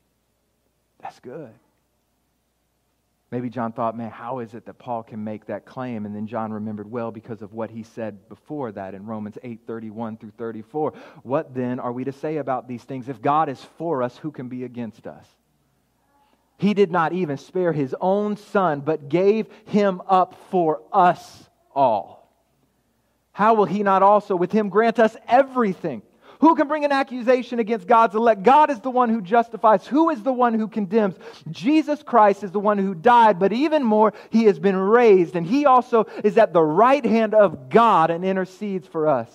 That's 0.99 1.20
good." 1.20 1.55
Maybe 3.30 3.51
John 3.51 3.72
thought, 3.72 3.94
man, 3.96 4.11
how 4.11 4.38
is 4.38 4.55
it 4.55 4.64
that 4.64 4.78
Paul 4.78 5.03
can 5.03 5.22
make 5.22 5.46
that 5.46 5.66
claim? 5.66 6.07
And 6.07 6.14
then 6.16 6.26
John 6.26 6.51
remembered, 6.51 6.90
well, 6.90 7.11
because 7.11 7.42
of 7.42 7.53
what 7.53 7.70
he 7.70 7.82
said 7.82 8.26
before 8.30 8.72
that 8.72 8.94
in 8.94 9.05
Romans 9.05 9.36
8 9.42 9.66
31 9.66 10.16
through 10.16 10.30
34. 10.38 10.94
What 11.24 11.55
then 11.55 11.78
are 11.78 11.92
we 11.92 12.05
to 12.05 12.12
say 12.12 12.38
about 12.38 12.68
these 12.68 12.84
things? 12.84 13.09
If 13.09 13.20
God 13.20 13.51
is 13.51 13.62
for 13.62 14.03
us, 14.03 14.16
who 14.16 14.30
can 14.30 14.49
be 14.49 14.64
against 14.64 15.07
us? 15.07 15.28
He 16.59 16.74
did 16.74 16.90
not 16.90 17.12
even 17.12 17.38
spare 17.38 17.72
his 17.72 17.94
own 18.00 18.36
son, 18.36 18.80
but 18.80 19.09
gave 19.09 19.46
him 19.66 20.02
up 20.09 20.34
for 20.50 20.82
us 20.92 21.48
all. 21.74 22.18
How 23.32 23.54
will 23.54 23.64
he 23.64 23.84
not 23.84 24.02
also 24.02 24.34
with 24.34 24.50
him 24.50 24.68
grant 24.68 24.98
us 24.98 25.16
everything? 25.28 26.02
Who 26.40 26.56
can 26.56 26.68
bring 26.68 26.84
an 26.84 26.92
accusation 26.92 27.59
against 27.61 27.86
God's 27.86 28.14
elect? 28.14 28.42
God 28.42 28.70
is 28.70 28.80
the 28.80 28.90
one 28.90 29.09
who 29.09 29.20
justifies. 29.20 29.86
Who 29.86 30.11
is 30.11 30.22
the 30.22 30.32
one 30.32 30.54
who 30.54 30.68
condemns? 30.68 31.14
Jesus 31.50 32.02
Christ 32.02 32.44
is 32.44 32.52
the 32.52 32.61
one 32.61 32.78
who 32.78 32.94
died, 32.94 33.38
but 33.38 33.52
even 33.52 33.82
more, 33.82 34.12
he 34.30 34.44
has 34.44 34.59
been 34.59 34.76
raised, 34.76 35.36
and 35.36 35.46
he 35.46 35.66
also 35.66 36.06
is 36.22 36.38
at 36.38 36.52
the 36.52 36.62
right 36.62 37.04
hand 37.04 37.34
of 37.34 37.70
God 37.70 38.11
and 38.11 38.24
intercedes 38.24 38.86
for 38.86 39.09
us 39.09 39.30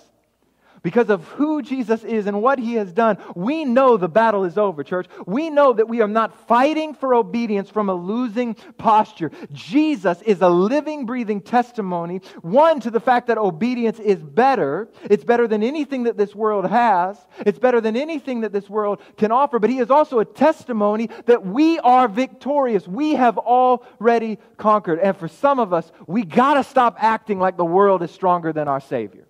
because 0.84 1.10
of 1.10 1.24
who 1.30 1.62
Jesus 1.62 2.04
is 2.04 2.28
and 2.28 2.42
what 2.42 2.60
he 2.60 2.74
has 2.74 2.92
done, 2.92 3.18
we 3.36 3.64
know 3.64 3.96
the 3.96 4.10
battle 4.10 4.44
is 4.44 4.58
over, 4.58 4.84
church. 4.84 5.08
We 5.26 5.50
know 5.50 5.72
that 5.74 5.88
we 5.88 6.02
are 6.02 6.08
not 6.08 6.48
fighting 6.48 6.94
for 6.94 7.16
obedience 7.16 7.70
from 7.70 7.90
a 7.90 7.96
losing 7.96 8.56
posture. 8.78 9.32
Jesus 9.54 10.22
is 10.24 10.42
a 10.42 10.50
living, 10.50 11.06
breathing 11.06 11.42
testimony, 11.42 12.22
one, 12.42 12.82
to 12.82 12.92
the 12.92 13.00
fact 13.00 13.28
that 13.28 13.38
obedience 13.38 13.98
is 14.00 14.22
better. 14.22 14.90
It's 15.04 15.24
better 15.24 15.48
than 15.48 15.64
anything 15.64 16.04
that 16.04 16.18
this 16.18 16.36
world 16.36 16.70
has, 16.70 17.18
it's 17.40 17.60
better 17.60 17.80
than 17.80 17.96
anything 17.96 18.42
that 18.42 18.52
this 18.52 18.70
world 18.70 19.02
can 19.18 19.32
offer. 19.32 19.60
But 19.60 19.70
he 19.70 19.80
is 19.80 19.90
also 19.90 20.20
a 20.20 20.26
testimony 20.26 21.10
that 21.26 21.46
we 21.46 21.80
are 21.80 22.10
victorious. 22.10 22.88
We 22.88 23.14
have 23.14 23.38
already 23.38 24.38
conquered. 24.58 25.00
And 25.00 25.16
for 25.16 25.30
some 25.30 25.60
of 25.60 25.72
us, 25.72 25.90
we 26.08 26.26
got 26.26 26.56
to 26.56 26.64
stop 26.64 26.98
acting 27.00 27.40
like 27.40 27.56
the 27.56 27.64
world 27.64 28.04
is 28.04 28.12
stronger 28.12 28.52
than 28.52 28.68
our 28.68 28.82
Savior. 28.82 29.28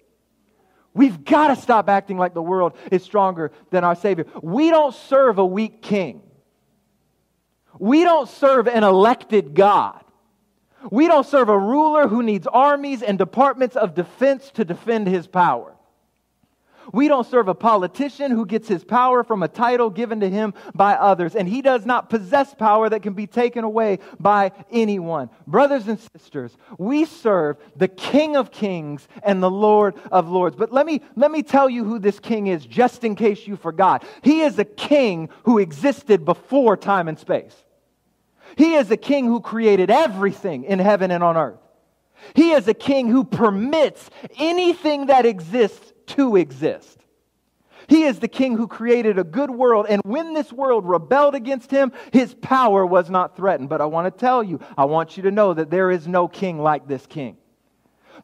We've 0.94 1.24
got 1.24 1.48
to 1.48 1.56
stop 1.56 1.90
acting 1.90 2.18
like 2.18 2.34
the 2.34 2.42
world 2.42 2.78
is 2.92 3.04
stronger 3.04 3.52
than 3.72 3.84
our 3.84 3.96
Savior. 3.96 4.26
We 4.42 4.70
don't 4.70 4.94
serve 4.94 5.40
a 5.40 5.46
weak 5.46 5.82
king. 5.82 6.22
We 7.80 8.04
don't 8.04 8.30
serve 8.30 8.68
an 8.68 8.84
elected 8.84 9.56
God. 9.56 10.04
We 10.92 11.08
don't 11.08 11.26
serve 11.26 11.50
a 11.50 11.58
ruler 11.58 12.08
who 12.08 12.22
needs 12.22 12.46
armies 12.46 13.02
and 13.02 13.18
departments 13.18 13.76
of 13.76 13.96
defense 13.96 14.52
to 14.52 14.66
defend 14.66 15.08
his 15.08 15.28
power. 15.28 15.76
We 16.92 17.08
don't 17.08 17.26
serve 17.26 17.48
a 17.48 17.56
politician 17.56 18.32
who 18.32 18.46
gets 18.46 18.68
his 18.68 18.84
power 18.84 19.24
from 19.24 19.44
a 19.44 19.48
title 19.48 19.90
given 19.90 20.20
to 20.20 20.30
him 20.30 20.54
by 20.76 20.94
others, 20.94 21.36
and 21.36 21.48
he 21.48 21.62
does 21.62 21.86
not 21.86 22.10
possess 22.10 22.54
power 22.54 22.90
that 22.90 23.04
can 23.04 23.14
be 23.14 23.28
taken 23.28 23.64
away 23.64 24.00
by 24.20 24.52
anyone. 24.72 25.30
Brothers 25.48 25.88
and 25.88 26.00
sisters, 26.18 26.58
we 26.78 27.06
serve 27.06 27.58
the 27.76 27.88
King 27.88 28.36
of 28.36 28.52
Kings 28.52 29.08
and 29.24 29.42
the 29.42 29.52
Lord 29.52 29.96
of 30.12 30.28
Lords. 30.30 30.56
But 30.56 30.74
let 30.74 30.86
me, 30.86 31.02
let 31.16 31.32
me 31.32 31.44
tell 31.44 31.70
you 31.70 31.84
who 31.84 32.00
this 32.00 32.20
king 32.20 32.48
is, 32.48 32.66
just 32.66 33.04
in 33.04 33.16
case 33.16 33.48
you 33.48 33.56
forgot. 33.56 34.04
He 34.22 34.42
is 34.42 34.60
a 34.60 34.66
king 34.66 35.30
who 35.44 35.60
existed 35.60 36.26
before 36.26 36.76
time 36.76 37.08
and 37.08 37.18
space. 37.18 37.56
He 38.58 38.76
is 38.76 38.92
a 38.92 38.98
king 38.98 39.26
who 39.26 39.40
created 39.40 39.90
everything 39.90 40.64
in 40.66 40.80
heaven 40.80 41.12
and 41.12 41.24
on 41.24 41.38
earth. 41.38 41.60
He 42.36 42.52
is 42.52 42.68
a 42.68 42.74
king 42.74 43.08
who 43.08 43.24
permits 43.24 44.10
anything 44.38 45.08
that 45.08 45.26
exists 45.26 45.93
to 46.08 46.36
exist. 46.36 47.00
He 47.88 48.04
is 48.04 48.20
the 48.20 48.28
king 48.28 48.56
who 48.56 48.68
created 48.68 49.20
a 49.20 49.24
good 49.24 49.52
world, 49.52 49.88
and 49.90 50.02
when 50.06 50.34
this 50.34 50.54
world 50.54 50.88
rebelled 50.88 51.36
against 51.36 51.70
him, 51.70 51.92
his 52.12 52.34
power 52.34 52.86
was 52.86 53.10
not 53.10 53.36
threatened. 53.36 53.70
But 53.70 53.82
I 53.82 53.86
want 53.86 54.06
to 54.06 54.20
tell 54.20 54.42
you, 54.42 54.60
I 54.78 54.86
want 54.86 55.18
you 55.18 55.24
to 55.24 55.32
know 55.32 55.54
that 55.54 55.70
there 55.70 55.92
is 55.92 56.08
no 56.08 56.28
king 56.28 56.60
like 56.60 56.88
this 56.88 57.06
king. 57.06 57.38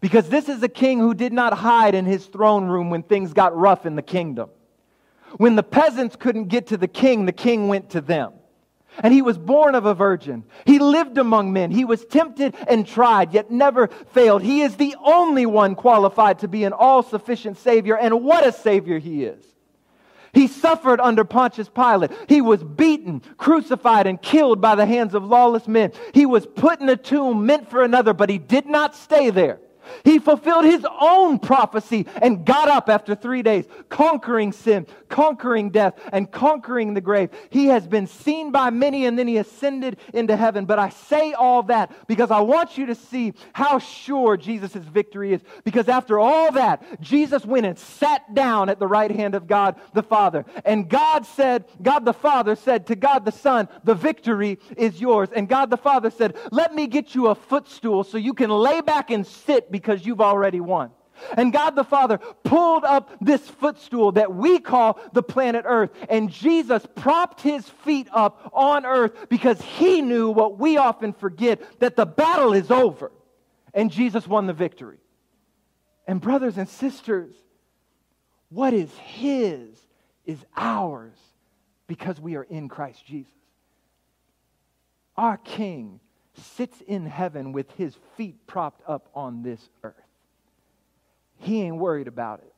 Because 0.01 0.29
this 0.29 0.47
is 0.47 0.63
a 0.63 0.69
king 0.69 0.99
who 0.99 1.13
did 1.13 1.33
not 1.33 1.53
hide 1.53 1.93
in 1.93 2.05
his 2.05 2.25
throne 2.25 2.67
room 2.67 2.89
when 2.89 3.03
things 3.03 3.33
got 3.33 3.55
rough 3.55 3.85
in 3.85 3.95
the 3.95 4.01
kingdom. 4.01 4.49
When 5.37 5.55
the 5.55 5.63
peasants 5.63 6.15
couldn't 6.15 6.45
get 6.45 6.67
to 6.67 6.77
the 6.77 6.87
king, 6.87 7.25
the 7.25 7.31
king 7.33 7.67
went 7.67 7.89
to 7.91 8.01
them 8.01 8.33
and 8.97 9.13
he 9.13 9.21
was 9.21 9.37
born 9.37 9.75
of 9.75 9.85
a 9.85 9.93
virgin. 9.93 10.43
He 10.65 10.79
lived 10.79 11.17
among 11.17 11.53
men. 11.53 11.71
He 11.71 11.85
was 11.85 12.05
tempted 12.05 12.55
and 12.67 12.87
tried, 12.87 13.33
yet 13.33 13.51
never 13.51 13.87
failed. 13.87 14.41
He 14.41 14.61
is 14.61 14.75
the 14.75 14.95
only 15.03 15.45
one 15.45 15.75
qualified 15.75 16.39
to 16.39 16.47
be 16.47 16.63
an 16.63 16.73
all 16.73 17.03
sufficient 17.03 17.57
Savior, 17.57 17.97
and 17.97 18.23
what 18.23 18.45
a 18.45 18.51
Savior 18.51 18.99
he 18.99 19.23
is. 19.23 19.43
He 20.33 20.47
suffered 20.47 20.99
under 20.99 21.23
Pontius 21.23 21.69
Pilate. 21.69 22.11
He 22.27 22.41
was 22.41 22.63
beaten, 22.63 23.21
crucified, 23.37 24.05
and 24.05 24.21
killed 24.21 24.61
by 24.61 24.75
the 24.75 24.85
hands 24.85 25.15
of 25.15 25.23
lawless 25.23 25.67
men. 25.67 25.91
He 26.13 26.25
was 26.25 26.45
put 26.45 26.79
in 26.79 26.89
a 26.89 26.95
tomb 26.95 27.45
meant 27.45 27.69
for 27.69 27.83
another, 27.83 28.13
but 28.13 28.29
he 28.29 28.37
did 28.37 28.67
not 28.67 28.95
stay 28.95 29.31
there. 29.31 29.59
He 30.03 30.19
fulfilled 30.19 30.65
his 30.65 30.85
own 30.99 31.39
prophecy 31.39 32.05
and 32.21 32.45
got 32.45 32.69
up 32.69 32.89
after 32.89 33.15
three 33.15 33.41
days, 33.41 33.65
conquering 33.89 34.51
sin, 34.51 34.87
conquering 35.09 35.69
death, 35.69 35.99
and 36.11 36.31
conquering 36.31 36.93
the 36.93 37.01
grave. 37.01 37.29
He 37.49 37.67
has 37.67 37.87
been 37.87 38.07
seen 38.07 38.51
by 38.51 38.69
many 38.69 39.05
and 39.05 39.17
then 39.17 39.27
he 39.27 39.37
ascended 39.37 39.97
into 40.13 40.35
heaven. 40.35 40.65
But 40.65 40.79
I 40.79 40.89
say 40.89 41.33
all 41.33 41.63
that 41.63 41.91
because 42.07 42.31
I 42.31 42.41
want 42.41 42.77
you 42.77 42.87
to 42.87 42.95
see 42.95 43.33
how 43.53 43.79
sure 43.79 44.37
Jesus' 44.37 44.73
victory 44.73 45.33
is. 45.33 45.41
Because 45.63 45.89
after 45.89 46.19
all 46.19 46.51
that, 46.53 47.01
Jesus 47.01 47.45
went 47.45 47.65
and 47.65 47.77
sat 47.77 48.33
down 48.33 48.69
at 48.69 48.79
the 48.79 48.87
right 48.87 49.11
hand 49.11 49.35
of 49.35 49.47
God 49.47 49.75
the 49.93 50.03
Father. 50.03 50.45
And 50.65 50.89
God 50.89 51.25
said, 51.25 51.65
God 51.81 52.05
the 52.05 52.13
Father 52.13 52.55
said 52.55 52.87
to 52.87 52.95
God 52.95 53.25
the 53.25 53.31
Son, 53.31 53.67
The 53.83 53.95
victory 53.95 54.59
is 54.77 54.99
yours. 55.01 55.29
And 55.35 55.47
God 55.47 55.69
the 55.69 55.77
Father 55.77 56.09
said, 56.09 56.35
Let 56.51 56.73
me 56.73 56.87
get 56.87 57.15
you 57.15 57.27
a 57.27 57.35
footstool 57.35 58.03
so 58.03 58.17
you 58.17 58.33
can 58.33 58.49
lay 58.49 58.81
back 58.81 59.09
and 59.09 59.25
sit 59.25 59.71
because 59.79 60.05
you've 60.05 60.21
already 60.21 60.59
won. 60.59 60.91
And 61.35 61.51
God 61.53 61.71
the 61.71 61.83
Father 61.83 62.17
pulled 62.43 62.83
up 62.83 63.11
this 63.21 63.41
footstool 63.41 64.13
that 64.13 64.33
we 64.33 64.59
call 64.59 64.99
the 65.13 65.23
planet 65.23 65.65
Earth. 65.67 65.91
And 66.09 66.29
Jesus 66.29 66.85
propped 66.95 67.41
his 67.41 67.67
feet 67.67 68.07
up 68.11 68.49
on 68.53 68.85
earth 68.85 69.29
because 69.29 69.61
he 69.61 70.01
knew 70.01 70.31
what 70.31 70.59
we 70.59 70.77
often 70.77 71.13
forget 71.13 71.61
that 71.79 71.95
the 71.95 72.05
battle 72.05 72.53
is 72.53 72.71
over. 72.71 73.11
And 73.73 73.91
Jesus 73.91 74.27
won 74.27 74.47
the 74.47 74.53
victory. 74.53 74.97
And, 76.07 76.19
brothers 76.19 76.57
and 76.57 76.67
sisters, 76.67 77.35
what 78.49 78.73
is 78.73 78.91
his 78.97 79.77
is 80.25 80.43
ours 80.57 81.17
because 81.87 82.19
we 82.19 82.35
are 82.35 82.43
in 82.43 82.67
Christ 82.67 83.05
Jesus. 83.05 83.31
Our 85.15 85.37
King 85.37 85.99
sits 86.39 86.81
in 86.81 87.05
heaven 87.05 87.51
with 87.51 87.71
his 87.71 87.95
feet 88.15 88.47
propped 88.47 88.81
up 88.87 89.09
on 89.13 89.43
this 89.43 89.69
earth. 89.83 89.95
He 91.37 91.61
ain't 91.61 91.77
worried 91.77 92.07
about 92.07 92.39
it. 92.39 92.53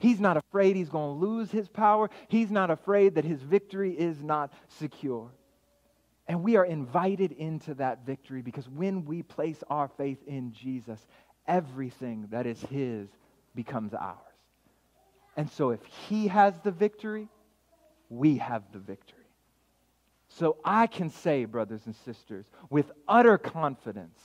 He's 0.00 0.20
not 0.20 0.36
afraid 0.36 0.76
he's 0.76 0.88
going 0.88 1.18
to 1.18 1.26
lose 1.26 1.50
his 1.50 1.68
power. 1.68 2.10
He's 2.28 2.50
not 2.50 2.70
afraid 2.70 3.16
that 3.16 3.24
his 3.24 3.42
victory 3.42 3.92
is 3.92 4.22
not 4.22 4.52
secure. 4.68 5.30
And 6.28 6.44
we 6.44 6.56
are 6.56 6.64
invited 6.64 7.32
into 7.32 7.74
that 7.74 8.04
victory 8.04 8.42
because 8.42 8.68
when 8.68 9.06
we 9.06 9.22
place 9.22 9.64
our 9.70 9.88
faith 9.88 10.18
in 10.26 10.52
Jesus, 10.52 11.04
everything 11.48 12.28
that 12.30 12.46
is 12.46 12.60
His 12.60 13.08
becomes 13.54 13.94
ours. 13.94 14.18
And 15.36 15.50
so 15.50 15.70
if 15.70 15.80
He 16.08 16.28
has 16.28 16.54
the 16.62 16.70
victory, 16.70 17.28
we 18.10 18.36
have 18.36 18.62
the 18.72 18.78
victory. 18.78 19.17
So 20.38 20.56
I 20.64 20.86
can 20.86 21.10
say, 21.10 21.46
brothers 21.46 21.80
and 21.86 21.96
sisters, 21.96 22.46
with 22.70 22.92
utter 23.08 23.38
confidence, 23.38 24.20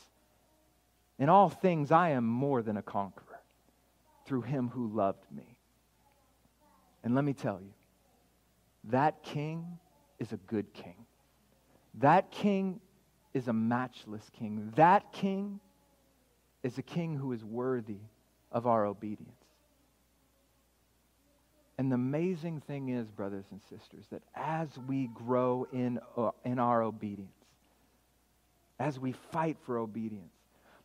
in 1.18 1.28
all 1.28 1.50
things 1.50 1.92
I 1.92 2.10
am 2.10 2.26
more 2.26 2.62
than 2.62 2.78
a 2.78 2.84
conqueror 2.84 3.42
through 4.26 4.42
him 4.42 4.70
who 4.70 4.88
loved 4.88 5.26
me. 5.36 5.58
And 7.04 7.16
let 7.16 7.24
me 7.24 7.34
tell 7.34 7.60
you, 7.60 7.74
that 8.92 9.24
king 9.24 9.80
is 10.20 10.32
a 10.32 10.38
good 10.38 10.72
king. 10.74 11.06
That 11.96 12.30
king 12.30 12.80
is 13.34 13.48
a 13.48 13.54
matchless 13.54 14.30
king. 14.38 14.72
That 14.76 15.12
king 15.14 15.60
is 16.62 16.78
a 16.78 16.84
king 16.84 17.16
who 17.16 17.32
is 17.32 17.44
worthy 17.44 18.02
of 18.52 18.68
our 18.68 18.86
obedience. 18.86 19.43
And 21.78 21.92
the 21.92 21.96
amazing 21.96 22.62
thing 22.62 22.90
is, 22.90 23.10
brothers 23.10 23.46
and 23.52 23.62
sisters, 23.62 24.06
that 24.12 24.22
as 24.36 24.70
we 24.88 25.10
grow 25.14 25.68
in, 25.72 26.00
uh, 26.16 26.32
in 26.46 26.60
our 26.60 26.84
obedience, 26.84 27.32
as 28.80 29.00
we 29.00 29.14
fight 29.32 29.58
for 29.66 29.78
obedience, 29.80 30.34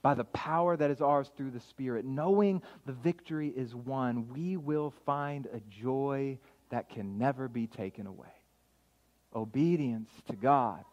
by 0.00 0.14
the 0.14 0.24
power 0.24 0.76
that 0.76 0.90
is 0.90 1.00
ours 1.00 1.30
through 1.36 1.50
the 1.50 1.60
Spirit, 1.60 2.04
knowing 2.04 2.62
the 2.86 2.92
victory 2.92 3.48
is 3.48 3.74
won, 3.74 4.28
we 4.32 4.56
will 4.56 4.94
find 5.04 5.46
a 5.46 5.60
joy 5.68 6.38
that 6.70 6.88
can 6.88 7.18
never 7.18 7.48
be 7.48 7.66
taken 7.66 8.06
away. 8.06 8.28
Obedience 9.34 10.10
to 10.28 10.36
God 10.36 10.84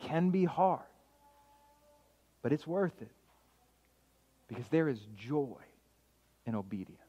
can 0.00 0.30
be 0.30 0.44
hard, 0.44 0.80
but 2.42 2.52
it's 2.52 2.66
worth 2.66 3.00
it 3.00 3.12
because 4.48 4.66
there 4.70 4.88
is 4.88 4.98
joy 5.16 5.60
in 6.46 6.54
obedience. 6.54 7.01